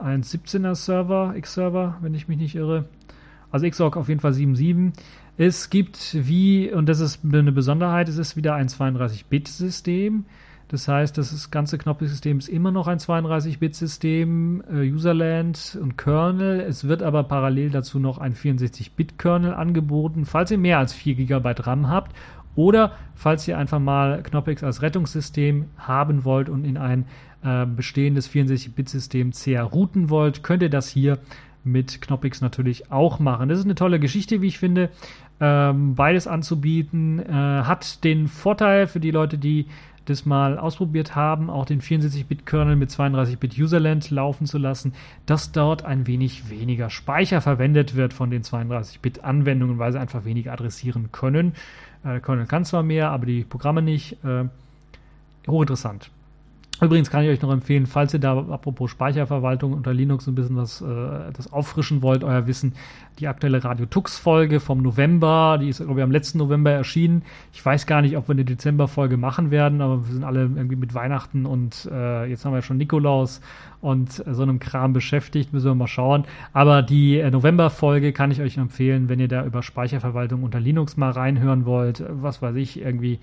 1.17er 0.03 0.75
Server, 0.75 1.33
X-Server, 1.35 1.97
wenn 2.01 2.13
ich 2.13 2.27
mich 2.27 2.37
nicht 2.37 2.55
irre. 2.55 2.85
Also 3.51 3.69
Xorg 3.69 3.97
auf 3.97 4.09
jeden 4.09 4.21
Fall 4.21 4.31
7.7. 4.31 4.93
Es 5.37 5.69
gibt 5.69 6.15
wie, 6.27 6.71
und 6.71 6.87
das 6.87 6.99
ist 6.99 7.21
eine 7.23 7.51
Besonderheit, 7.51 8.09
es 8.09 8.17
ist 8.17 8.35
wieder 8.35 8.55
ein 8.55 8.67
32-Bit-System. 8.67 10.25
Das 10.67 10.87
heißt, 10.87 11.17
das 11.17 11.51
ganze 11.51 11.77
Knoppelsystem 11.77 12.37
ist 12.37 12.47
immer 12.47 12.71
noch 12.71 12.87
ein 12.87 12.97
32-Bit-System, 12.99 14.63
äh, 14.71 14.89
Userland 14.89 15.77
und 15.81 15.97
Kernel. 15.97 16.61
Es 16.61 16.87
wird 16.87 17.03
aber 17.03 17.23
parallel 17.23 17.71
dazu 17.71 17.99
noch 17.99 18.19
ein 18.19 18.35
64-Bit-Kernel 18.35 19.53
angeboten, 19.53 20.25
falls 20.25 20.51
ihr 20.51 20.57
mehr 20.57 20.79
als 20.79 20.93
4 20.93 21.15
GB 21.15 21.55
RAM 21.59 21.89
habt 21.89 22.15
oder 22.55 22.93
falls 23.15 23.47
ihr 23.47 23.57
einfach 23.57 23.79
mal 23.79 24.23
Knoppix 24.23 24.63
als 24.63 24.81
Rettungssystem 24.81 25.65
haben 25.77 26.23
wollt 26.23 26.49
und 26.49 26.63
in 26.63 26.77
ein 26.77 27.05
äh, 27.43 27.65
bestehendes 27.65 28.29
64-Bit-System 28.29 29.31
CR 29.31 29.63
routen 29.63 30.09
wollt, 30.09 30.43
könnt 30.43 30.63
ihr 30.63 30.69
das 30.69 30.87
hier 30.87 31.17
mit 31.63 32.01
Knoppix 32.01 32.41
natürlich 32.41 32.91
auch 32.91 33.19
machen. 33.19 33.49
Das 33.49 33.59
ist 33.59 33.65
eine 33.65 33.75
tolle 33.75 33.99
Geschichte, 33.99 34.41
wie 34.41 34.47
ich 34.47 34.59
finde. 34.59 34.89
Ähm, 35.39 35.95
beides 35.95 36.27
anzubieten 36.27 37.19
äh, 37.19 37.31
hat 37.31 38.03
den 38.03 38.27
Vorteil 38.27 38.87
für 38.87 38.99
die 38.99 39.11
Leute, 39.11 39.37
die 39.37 39.67
das 40.05 40.25
mal 40.25 40.57
ausprobiert 40.57 41.15
haben, 41.15 41.49
auch 41.49 41.65
den 41.65 41.81
64-Bit-Kernel 41.81 42.75
mit 42.75 42.89
32-Bit 42.89 43.57
Userland 43.57 44.09
laufen 44.09 44.45
zu 44.45 44.57
lassen, 44.57 44.93
dass 45.25 45.51
dort 45.51 45.85
ein 45.85 46.07
wenig 46.07 46.49
weniger 46.49 46.89
Speicher 46.89 47.41
verwendet 47.41 47.95
wird 47.95 48.13
von 48.13 48.31
den 48.31 48.43
32-Bit-Anwendungen, 48.43 49.77
weil 49.77 49.91
sie 49.91 49.99
einfach 49.99 50.25
weniger 50.25 50.53
adressieren 50.53 51.11
können. 51.11 51.53
Äh, 52.03 52.09
der 52.09 52.19
Kernel 52.21 52.45
kann 52.45 52.65
zwar 52.65 52.83
mehr, 52.83 53.09
aber 53.09 53.25
die 53.25 53.43
Programme 53.43 53.81
nicht. 53.81 54.23
Äh, 54.23 54.45
hochinteressant. 55.47 56.11
Übrigens 56.81 57.11
kann 57.11 57.23
ich 57.23 57.29
euch 57.29 57.41
noch 57.43 57.51
empfehlen, 57.51 57.85
falls 57.85 58.11
ihr 58.15 58.19
da 58.19 58.35
apropos 58.39 58.89
Speicherverwaltung 58.89 59.73
unter 59.73 59.93
Linux 59.93 60.25
ein 60.25 60.33
bisschen 60.33 60.57
was 60.57 60.81
äh, 60.81 61.31
das 61.31 61.53
auffrischen 61.53 62.01
wollt, 62.01 62.23
euer 62.23 62.47
Wissen, 62.47 62.73
die 63.19 63.27
aktuelle 63.27 63.63
Radio 63.63 63.85
Tux 63.85 64.17
Folge 64.17 64.59
vom 64.59 64.81
November, 64.81 65.59
die 65.61 65.69
ist 65.69 65.77
glaube 65.77 65.99
ich 65.99 66.03
am 66.03 66.09
letzten 66.09 66.39
November 66.39 66.71
erschienen. 66.71 67.21
Ich 67.53 67.63
weiß 67.63 67.85
gar 67.85 68.01
nicht, 68.01 68.17
ob 68.17 68.27
wir 68.27 68.33
eine 68.33 68.45
Dezember 68.45 68.87
Folge 68.87 69.17
machen 69.17 69.51
werden, 69.51 69.79
aber 69.79 70.07
wir 70.07 70.13
sind 70.13 70.23
alle 70.23 70.41
irgendwie 70.41 70.75
mit 70.75 70.95
Weihnachten 70.95 71.45
und 71.45 71.87
äh, 71.91 72.25
jetzt 72.25 72.45
haben 72.45 72.53
wir 72.53 72.63
schon 72.63 72.77
Nikolaus 72.77 73.41
und 73.81 74.25
äh, 74.25 74.33
so 74.33 74.41
einem 74.41 74.59
Kram 74.59 74.91
beschäftigt, 74.91 75.53
müssen 75.53 75.67
wir 75.67 75.75
mal 75.75 75.87
schauen. 75.87 76.25
Aber 76.51 76.81
die 76.81 77.19
äh, 77.19 77.29
November 77.29 77.69
Folge 77.69 78.11
kann 78.11 78.31
ich 78.31 78.41
euch 78.41 78.57
empfehlen, 78.57 79.07
wenn 79.07 79.19
ihr 79.19 79.27
da 79.27 79.45
über 79.45 79.61
Speicherverwaltung 79.61 80.41
unter 80.41 80.59
Linux 80.59 80.97
mal 80.97 81.11
reinhören 81.11 81.65
wollt, 81.65 82.03
was 82.09 82.41
weiß 82.41 82.55
ich, 82.55 82.81
irgendwie 82.81 83.19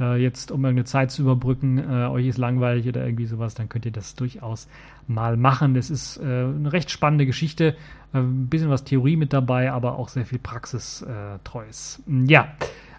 äh, 0.00 0.16
jetzt 0.16 0.50
um 0.50 0.64
irgendeine 0.64 0.84
Zeit 0.84 1.10
zu 1.10 1.22
überbrücken, 1.22 1.78
äh, 1.78 2.06
euch 2.06 2.26
ist 2.26 2.38
langweilig 2.38 2.88
oder 2.88 3.04
irgendwie 3.04 3.26
sowas, 3.26 3.54
dann 3.54 3.68
könnt 3.68 3.84
ihr 3.84 3.92
das 3.92 4.14
durchaus 4.14 4.68
mal 5.06 5.36
machen. 5.36 5.74
Das 5.74 5.90
ist 5.90 6.16
äh, 6.16 6.22
eine 6.22 6.72
recht 6.72 6.90
spannende 6.90 7.26
Geschichte, 7.26 7.76
äh, 8.12 8.18
ein 8.18 8.48
bisschen 8.48 8.70
was 8.70 8.84
Theorie 8.84 9.16
mit 9.16 9.32
dabei, 9.32 9.70
aber 9.70 9.98
auch 9.98 10.08
sehr 10.08 10.26
viel 10.26 10.38
Praxistreues. 10.38 12.02
Ja. 12.06 12.48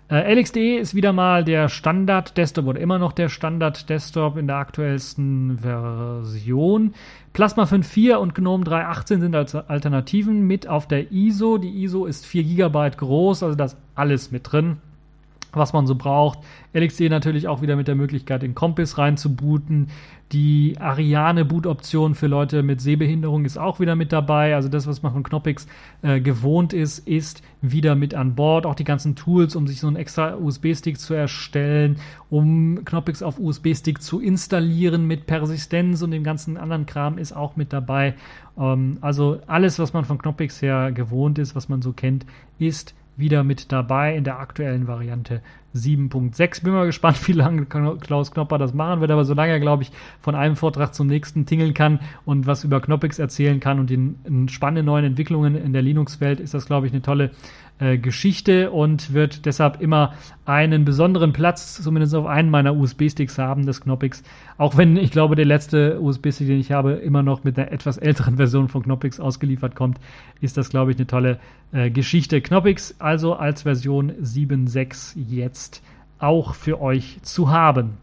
Äh, 0.09 0.33
LXD 0.35 0.77
ist 0.77 0.93
wieder 0.93 1.13
mal 1.13 1.45
der 1.45 1.69
Standard-Desktop 1.69 2.65
oder 2.65 2.81
immer 2.81 2.99
noch 2.99 3.13
der 3.13 3.29
Standard-Desktop 3.29 4.35
in 4.35 4.45
der 4.45 4.57
aktuellsten 4.57 5.59
Version. 5.59 6.93
Plasma 7.31 7.63
5.4 7.63 8.15
und 8.15 8.35
GNOME 8.35 8.65
3.18 8.65 9.21
sind 9.21 9.35
als 9.35 9.55
Alternativen 9.55 10.45
mit 10.45 10.67
auf 10.67 10.85
der 10.85 11.13
ISO. 11.13 11.57
Die 11.57 11.83
ISO 11.83 12.05
ist 12.05 12.25
4 12.25 12.43
GB 12.43 12.89
groß, 12.97 13.43
also 13.43 13.55
da 13.55 13.63
ist 13.63 13.77
alles 13.95 14.31
mit 14.31 14.51
drin 14.51 14.77
was 15.53 15.73
man 15.73 15.87
so 15.87 15.95
braucht. 15.95 16.39
LXD 16.73 17.09
natürlich 17.09 17.47
auch 17.47 17.61
wieder 17.61 17.75
mit 17.75 17.87
der 17.87 17.95
Möglichkeit, 17.95 18.41
den 18.41 18.55
Compass 18.55 18.97
reinzubooten. 18.97 19.87
Die 20.31 20.77
Ariane-Boot-Option 20.79 22.15
für 22.15 22.27
Leute 22.27 22.63
mit 22.63 22.79
Sehbehinderung 22.79 23.43
ist 23.43 23.57
auch 23.57 23.81
wieder 23.81 23.97
mit 23.97 24.13
dabei. 24.13 24.55
Also 24.55 24.69
das, 24.69 24.87
was 24.87 25.03
man 25.03 25.11
von 25.11 25.23
Knoppix 25.23 25.67
äh, 26.03 26.21
gewohnt 26.21 26.71
ist, 26.71 26.99
ist 26.99 27.43
wieder 27.61 27.95
mit 27.95 28.15
an 28.15 28.35
Bord. 28.35 28.65
Auch 28.65 28.75
die 28.75 28.85
ganzen 28.85 29.17
Tools, 29.17 29.57
um 29.57 29.67
sich 29.67 29.81
so 29.81 29.87
einen 29.87 29.97
extra 29.97 30.35
USB-Stick 30.35 30.97
zu 30.97 31.13
erstellen, 31.13 31.97
um 32.29 32.85
Knoppix 32.85 33.21
auf 33.21 33.39
USB-Stick 33.39 34.01
zu 34.01 34.21
installieren 34.21 35.05
mit 35.05 35.27
Persistenz 35.27 36.01
und 36.01 36.11
dem 36.11 36.23
ganzen 36.23 36.55
anderen 36.55 36.85
Kram 36.85 37.17
ist 37.17 37.35
auch 37.35 37.57
mit 37.57 37.73
dabei. 37.73 38.13
Ähm, 38.57 38.99
also 39.01 39.39
alles, 39.47 39.79
was 39.79 39.91
man 39.91 40.05
von 40.05 40.17
Knoppix 40.17 40.61
her 40.61 40.93
gewohnt 40.93 41.39
ist, 41.39 41.57
was 41.57 41.67
man 41.67 41.81
so 41.81 41.91
kennt, 41.91 42.25
ist 42.57 42.95
wieder 43.17 43.43
mit 43.43 43.71
dabei 43.71 44.15
in 44.15 44.23
der 44.23 44.39
aktuellen 44.39 44.87
Variante 44.87 45.41
7.6. 45.75 46.63
Bin 46.63 46.73
mal 46.73 46.85
gespannt, 46.85 47.17
wie 47.27 47.33
lange 47.33 47.65
Klaus 47.65 48.31
Knopper 48.31 48.57
das 48.57 48.73
machen 48.73 49.01
wird, 49.01 49.11
aber 49.11 49.25
solange 49.25 49.53
er, 49.53 49.59
glaube 49.59 49.83
ich, 49.83 49.91
von 50.19 50.35
einem 50.35 50.55
Vortrag 50.55 50.93
zum 50.93 51.07
nächsten 51.07 51.45
tingeln 51.45 51.73
kann 51.73 51.99
und 52.25 52.47
was 52.47 52.63
über 52.63 52.81
Knoppix 52.81 53.19
erzählen 53.19 53.59
kann 53.59 53.79
und 53.79 53.89
den 53.89 54.47
spannenden 54.49 54.85
neuen 54.85 55.05
Entwicklungen 55.05 55.55
in 55.55 55.73
der 55.73 55.81
Linux-Welt, 55.81 56.39
ist 56.39 56.53
das, 56.53 56.65
glaube 56.65 56.87
ich, 56.87 56.93
eine 56.93 57.01
tolle 57.01 57.31
äh, 57.81 57.97
Geschichte 57.97 58.69
und 58.69 59.11
wird 59.11 59.47
deshalb 59.47 59.81
immer 59.81 60.13
einen 60.45 60.85
besonderen 60.85 61.33
Platz, 61.33 61.81
zumindest 61.81 62.13
auf 62.13 62.27
einen 62.27 62.51
meiner 62.51 62.75
USB-Sticks 62.75 63.39
haben, 63.39 63.65
des 63.65 63.81
Knoppix. 63.81 64.21
Auch 64.59 64.77
wenn 64.77 64.97
ich 64.97 65.09
glaube, 65.09 65.35
der 65.35 65.45
letzte 65.45 65.99
USB-Stick, 65.99 66.45
den 66.45 66.59
ich 66.59 66.71
habe, 66.71 66.91
immer 66.93 67.23
noch 67.23 67.43
mit 67.43 67.57
einer 67.57 67.71
etwas 67.71 67.97
älteren 67.97 68.37
Version 68.37 68.67
von 68.67 68.83
Knoppix 68.83 69.19
ausgeliefert 69.19 69.73
kommt, 69.73 69.99
ist 70.41 70.57
das, 70.57 70.69
glaube 70.69 70.91
ich, 70.91 70.97
eine 70.97 71.07
tolle 71.07 71.39
äh, 71.71 71.89
Geschichte. 71.89 72.39
Knoppix 72.41 72.93
also 72.99 73.33
als 73.33 73.63
Version 73.63 74.11
7.6 74.11 75.17
jetzt 75.17 75.81
auch 76.19 76.53
für 76.53 76.79
euch 76.79 77.17
zu 77.23 77.49
haben. 77.49 77.97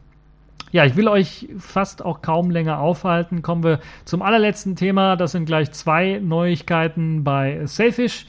Ja, 0.73 0.85
ich 0.87 0.97
will 0.97 1.07
euch 1.07 1.49
fast 1.57 2.05
auch 2.05 2.21
kaum 2.21 2.51
länger 2.51 2.81
aufhalten. 2.81 3.43
Kommen 3.43 3.63
wir 3.63 3.79
zum 4.05 4.23
allerletzten 4.23 4.75
Thema. 4.75 5.15
Das 5.15 5.33
sind 5.33 5.45
gleich 5.45 5.71
zwei 5.71 6.21
Neuigkeiten 6.21 7.23
bei 7.23 7.65
Selfish. 7.65 8.27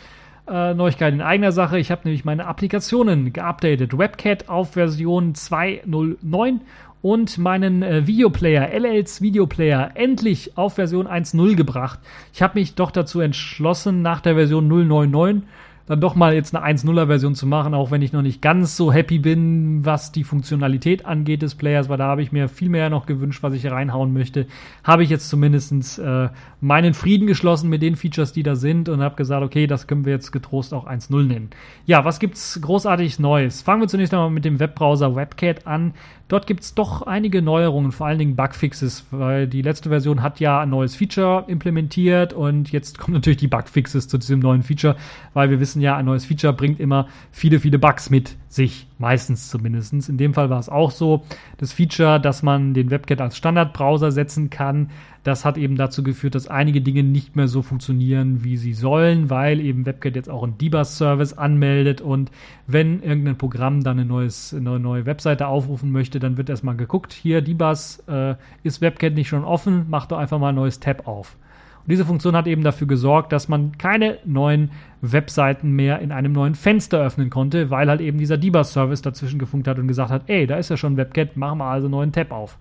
Äh, 0.50 0.74
Neuigkeit 0.74 1.14
in 1.14 1.22
eigener 1.22 1.52
Sache. 1.52 1.80
Ich 1.80 1.92
habe 1.92 2.02
nämlich 2.06 2.26
meine 2.26 2.48
Applikationen 2.48 3.32
geupdatet. 3.34 3.98
WebCat 3.98 4.50
auf 4.50 4.74
Version 4.74 5.34
2.09 5.34 6.60
und 7.02 7.38
meinen 7.38 7.82
äh, 7.82 8.08
Videoplayer, 8.08 8.74
LLs 8.74 9.22
Videoplayer, 9.22 9.92
endlich 9.96 10.58
auf 10.58 10.76
Version 10.76 11.08
1.0 11.08 11.56
gebracht. 11.56 12.00
Ich 12.34 12.42
habe 12.42 12.60
mich 12.60 12.76
doch 12.76 12.92
dazu 12.92 13.22
entschlossen, 13.22 14.02
nach 14.02 14.22
der 14.22 14.36
Version 14.36 14.68
099 14.68 15.44
dann 15.90 16.02
doch 16.02 16.14
mal 16.14 16.36
jetzt 16.36 16.56
eine 16.56 16.64
1.0er 16.78 17.08
Version 17.08 17.34
zu 17.34 17.48
machen, 17.48 17.74
auch 17.74 17.90
wenn 17.90 18.04
ich 18.04 18.14
noch 18.14 18.22
nicht 18.22 18.44
ganz 18.44 18.78
so 18.78 18.94
happy 18.94 19.18
bin, 19.18 19.84
was 19.84 20.12
die 20.12 20.24
Funktionalität 20.24 21.08
angeht 21.08 21.42
des 21.42 21.56
Players, 21.56 21.90
weil 21.90 21.98
da 21.98 22.06
habe 22.06 22.22
ich 22.22 22.32
mir 22.32 22.48
viel 22.48 22.70
mehr 22.70 22.92
noch 22.92 23.08
gewünscht, 23.08 23.42
was 23.42 23.56
ich 23.56 23.66
reinhauen 23.66 24.14
möchte. 24.14 24.46
Habe 24.84 25.02
ich 25.02 25.10
jetzt 25.10 25.30
zumindest 25.30 25.98
äh, 25.98 26.30
meinen 26.62 26.94
Frieden 26.94 27.26
geschlossen 27.26 27.70
mit 27.70 27.82
den 27.82 27.96
Features, 27.96 28.34
die 28.34 28.44
da 28.44 28.56
sind 28.56 28.90
und 28.90 29.02
habe 29.02 29.16
gesagt, 29.16 29.44
okay, 29.44 29.66
das 29.66 29.88
können 29.88 30.06
wir 30.06 30.14
jetzt 30.14 30.32
getrost 30.32 30.74
auch 30.74 30.88
1.0 30.88 31.24
nennen. 31.24 31.50
Ja, 31.86 32.04
was 32.04 32.20
gibt's 32.20 32.60
großartig 32.62 33.20
Neues? 33.20 33.62
Fangen 33.62 33.82
wir 33.82 33.88
zunächst 33.88 34.14
einmal 34.14 34.30
mit 34.30 34.46
dem 34.46 34.60
Webbrowser 34.60 35.16
WebCat 35.16 35.66
an. 35.68 35.94
Dort 36.28 36.48
gibt 36.48 36.64
es 36.64 36.76
doch 36.76 37.04
einige 37.04 37.42
Neuerungen, 37.42 37.92
vor 37.92 38.08
allen 38.08 38.20
Dingen 38.20 38.36
Bugfixes, 38.36 39.06
weil 39.12 39.48
die 39.48 39.62
letzte 39.62 39.90
Version 39.90 40.22
hat 40.22 40.40
ja 40.40 40.62
ein 40.62 40.70
neues 40.70 40.96
Feature 40.96 41.46
implementiert 41.48 42.34
und 42.34 42.72
jetzt 42.72 43.00
kommen 43.00 43.16
natürlich 43.16 43.38
die 43.38 43.48
Bugfixes 43.48 44.08
zu 44.08 44.18
diesem 44.18 44.40
neuen 44.40 44.62
Feature, 44.62 44.96
weil 45.34 45.50
wir 45.50 45.60
wissen 45.60 45.82
ja, 45.82 45.96
ein 45.96 46.06
neues 46.06 46.26
Feature 46.26 46.54
bringt 46.54 46.80
immer 46.80 47.08
viele, 47.32 47.60
viele 47.60 47.80
Bugs 47.80 48.10
mit 48.10 48.36
sich, 48.50 48.88
meistens 48.98 49.48
zumindest. 49.50 50.10
In 50.10 50.18
dem 50.18 50.34
Fall 50.34 50.50
war 50.50 50.60
es 50.60 50.70
auch 50.70 50.90
so. 50.90 51.24
Das 51.58 51.72
Feature, 51.72 52.20
dass 52.20 52.42
man 52.42 52.74
den 52.74 52.90
WebKit 52.90 53.22
als 53.22 53.38
Standardbrowser 53.38 54.12
setzen 54.12 54.50
kann, 54.50 54.90
das 55.24 55.46
hat 55.46 55.58
eben 55.58 55.76
dazu 55.76 56.02
geführt, 56.02 56.34
dass 56.34 56.48
einige 56.48 56.82
Dinge 56.82 57.04
nicht 57.04 57.36
mehr 57.36 57.48
so 57.48 57.62
funktionieren, 57.62 58.44
wie 58.44 58.58
sie 58.58 58.74
sollen, 58.74 59.30
weil 59.30 59.60
eben 59.60 59.86
WebKit 59.86 60.16
jetzt 60.16 60.30
auch 60.30 60.44
einen 60.44 60.58
Debug-Service 60.58 61.34
anmeldet 61.34 62.02
und 62.02 62.32
wenn 62.66 63.04
irgendein 63.04 63.38
Programm 63.38 63.84
dann 63.84 64.00
eine, 64.00 64.08
neues, 64.08 64.54
eine 64.54 64.80
neue 64.80 65.06
Webseite 65.06 65.48
aufrufen 65.48 65.92
möchte, 65.92 66.20
dann 66.20 66.38
wird 66.38 66.50
erstmal 66.50 66.76
geguckt, 66.76 67.14
hier 67.14 67.42
Debug, 67.42 67.78
äh, 68.08 68.36
ist 68.64 68.82
WebKit 68.82 69.14
nicht 69.14 69.28
schon 69.28 69.44
offen, 69.44 69.86
mach 69.90 70.08
doch 70.08 70.18
einfach 70.18 70.40
mal 70.40 70.50
ein 70.50 70.56
neues 70.56 70.80
Tab 70.80 71.08
auf. 71.08 71.36
Und 71.84 71.92
diese 71.92 72.06
Funktion 72.06 72.36
hat 72.36 72.48
eben 72.48 72.64
dafür 72.64 72.88
gesorgt, 72.88 73.32
dass 73.32 73.48
man 73.48 73.78
keine 73.78 74.18
neuen 74.26 74.72
Webseiten 75.02 75.72
mehr 75.72 76.00
in 76.00 76.12
einem 76.12 76.34
neuen 76.34 76.56
Fenster 76.56 77.00
öffnen 77.00 77.30
konnte, 77.30 77.70
weil 77.70 77.90
halt 77.90 78.02
eben 78.02 78.18
dieser 78.18 78.38
Debug-Service 78.38 79.02
dazwischen 79.02 79.40
gefunkt 79.40 79.68
hat 79.68 79.80
und 79.80 79.88
gesagt 79.88 80.12
hat, 80.12 80.24
ey, 80.28 80.46
da 80.46 80.58
ist 80.58 80.70
ja 80.70 80.78
schon 80.78 80.98
WebKit, 80.98 81.38
machen 81.38 81.60
wir 81.60 81.66
also 81.66 81.88
einen 81.88 81.92
neuen 81.92 82.12
Tab 82.12 82.32
auf. 82.32 82.58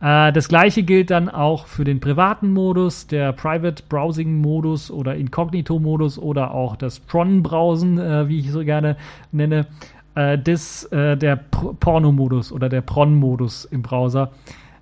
Äh, 0.00 0.32
das 0.32 0.48
gleiche 0.48 0.82
gilt 0.82 1.10
dann 1.10 1.28
auch 1.28 1.66
für 1.66 1.84
den 1.84 2.00
privaten 2.00 2.52
Modus, 2.52 3.06
der 3.06 3.32
Private 3.32 3.82
Browsing 3.88 4.40
Modus 4.40 4.90
oder 4.90 5.14
Incognito 5.16 5.78
Modus 5.78 6.18
oder 6.18 6.52
auch 6.52 6.76
das 6.76 7.00
Pron 7.00 7.42
Browsen, 7.42 7.98
äh, 7.98 8.28
wie 8.28 8.38
ich 8.38 8.50
so 8.50 8.64
gerne 8.64 8.96
nenne, 9.32 9.66
äh, 10.14 10.38
das, 10.38 10.84
äh, 10.92 11.16
der 11.16 11.36
Porno 11.36 12.12
Modus 12.12 12.52
oder 12.52 12.68
der 12.68 12.82
Pron 12.82 13.14
Modus 13.14 13.64
im 13.64 13.82
Browser 13.82 14.30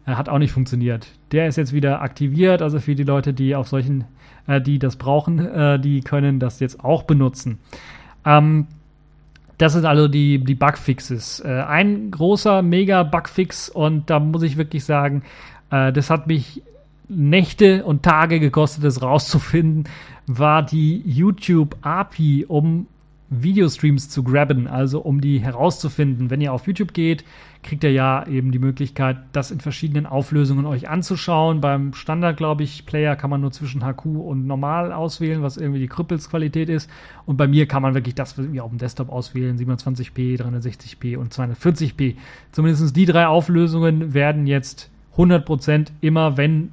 hat 0.07 0.29
auch 0.29 0.39
nicht 0.39 0.53
funktioniert. 0.53 1.07
Der 1.33 1.49
ist 1.49 1.57
jetzt 1.57 1.73
wieder 1.73 2.03
aktiviert, 2.03 2.63
also 2.63 2.79
für 2.79 2.95
die 2.95 3.05
Leute, 3.05 3.33
die 3.33 3.55
auf 3.57 3.69
solchen, 3.69 4.05
äh, 4.47 4.61
die 4.61 4.79
das 4.79 4.97
brauchen, 4.97 5.39
äh, 5.39 5.79
die 5.79 6.01
können 6.01 6.39
das 6.39 6.61
jetzt 6.61 6.85
auch 6.85 7.05
benutzen. 7.05 7.59
Ähm, 8.25 8.67
das 9.59 9.73
sind 9.73 9.85
also 9.85 10.09
die, 10.09 10.39
die 10.39 10.55
Bugfixes. 10.55 11.41
Äh, 11.41 11.63
ein 11.63 12.11
großer 12.11 12.63
Mega-Bugfix 12.63 13.69
und 13.69 14.11
da 14.11 14.19
muss 14.19 14.43
ich 14.43 14.57
wirklich 14.57 14.85
sagen, 14.85 15.23
äh, 15.71 15.93
das 15.93 16.11
hat 16.11 16.27
mich 16.27 16.63
Nächte 17.09 17.85
und 17.85 18.03
Tage 18.03 18.41
gekostet, 18.41 18.85
das 18.85 19.03
rauszufinden, 19.03 19.85
war 20.27 20.63
die 20.63 21.03
YouTube 21.05 21.77
API, 21.83 22.47
um 22.49 22.87
Videostreams 23.43 24.09
zu 24.09 24.23
grabben, 24.23 24.67
also 24.67 25.01
um 25.01 25.21
die 25.21 25.39
herauszufinden. 25.39 26.31
Wenn 26.31 26.41
ihr 26.41 26.53
auf 26.53 26.67
YouTube 26.67 26.93
geht, 26.95 27.25
kriegt 27.63 27.83
ihr 27.83 27.93
ja 27.93 28.27
eben 28.27 28.53
die 28.53 28.59
Möglichkeit, 28.59 29.17
das 29.33 29.51
in 29.51 29.61
verschiedenen 29.61 30.07
Auflösungen 30.07 30.67
euch 30.67 30.89
anzuschauen. 30.89 31.61
Beim 31.61 31.95
Standard, 31.95 32.37
glaube 32.37 32.63
ich, 32.63 32.87
Player 32.87 33.17
kann 33.17 33.31
man 33.31 33.41
nur 33.41 33.53
zwischen 33.53 33.83
HQ 33.85 34.05
und 34.05 34.47
normal 34.47 34.93
auswählen, 34.93 35.43
was 35.43 35.57
irgendwie 35.57 35.81
die 35.81 35.89
Krüppelsqualität 35.89 36.69
ist. 36.69 36.91
Und 37.27 37.37
bei 37.37 37.49
mir 37.49 37.67
kann 37.67 37.83
man 37.83 37.95
wirklich 37.95 38.15
das 38.15 38.37
wie 38.37 38.61
auf 38.61 38.71
dem 38.71 38.79
Desktop 38.79 39.11
auswählen, 39.11 39.59
720p, 39.59 40.41
360p 40.41 41.17
und 41.17 41.33
240p. 41.35 42.17
Zumindest 42.53 42.95
die 42.95 43.07
drei 43.07 43.27
Auflösungen 43.27 44.15
werden 44.15 44.47
jetzt 44.47 44.91
100% 45.17 45.89
immer, 46.01 46.37
wenn 46.37 46.71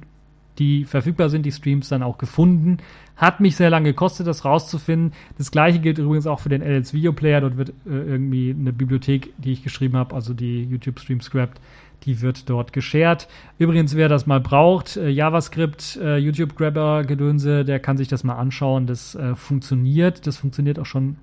die 0.58 0.84
verfügbar 0.84 1.30
sind, 1.30 1.46
die 1.46 1.52
Streams 1.52 1.88
dann 1.88 2.02
auch 2.02 2.18
gefunden. 2.18 2.78
Hat 3.22 3.38
mich 3.38 3.54
sehr 3.54 3.70
lange 3.70 3.90
gekostet, 3.90 4.26
das 4.26 4.44
rauszufinden. 4.44 5.12
Das 5.38 5.52
gleiche 5.52 5.78
gilt 5.78 5.98
übrigens 5.98 6.26
auch 6.26 6.40
für 6.40 6.48
den 6.48 6.60
LS 6.60 6.92
Video 6.92 7.12
Player. 7.12 7.40
Dort 7.40 7.56
wird 7.56 7.68
äh, 7.68 7.90
irgendwie 7.90 8.50
eine 8.50 8.72
Bibliothek, 8.72 9.32
die 9.38 9.52
ich 9.52 9.62
geschrieben 9.62 9.96
habe, 9.96 10.12
also 10.12 10.34
die 10.34 10.64
YouTube 10.64 10.98
Stream 10.98 11.20
Script, 11.20 11.60
die 12.02 12.20
wird 12.20 12.50
dort 12.50 12.72
geshared. 12.72 13.28
Übrigens, 13.58 13.94
wer 13.94 14.08
das 14.08 14.26
mal 14.26 14.40
braucht, 14.40 14.96
äh, 14.96 15.08
JavaScript, 15.08 16.00
äh, 16.02 16.16
YouTube 16.16 16.56
Grabber 16.56 17.04
Gedönse, 17.04 17.64
der 17.64 17.78
kann 17.78 17.96
sich 17.96 18.08
das 18.08 18.24
mal 18.24 18.34
anschauen. 18.34 18.88
Das 18.88 19.14
äh, 19.14 19.36
funktioniert. 19.36 20.26
Das 20.26 20.36
funktioniert 20.36 20.80
auch 20.80 20.86
schon 20.86 21.18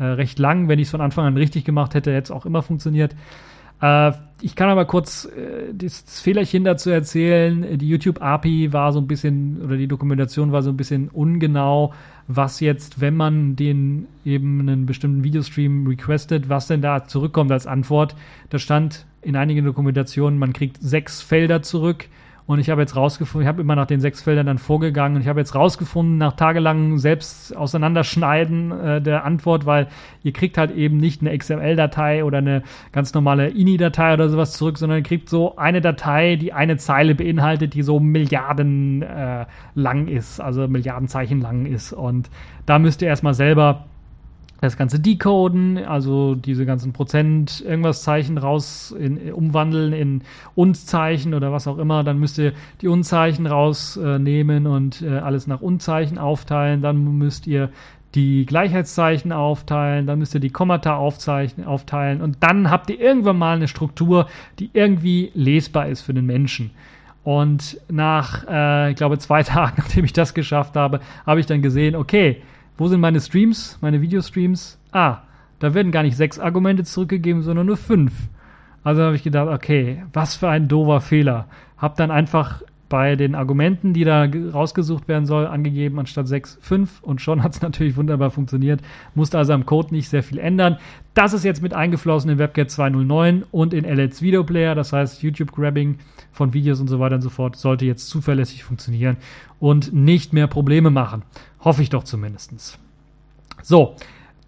äh, 0.00 0.02
recht 0.02 0.40
lang. 0.40 0.66
Wenn 0.66 0.80
ich 0.80 0.88
es 0.88 0.90
von 0.90 1.00
Anfang 1.00 1.26
an 1.26 1.36
richtig 1.36 1.64
gemacht 1.64 1.94
hätte, 1.94 2.12
hätte 2.12 2.24
es 2.24 2.30
auch 2.32 2.44
immer 2.44 2.62
funktioniert. 2.62 3.14
Äh, 3.80 4.12
ich 4.42 4.54
kann 4.54 4.68
aber 4.68 4.84
kurz 4.84 5.24
äh, 5.24 5.72
das, 5.72 6.04
das, 6.04 6.20
Fehlerchen 6.20 6.64
dazu 6.64 6.90
erzählen. 6.90 7.78
Die 7.78 7.88
YouTube-API 7.88 8.72
war 8.72 8.92
so 8.92 9.00
ein 9.00 9.06
bisschen, 9.06 9.62
oder 9.62 9.76
die 9.76 9.88
Dokumentation 9.88 10.52
war 10.52 10.62
so 10.62 10.70
ein 10.70 10.76
bisschen 10.76 11.08
ungenau, 11.08 11.94
was 12.28 12.60
jetzt, 12.60 13.00
wenn 13.00 13.16
man 13.16 13.56
den 13.56 14.06
eben 14.24 14.60
einen 14.60 14.84
bestimmten 14.86 15.24
Videostream 15.24 15.86
requestet, 15.86 16.48
was 16.48 16.66
denn 16.66 16.82
da 16.82 17.04
zurückkommt 17.04 17.52
als 17.52 17.66
Antwort. 17.66 18.16
Da 18.50 18.58
stand 18.58 19.06
in 19.22 19.36
einigen 19.36 19.64
Dokumentationen, 19.64 20.38
man 20.38 20.52
kriegt 20.52 20.78
sechs 20.80 21.22
Felder 21.22 21.62
zurück 21.62 22.08
und 22.46 22.60
ich 22.60 22.70
habe 22.70 22.80
jetzt 22.80 22.94
rausgefunden, 22.94 23.42
ich 23.42 23.48
habe 23.48 23.60
immer 23.60 23.74
nach 23.74 23.86
den 23.86 24.00
sechs 24.00 24.22
Feldern 24.22 24.46
dann 24.46 24.58
vorgegangen 24.58 25.16
und 25.16 25.22
ich 25.22 25.28
habe 25.28 25.40
jetzt 25.40 25.56
rausgefunden, 25.56 26.16
nach 26.16 26.34
tagelangem 26.34 26.98
selbst 26.98 27.56
Auseinanderschneiden 27.56 28.70
äh, 28.70 29.02
der 29.02 29.24
Antwort, 29.24 29.66
weil 29.66 29.88
ihr 30.22 30.32
kriegt 30.32 30.56
halt 30.56 30.70
eben 30.70 30.96
nicht 30.96 31.22
eine 31.22 31.36
XML-Datei 31.36 32.24
oder 32.24 32.38
eine 32.38 32.62
ganz 32.92 33.12
normale 33.14 33.48
INI-Datei 33.48 34.14
oder 34.14 34.28
sowas 34.28 34.52
zurück, 34.52 34.78
sondern 34.78 34.98
ihr 34.98 35.04
kriegt 35.04 35.28
so 35.28 35.56
eine 35.56 35.80
Datei, 35.80 36.36
die 36.36 36.52
eine 36.52 36.76
Zeile 36.76 37.16
beinhaltet, 37.16 37.74
die 37.74 37.82
so 37.82 37.98
Milliarden 37.98 39.02
äh, 39.02 39.46
lang 39.74 40.06
ist, 40.06 40.40
also 40.40 40.68
Milliardenzeichen 40.68 41.40
lang 41.40 41.66
ist. 41.66 41.92
Und 41.92 42.30
da 42.64 42.78
müsst 42.78 43.02
ihr 43.02 43.08
erstmal 43.08 43.34
selber 43.34 43.86
das 44.60 44.76
Ganze 44.76 45.00
decoden, 45.00 45.78
also 45.78 46.34
diese 46.34 46.64
ganzen 46.64 46.92
Prozent 46.92 47.62
irgendwas 47.66 48.02
Zeichen 48.02 48.38
raus 48.38 48.94
in, 48.98 49.32
umwandeln 49.32 49.92
in 49.92 50.22
Unzeichen 50.54 51.34
oder 51.34 51.52
was 51.52 51.68
auch 51.68 51.78
immer, 51.78 52.04
dann 52.04 52.18
müsst 52.18 52.38
ihr 52.38 52.52
die 52.80 52.88
Unzeichen 52.88 53.46
rausnehmen 53.46 54.66
äh, 54.66 54.68
und 54.68 55.02
äh, 55.02 55.18
alles 55.18 55.46
nach 55.46 55.60
Unzeichen 55.60 56.18
aufteilen, 56.18 56.80
dann 56.80 57.18
müsst 57.18 57.46
ihr 57.46 57.70
die 58.14 58.46
Gleichheitszeichen 58.46 59.30
aufteilen, 59.30 60.06
dann 60.06 60.18
müsst 60.18 60.34
ihr 60.34 60.40
die 60.40 60.50
Kommata 60.50 60.96
aufteilen. 60.96 62.22
Und 62.22 62.38
dann 62.40 62.70
habt 62.70 62.88
ihr 62.88 62.98
irgendwann 62.98 63.36
mal 63.36 63.56
eine 63.56 63.68
Struktur, 63.68 64.26
die 64.58 64.70
irgendwie 64.72 65.30
lesbar 65.34 65.88
ist 65.88 66.00
für 66.00 66.14
den 66.14 66.24
Menschen. 66.24 66.70
Und 67.24 67.78
nach, 67.90 68.46
äh, 68.48 68.90
ich 68.90 68.96
glaube, 68.96 69.18
zwei 69.18 69.42
Tagen, 69.42 69.74
nachdem 69.76 70.04
ich 70.04 70.14
das 70.14 70.32
geschafft 70.32 70.76
habe, 70.76 71.00
habe 71.26 71.40
ich 71.40 71.46
dann 71.46 71.60
gesehen, 71.60 71.94
okay, 71.94 72.40
wo 72.78 72.88
sind 72.88 73.00
meine 73.00 73.20
Streams, 73.20 73.78
meine 73.80 74.00
Videostreams? 74.00 74.78
Ah, 74.92 75.18
da 75.58 75.74
werden 75.74 75.92
gar 75.92 76.02
nicht 76.02 76.16
sechs 76.16 76.38
Argumente 76.38 76.84
zurückgegeben, 76.84 77.42
sondern 77.42 77.66
nur 77.66 77.76
fünf. 77.76 78.12
Also 78.84 79.02
habe 79.02 79.16
ich 79.16 79.22
gedacht, 79.22 79.48
okay, 79.48 80.04
was 80.12 80.36
für 80.36 80.48
ein 80.48 80.68
doofer 80.68 81.00
Fehler. 81.00 81.46
Hab 81.78 81.96
dann 81.96 82.10
einfach 82.10 82.62
bei 82.88 83.16
den 83.16 83.34
Argumenten, 83.34 83.92
die 83.92 84.04
da 84.04 84.24
rausgesucht 84.52 85.08
werden 85.08 85.26
soll, 85.26 85.46
angegeben 85.46 85.98
anstatt 85.98 86.28
6, 86.28 86.58
5 86.60 87.02
und 87.02 87.20
schon 87.20 87.42
hat 87.42 87.54
es 87.54 87.62
natürlich 87.62 87.96
wunderbar 87.96 88.30
funktioniert. 88.30 88.80
Musste 89.14 89.38
also 89.38 89.52
am 89.52 89.66
Code 89.66 89.94
nicht 89.94 90.08
sehr 90.08 90.22
viel 90.22 90.38
ändern. 90.38 90.78
Das 91.14 91.32
ist 91.32 91.44
jetzt 91.44 91.62
mit 91.62 91.74
eingeflossen 91.74 92.30
in 92.30 92.38
WebGet 92.38 92.70
209 92.70 93.44
und 93.50 93.74
in 93.74 93.84
LLs 93.84 94.22
Video 94.22 94.44
Player, 94.44 94.74
das 94.74 94.92
heißt 94.92 95.22
YouTube 95.22 95.52
Grabbing 95.52 95.98
von 96.32 96.52
Videos 96.52 96.80
und 96.80 96.88
so 96.88 97.00
weiter 97.00 97.16
und 97.16 97.22
so 97.22 97.30
fort 97.30 97.56
sollte 97.56 97.86
jetzt 97.86 98.08
zuverlässig 98.08 98.64
funktionieren 98.64 99.16
und 99.58 99.92
nicht 99.92 100.32
mehr 100.32 100.46
Probleme 100.46 100.90
machen. 100.90 101.22
Hoffe 101.60 101.82
ich 101.82 101.90
doch 101.90 102.04
zumindest. 102.04 102.78
So, 103.62 103.96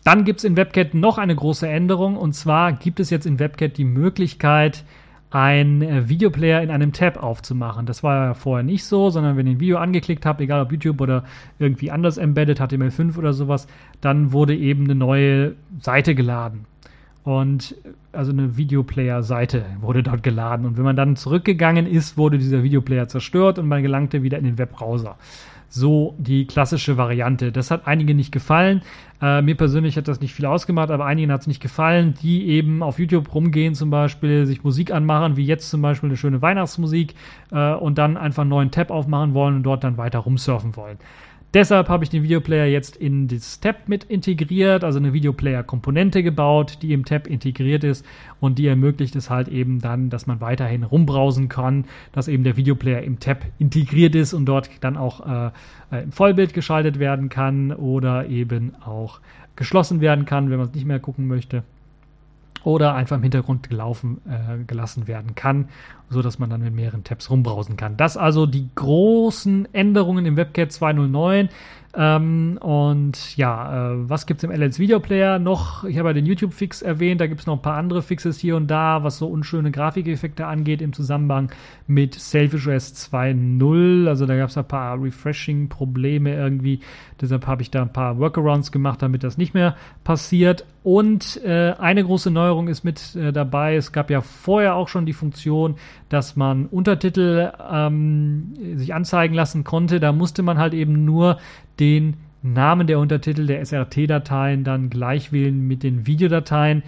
dann 0.04 0.24
gibt 0.24 0.38
es 0.38 0.44
in 0.44 0.56
WebCat 0.56 0.94
noch 0.94 1.18
eine 1.18 1.34
große 1.34 1.68
Änderung 1.68 2.16
und 2.16 2.34
zwar 2.34 2.72
gibt 2.72 3.00
es 3.00 3.10
jetzt 3.10 3.26
in 3.26 3.38
WebCat 3.38 3.76
die 3.76 3.84
Möglichkeit, 3.84 4.84
ein 5.30 5.82
äh, 5.82 6.08
Videoplayer 6.08 6.62
in 6.62 6.70
einem 6.70 6.92
Tab 6.92 7.22
aufzumachen. 7.22 7.86
Das 7.86 8.02
war 8.02 8.26
ja 8.26 8.34
vorher 8.34 8.62
nicht 8.62 8.84
so, 8.84 9.10
sondern 9.10 9.36
wenn 9.36 9.46
ihr 9.46 9.54
ein 9.54 9.60
Video 9.60 9.78
angeklickt 9.78 10.24
habt, 10.24 10.40
egal 10.40 10.62
ob 10.62 10.72
YouTube 10.72 11.00
oder 11.00 11.24
irgendwie 11.58 11.90
anders 11.90 12.16
embedded, 12.16 12.60
HTML5 12.60 13.18
oder 13.18 13.32
sowas, 13.32 13.66
dann 14.00 14.32
wurde 14.32 14.56
eben 14.56 14.84
eine 14.84 14.94
neue 14.94 15.54
Seite 15.80 16.14
geladen. 16.14 16.64
Und 17.24 17.74
also 18.12 18.32
eine 18.32 18.56
Videoplayer-Seite 18.56 19.66
wurde 19.80 20.02
dort 20.02 20.22
geladen. 20.22 20.64
Und 20.64 20.78
wenn 20.78 20.84
man 20.84 20.96
dann 20.96 21.14
zurückgegangen 21.14 21.86
ist, 21.86 22.16
wurde 22.16 22.38
dieser 22.38 22.62
Videoplayer 22.62 23.06
zerstört 23.08 23.58
und 23.58 23.68
man 23.68 23.82
gelangte 23.82 24.22
wieder 24.22 24.38
in 24.38 24.44
den 24.44 24.56
Webbrowser 24.56 25.16
so 25.68 26.14
die 26.18 26.46
klassische 26.46 26.96
Variante. 26.96 27.52
Das 27.52 27.70
hat 27.70 27.86
einigen 27.86 28.16
nicht 28.16 28.32
gefallen. 28.32 28.82
Äh, 29.20 29.42
mir 29.42 29.56
persönlich 29.56 29.96
hat 29.96 30.08
das 30.08 30.20
nicht 30.20 30.32
viel 30.32 30.46
ausgemacht, 30.46 30.90
aber 30.90 31.04
einigen 31.04 31.32
hat 31.32 31.42
es 31.42 31.46
nicht 31.46 31.60
gefallen, 31.60 32.14
die 32.22 32.48
eben 32.48 32.82
auf 32.82 32.98
YouTube 32.98 33.34
rumgehen 33.34 33.74
zum 33.74 33.90
Beispiel, 33.90 34.46
sich 34.46 34.64
Musik 34.64 34.92
anmachen, 34.92 35.36
wie 35.36 35.44
jetzt 35.44 35.70
zum 35.70 35.82
Beispiel 35.82 36.08
eine 36.08 36.16
schöne 36.16 36.40
Weihnachtsmusik 36.40 37.14
äh, 37.50 37.74
und 37.74 37.98
dann 37.98 38.16
einfach 38.16 38.42
einen 38.42 38.50
neuen 38.50 38.70
Tab 38.70 38.90
aufmachen 38.90 39.34
wollen 39.34 39.56
und 39.56 39.62
dort 39.64 39.84
dann 39.84 39.96
weiter 39.96 40.20
rumsurfen 40.20 40.76
wollen. 40.76 40.98
Deshalb 41.54 41.88
habe 41.88 42.04
ich 42.04 42.10
den 42.10 42.22
Videoplayer 42.22 42.66
jetzt 42.66 42.94
in 42.96 43.26
das 43.26 43.58
Tab 43.60 43.88
mit 43.88 44.04
integriert, 44.04 44.84
also 44.84 44.98
eine 44.98 45.14
Videoplayer-Komponente 45.14 46.22
gebaut, 46.22 46.78
die 46.82 46.92
im 46.92 47.06
Tab 47.06 47.26
integriert 47.26 47.84
ist 47.84 48.04
und 48.38 48.58
die 48.58 48.66
ermöglicht 48.66 49.16
es 49.16 49.30
halt 49.30 49.48
eben 49.48 49.80
dann, 49.80 50.10
dass 50.10 50.26
man 50.26 50.42
weiterhin 50.42 50.82
rumbrausen 50.82 51.48
kann, 51.48 51.86
dass 52.12 52.28
eben 52.28 52.44
der 52.44 52.58
Videoplayer 52.58 53.00
im 53.02 53.18
Tab 53.18 53.46
integriert 53.58 54.14
ist 54.14 54.34
und 54.34 54.44
dort 54.44 54.68
dann 54.80 54.98
auch 54.98 55.26
äh, 55.26 55.50
äh 55.90 56.02
im 56.02 56.12
Vollbild 56.12 56.52
geschaltet 56.52 56.98
werden 56.98 57.30
kann 57.30 57.72
oder 57.72 58.26
eben 58.26 58.74
auch 58.84 59.20
geschlossen 59.56 60.02
werden 60.02 60.26
kann, 60.26 60.50
wenn 60.50 60.58
man 60.58 60.68
es 60.68 60.74
nicht 60.74 60.86
mehr 60.86 61.00
gucken 61.00 61.26
möchte 61.28 61.62
oder 62.62 62.94
einfach 62.94 63.16
im 63.16 63.22
Hintergrund 63.22 63.68
gelaufen, 63.68 64.20
äh, 64.28 64.62
gelassen 64.64 65.06
werden 65.06 65.34
kann, 65.34 65.68
so 66.10 66.22
dass 66.22 66.38
man 66.38 66.50
dann 66.50 66.62
mit 66.62 66.74
mehreren 66.74 67.04
Tabs 67.04 67.30
rumbrausen 67.30 67.76
kann. 67.76 67.96
Das 67.96 68.16
also 68.16 68.46
die 68.46 68.68
großen 68.74 69.72
Änderungen 69.72 70.26
im 70.26 70.36
WebCat 70.36 70.72
209. 70.72 71.48
Ähm, 71.94 72.58
und 72.60 73.36
ja, 73.36 73.92
äh, 73.92 74.08
was 74.08 74.26
gibt 74.26 74.38
es 74.38 74.44
im 74.44 74.52
LS 74.52 74.78
Video 74.78 75.00
Player 75.00 75.38
noch? 75.38 75.84
Ich 75.84 75.98
habe 75.98 76.10
ja 76.10 76.12
den 76.12 76.26
YouTube-Fix 76.26 76.82
erwähnt, 76.82 77.20
da 77.20 77.26
gibt 77.26 77.40
es 77.40 77.46
noch 77.46 77.56
ein 77.56 77.62
paar 77.62 77.78
andere 77.78 78.02
Fixes 78.02 78.38
hier 78.38 78.56
und 78.56 78.68
da, 78.68 79.02
was 79.04 79.18
so 79.18 79.26
unschöne 79.26 79.70
Grafikeffekte 79.70 80.46
angeht 80.46 80.82
im 80.82 80.92
Zusammenhang 80.92 81.50
mit 81.86 82.14
Selfish 82.14 82.68
OS 82.68 83.10
2.0. 83.10 84.06
Also 84.06 84.26
da 84.26 84.36
gab 84.36 84.50
es 84.50 84.58
ein 84.58 84.68
paar 84.68 85.02
Refreshing-Probleme 85.02 86.34
irgendwie. 86.34 86.80
Deshalb 87.20 87.46
habe 87.46 87.62
ich 87.62 87.70
da 87.70 87.82
ein 87.82 87.92
paar 87.92 88.18
Workarounds 88.18 88.70
gemacht, 88.70 89.00
damit 89.00 89.24
das 89.24 89.38
nicht 89.38 89.54
mehr 89.54 89.74
passiert. 90.04 90.66
Und 90.84 91.42
äh, 91.42 91.72
eine 91.78 92.04
große 92.04 92.30
Neuerung 92.30 92.68
ist 92.68 92.84
mit 92.84 93.16
äh, 93.16 93.32
dabei. 93.32 93.76
Es 93.76 93.92
gab 93.92 94.10
ja 94.10 94.20
vorher 94.20 94.74
auch 94.74 94.88
schon 94.88 95.04
die 95.04 95.12
Funktion, 95.12 95.76
dass 96.08 96.36
man 96.36 96.66
Untertitel 96.66 97.52
ähm, 97.70 98.54
sich 98.76 98.94
anzeigen 98.94 99.34
lassen 99.34 99.64
konnte. 99.64 100.00
Da 100.00 100.12
musste 100.12 100.42
man 100.42 100.58
halt 100.58 100.74
eben 100.74 101.04
nur 101.04 101.38
den 101.80 102.14
Namen 102.42 102.86
der 102.86 102.98
Untertitel 102.98 103.46
der 103.46 103.60
SRT-Dateien 103.64 104.64
dann 104.64 104.90
gleich 104.90 105.32
wählen 105.32 105.66
mit 105.66 105.82
den 105.82 106.06
Videodateien. 106.06 106.82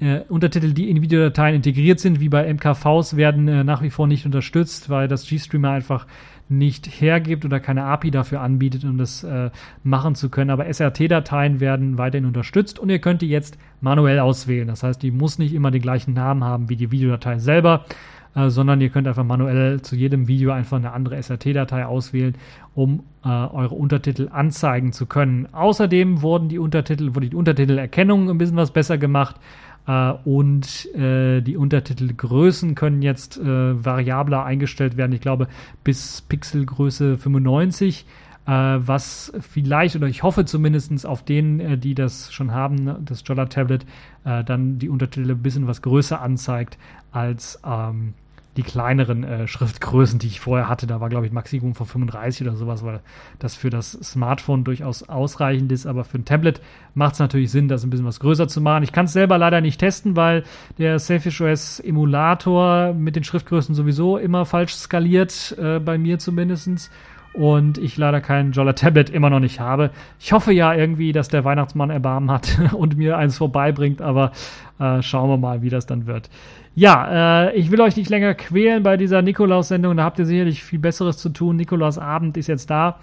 Äh, 0.00 0.20
Untertitel, 0.28 0.72
die 0.72 0.90
in 0.90 1.00
Videodateien 1.00 1.56
integriert 1.56 2.00
sind, 2.00 2.20
wie 2.20 2.28
bei 2.28 2.52
MKVs, 2.52 3.16
werden 3.16 3.48
äh, 3.48 3.64
nach 3.64 3.82
wie 3.82 3.90
vor 3.90 4.06
nicht 4.06 4.26
unterstützt, 4.26 4.90
weil 4.90 5.08
das 5.08 5.26
GStreamer 5.26 5.70
einfach 5.70 6.06
nicht 6.48 6.86
hergibt 7.00 7.44
oder 7.44 7.60
keine 7.60 7.84
API 7.84 8.10
dafür 8.10 8.40
anbietet, 8.40 8.84
um 8.84 8.98
das 8.98 9.24
äh, 9.24 9.50
machen 9.82 10.14
zu 10.14 10.28
können. 10.28 10.50
Aber 10.50 10.66
SRT-Dateien 10.66 11.60
werden 11.60 11.98
weiterhin 11.98 12.26
unterstützt 12.26 12.78
und 12.78 12.90
ihr 12.90 12.98
könnt 12.98 13.22
die 13.22 13.28
jetzt 13.28 13.58
manuell 13.80 14.18
auswählen. 14.18 14.68
Das 14.68 14.82
heißt, 14.82 15.02
die 15.02 15.10
muss 15.10 15.38
nicht 15.38 15.54
immer 15.54 15.70
den 15.70 15.82
gleichen 15.82 16.14
Namen 16.14 16.44
haben 16.44 16.68
wie 16.68 16.76
die 16.76 16.90
Videodatei 16.90 17.38
selber. 17.38 17.86
Äh, 18.34 18.48
sondern 18.48 18.80
ihr 18.80 18.88
könnt 18.88 19.06
einfach 19.06 19.24
manuell 19.24 19.82
zu 19.82 19.94
jedem 19.94 20.26
Video 20.26 20.52
einfach 20.52 20.78
eine 20.78 20.92
andere 20.92 21.16
SRT-Datei 21.22 21.84
auswählen, 21.84 22.34
um 22.74 23.02
äh, 23.24 23.28
eure 23.28 23.74
Untertitel 23.74 24.30
anzeigen 24.32 24.92
zu 24.92 25.04
können. 25.04 25.48
Außerdem 25.52 26.22
wurden 26.22 26.48
die 26.48 26.58
Untertitel, 26.58 27.14
wurde 27.14 27.28
die 27.28 27.36
Untertitelerkennung 27.36 28.30
ein 28.30 28.38
bisschen 28.38 28.56
was 28.56 28.70
besser 28.70 28.98
gemacht. 28.98 29.36
Uh, 29.84 30.14
und 30.24 30.88
uh, 30.94 31.40
die 31.40 31.56
Untertitelgrößen 31.56 32.76
können 32.76 33.02
jetzt 33.02 33.36
uh, 33.40 33.44
variabler 33.84 34.44
eingestellt 34.44 34.96
werden. 34.96 35.10
Ich 35.10 35.20
glaube, 35.20 35.48
bis 35.82 36.20
Pixelgröße 36.20 37.18
95, 37.18 38.06
was 38.44 39.32
vielleicht 39.40 39.94
oder 39.94 40.08
ich 40.08 40.24
hoffe 40.24 40.44
zumindest 40.44 41.06
auf 41.06 41.24
denen, 41.24 41.80
die 41.80 41.94
das 41.94 42.32
schon 42.32 42.50
haben, 42.50 43.04
das 43.04 43.22
Jolla 43.24 43.46
Tablet, 43.46 43.86
dann 44.24 44.80
die 44.80 44.88
Untertitel 44.88 45.30
ein 45.30 45.42
bisschen 45.42 45.68
was 45.68 45.80
größer 45.80 46.20
anzeigt 46.20 46.76
als 47.12 47.60
ähm, 47.64 48.14
die 48.56 48.62
kleineren 48.62 49.24
äh, 49.24 49.48
Schriftgrößen, 49.48 50.18
die 50.18 50.26
ich 50.26 50.40
vorher 50.40 50.68
hatte. 50.68 50.86
Da 50.86 51.00
war, 51.00 51.08
glaube 51.08 51.26
ich, 51.26 51.32
Maximum 51.32 51.74
von 51.74 51.86
35 51.86 52.46
oder 52.46 52.56
sowas, 52.56 52.84
weil 52.84 53.00
das 53.38 53.56
für 53.56 53.70
das 53.70 53.92
Smartphone 53.92 54.64
durchaus 54.64 55.08
ausreichend 55.08 55.72
ist. 55.72 55.86
Aber 55.86 56.04
für 56.04 56.18
ein 56.18 56.24
Tablet 56.24 56.60
macht 56.94 57.14
es 57.14 57.18
natürlich 57.18 57.50
Sinn, 57.50 57.68
das 57.68 57.82
ein 57.82 57.90
bisschen 57.90 58.06
was 58.06 58.20
größer 58.20 58.48
zu 58.48 58.60
machen. 58.60 58.82
Ich 58.82 58.92
kann 58.92 59.06
es 59.06 59.12
selber 59.12 59.38
leider 59.38 59.60
nicht 59.60 59.80
testen, 59.80 60.16
weil 60.16 60.44
der 60.78 60.98
Selfish 60.98 61.40
OS 61.40 61.80
Emulator 61.80 62.92
mit 62.92 63.16
den 63.16 63.24
Schriftgrößen 63.24 63.74
sowieso 63.74 64.18
immer 64.18 64.44
falsch 64.44 64.74
skaliert, 64.74 65.56
äh, 65.58 65.78
bei 65.78 65.96
mir 65.96 66.18
zumindestens 66.18 66.90
und 67.32 67.78
ich 67.78 67.96
leider 67.96 68.20
kein 68.20 68.52
Jolla 68.52 68.74
Tablet 68.74 69.10
immer 69.10 69.30
noch 69.30 69.40
nicht 69.40 69.60
habe. 69.60 69.90
Ich 70.20 70.32
hoffe 70.32 70.52
ja 70.52 70.74
irgendwie, 70.74 71.12
dass 71.12 71.28
der 71.28 71.44
Weihnachtsmann 71.44 71.90
Erbarmen 71.90 72.30
hat 72.30 72.58
und 72.72 72.96
mir 72.96 73.16
eins 73.16 73.38
vorbeibringt, 73.38 74.02
aber 74.02 74.32
äh, 74.78 75.02
schauen 75.02 75.30
wir 75.30 75.38
mal, 75.38 75.62
wie 75.62 75.70
das 75.70 75.86
dann 75.86 76.06
wird. 76.06 76.28
Ja, 76.74 77.48
äh, 77.48 77.56
ich 77.56 77.70
will 77.70 77.80
euch 77.82 77.96
nicht 77.96 78.08
länger 78.08 78.34
quälen 78.34 78.82
bei 78.82 78.96
dieser 78.96 79.20
Nikolaus-Sendung. 79.20 79.96
Da 79.96 80.04
habt 80.04 80.18
ihr 80.18 80.24
sicherlich 80.24 80.62
viel 80.62 80.78
Besseres 80.78 81.18
zu 81.18 81.28
tun. 81.28 81.56
Nikolausabend 81.56 82.36
ist 82.38 82.46
jetzt 82.46 82.70
da 82.70 82.98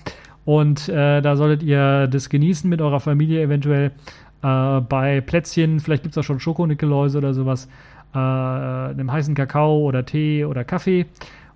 und 0.46 0.90
äh, 0.90 1.22
da 1.22 1.36
solltet 1.36 1.62
ihr 1.62 2.08
das 2.08 2.30
genießen 2.30 2.68
mit 2.68 2.82
eurer 2.82 3.00
Familie 3.00 3.44
eventuell. 3.44 3.92
Äh, 4.42 4.82
bei 4.82 5.22
Plätzchen, 5.22 5.80
vielleicht 5.80 6.04
gibt 6.04 6.14
es 6.14 6.18
auch 6.18 6.24
schon 6.24 6.40
Schokonikoläuse 6.40 7.20
oder 7.20 7.34
sowas, 7.34 7.68
äh, 8.16 8.18
einem 8.18 9.12
heißen 9.12 9.36
Kakao 9.36 9.80
oder 9.80 10.06
Tee 10.06 10.46
oder 10.46 10.64
Kaffee. 10.64 11.06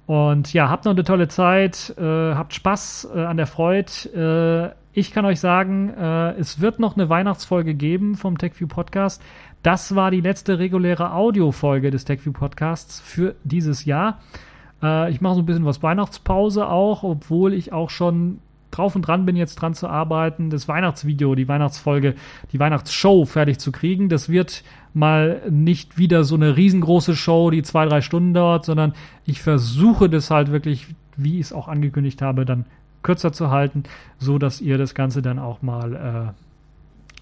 Und 0.05 0.53
ja, 0.53 0.69
habt 0.69 0.85
noch 0.85 0.91
eine 0.91 1.05
tolle 1.05 1.29
Zeit, 1.29 1.95
äh, 1.97 2.03
habt 2.35 2.53
Spaß 2.53 3.09
äh, 3.15 3.21
an 3.21 3.37
der 3.37 3.47
Freude. 3.47 4.75
Ich 4.95 5.11
kann 5.11 5.25
euch 5.25 5.39
sagen, 5.39 5.89
es 5.89 6.61
wird 6.61 6.77
noch 6.79 6.95
eine 6.95 7.09
Weihnachtsfolge 7.09 7.73
geben 7.73 8.13
vom 8.13 8.37
TechView 8.37 8.67
Podcast. 8.67 9.23
Das 9.63 9.95
war 9.95 10.11
die 10.11 10.19
letzte 10.19 10.59
reguläre 10.59 11.13
Audiofolge 11.13 11.89
des 11.89 12.03
TechView 12.03 12.33
Podcasts 12.33 12.99
für 12.99 13.35
dieses 13.45 13.85
Jahr. 13.85 14.19
Äh, 14.83 15.09
ich 15.09 15.21
mache 15.21 15.35
so 15.35 15.41
ein 15.41 15.45
bisschen 15.45 15.65
was 15.65 15.81
Weihnachtspause 15.81 16.67
auch, 16.67 17.03
obwohl 17.03 17.53
ich 17.53 17.71
auch 17.71 17.89
schon 17.89 18.39
drauf 18.71 18.95
und 18.95 19.03
dran 19.03 19.25
bin, 19.25 19.37
jetzt 19.37 19.55
dran 19.55 19.73
zu 19.73 19.87
arbeiten, 19.87 20.49
das 20.49 20.67
Weihnachtsvideo, 20.67 21.35
die 21.35 21.47
Weihnachtsfolge, 21.47 22.15
die 22.51 22.59
Weihnachtsshow 22.59 23.23
fertig 23.23 23.57
zu 23.59 23.71
kriegen. 23.71 24.09
Das 24.09 24.27
wird 24.27 24.63
mal 24.93 25.41
nicht 25.49 25.97
wieder 25.97 26.25
so 26.25 26.35
eine 26.35 26.57
riesengroße 26.57 27.15
Show, 27.15 27.49
die 27.49 27.63
zwei, 27.63 27.85
drei 27.85 28.01
Stunden 28.01 28.33
dauert, 28.33 28.65
sondern 28.65 28.93
ich 29.25 29.41
versuche 29.41 30.09
das 30.09 30.29
halt 30.29 30.51
wirklich, 30.51 30.87
wie 31.15 31.35
ich 31.35 31.45
es 31.47 31.53
auch 31.53 31.69
angekündigt 31.69 32.21
habe, 32.21 32.43
dann 32.43 32.65
kürzer 33.01 33.31
zu 33.31 33.49
halten, 33.49 33.83
so 34.17 34.37
dass 34.37 34.59
ihr 34.59 34.77
das 34.77 34.93
Ganze 34.93 35.21
dann 35.21 35.39
auch 35.39 35.61
mal 35.61 36.33
äh, 36.35 36.43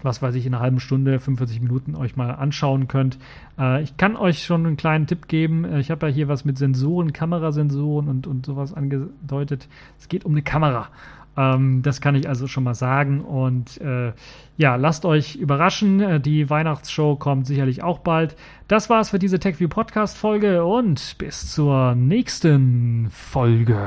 was 0.04 0.22
weiß 0.22 0.34
ich, 0.34 0.46
in 0.46 0.54
einer 0.54 0.62
halben 0.62 0.80
Stunde, 0.80 1.18
45 1.18 1.60
Minuten 1.60 1.94
euch 1.94 2.16
mal 2.16 2.30
anschauen 2.30 2.88
könnt. 2.88 3.18
Äh, 3.58 3.82
ich 3.82 3.96
kann 3.96 4.16
euch 4.16 4.44
schon 4.44 4.66
einen 4.66 4.76
kleinen 4.76 5.06
Tipp 5.06 5.28
geben. 5.28 5.64
Äh, 5.64 5.80
ich 5.80 5.90
habe 5.90 6.08
ja 6.08 6.12
hier 6.12 6.28
was 6.28 6.44
mit 6.44 6.58
Sensoren, 6.58 7.12
Kamerasensoren 7.12 8.08
und, 8.08 8.26
und 8.26 8.46
sowas 8.46 8.74
angedeutet. 8.74 9.68
Es 9.98 10.08
geht 10.08 10.24
um 10.24 10.32
eine 10.32 10.42
Kamera. 10.42 10.88
Ähm, 11.36 11.82
das 11.82 12.00
kann 12.00 12.14
ich 12.14 12.28
also 12.28 12.46
schon 12.46 12.64
mal 12.64 12.74
sagen. 12.74 13.20
Und 13.22 13.80
äh, 13.80 14.12
ja, 14.56 14.76
lasst 14.76 15.04
euch 15.04 15.36
überraschen. 15.36 16.00
Äh, 16.00 16.20
die 16.20 16.50
Weihnachtsshow 16.50 17.16
kommt 17.16 17.46
sicherlich 17.46 17.82
auch 17.82 18.00
bald. 18.00 18.36
Das 18.68 18.90
war's 18.90 19.10
für 19.10 19.18
diese 19.18 19.38
TechView 19.38 19.68
Podcast 19.68 20.16
Folge 20.16 20.64
und 20.64 21.16
bis 21.18 21.52
zur 21.52 21.94
nächsten 21.94 23.08
Folge. 23.10 23.78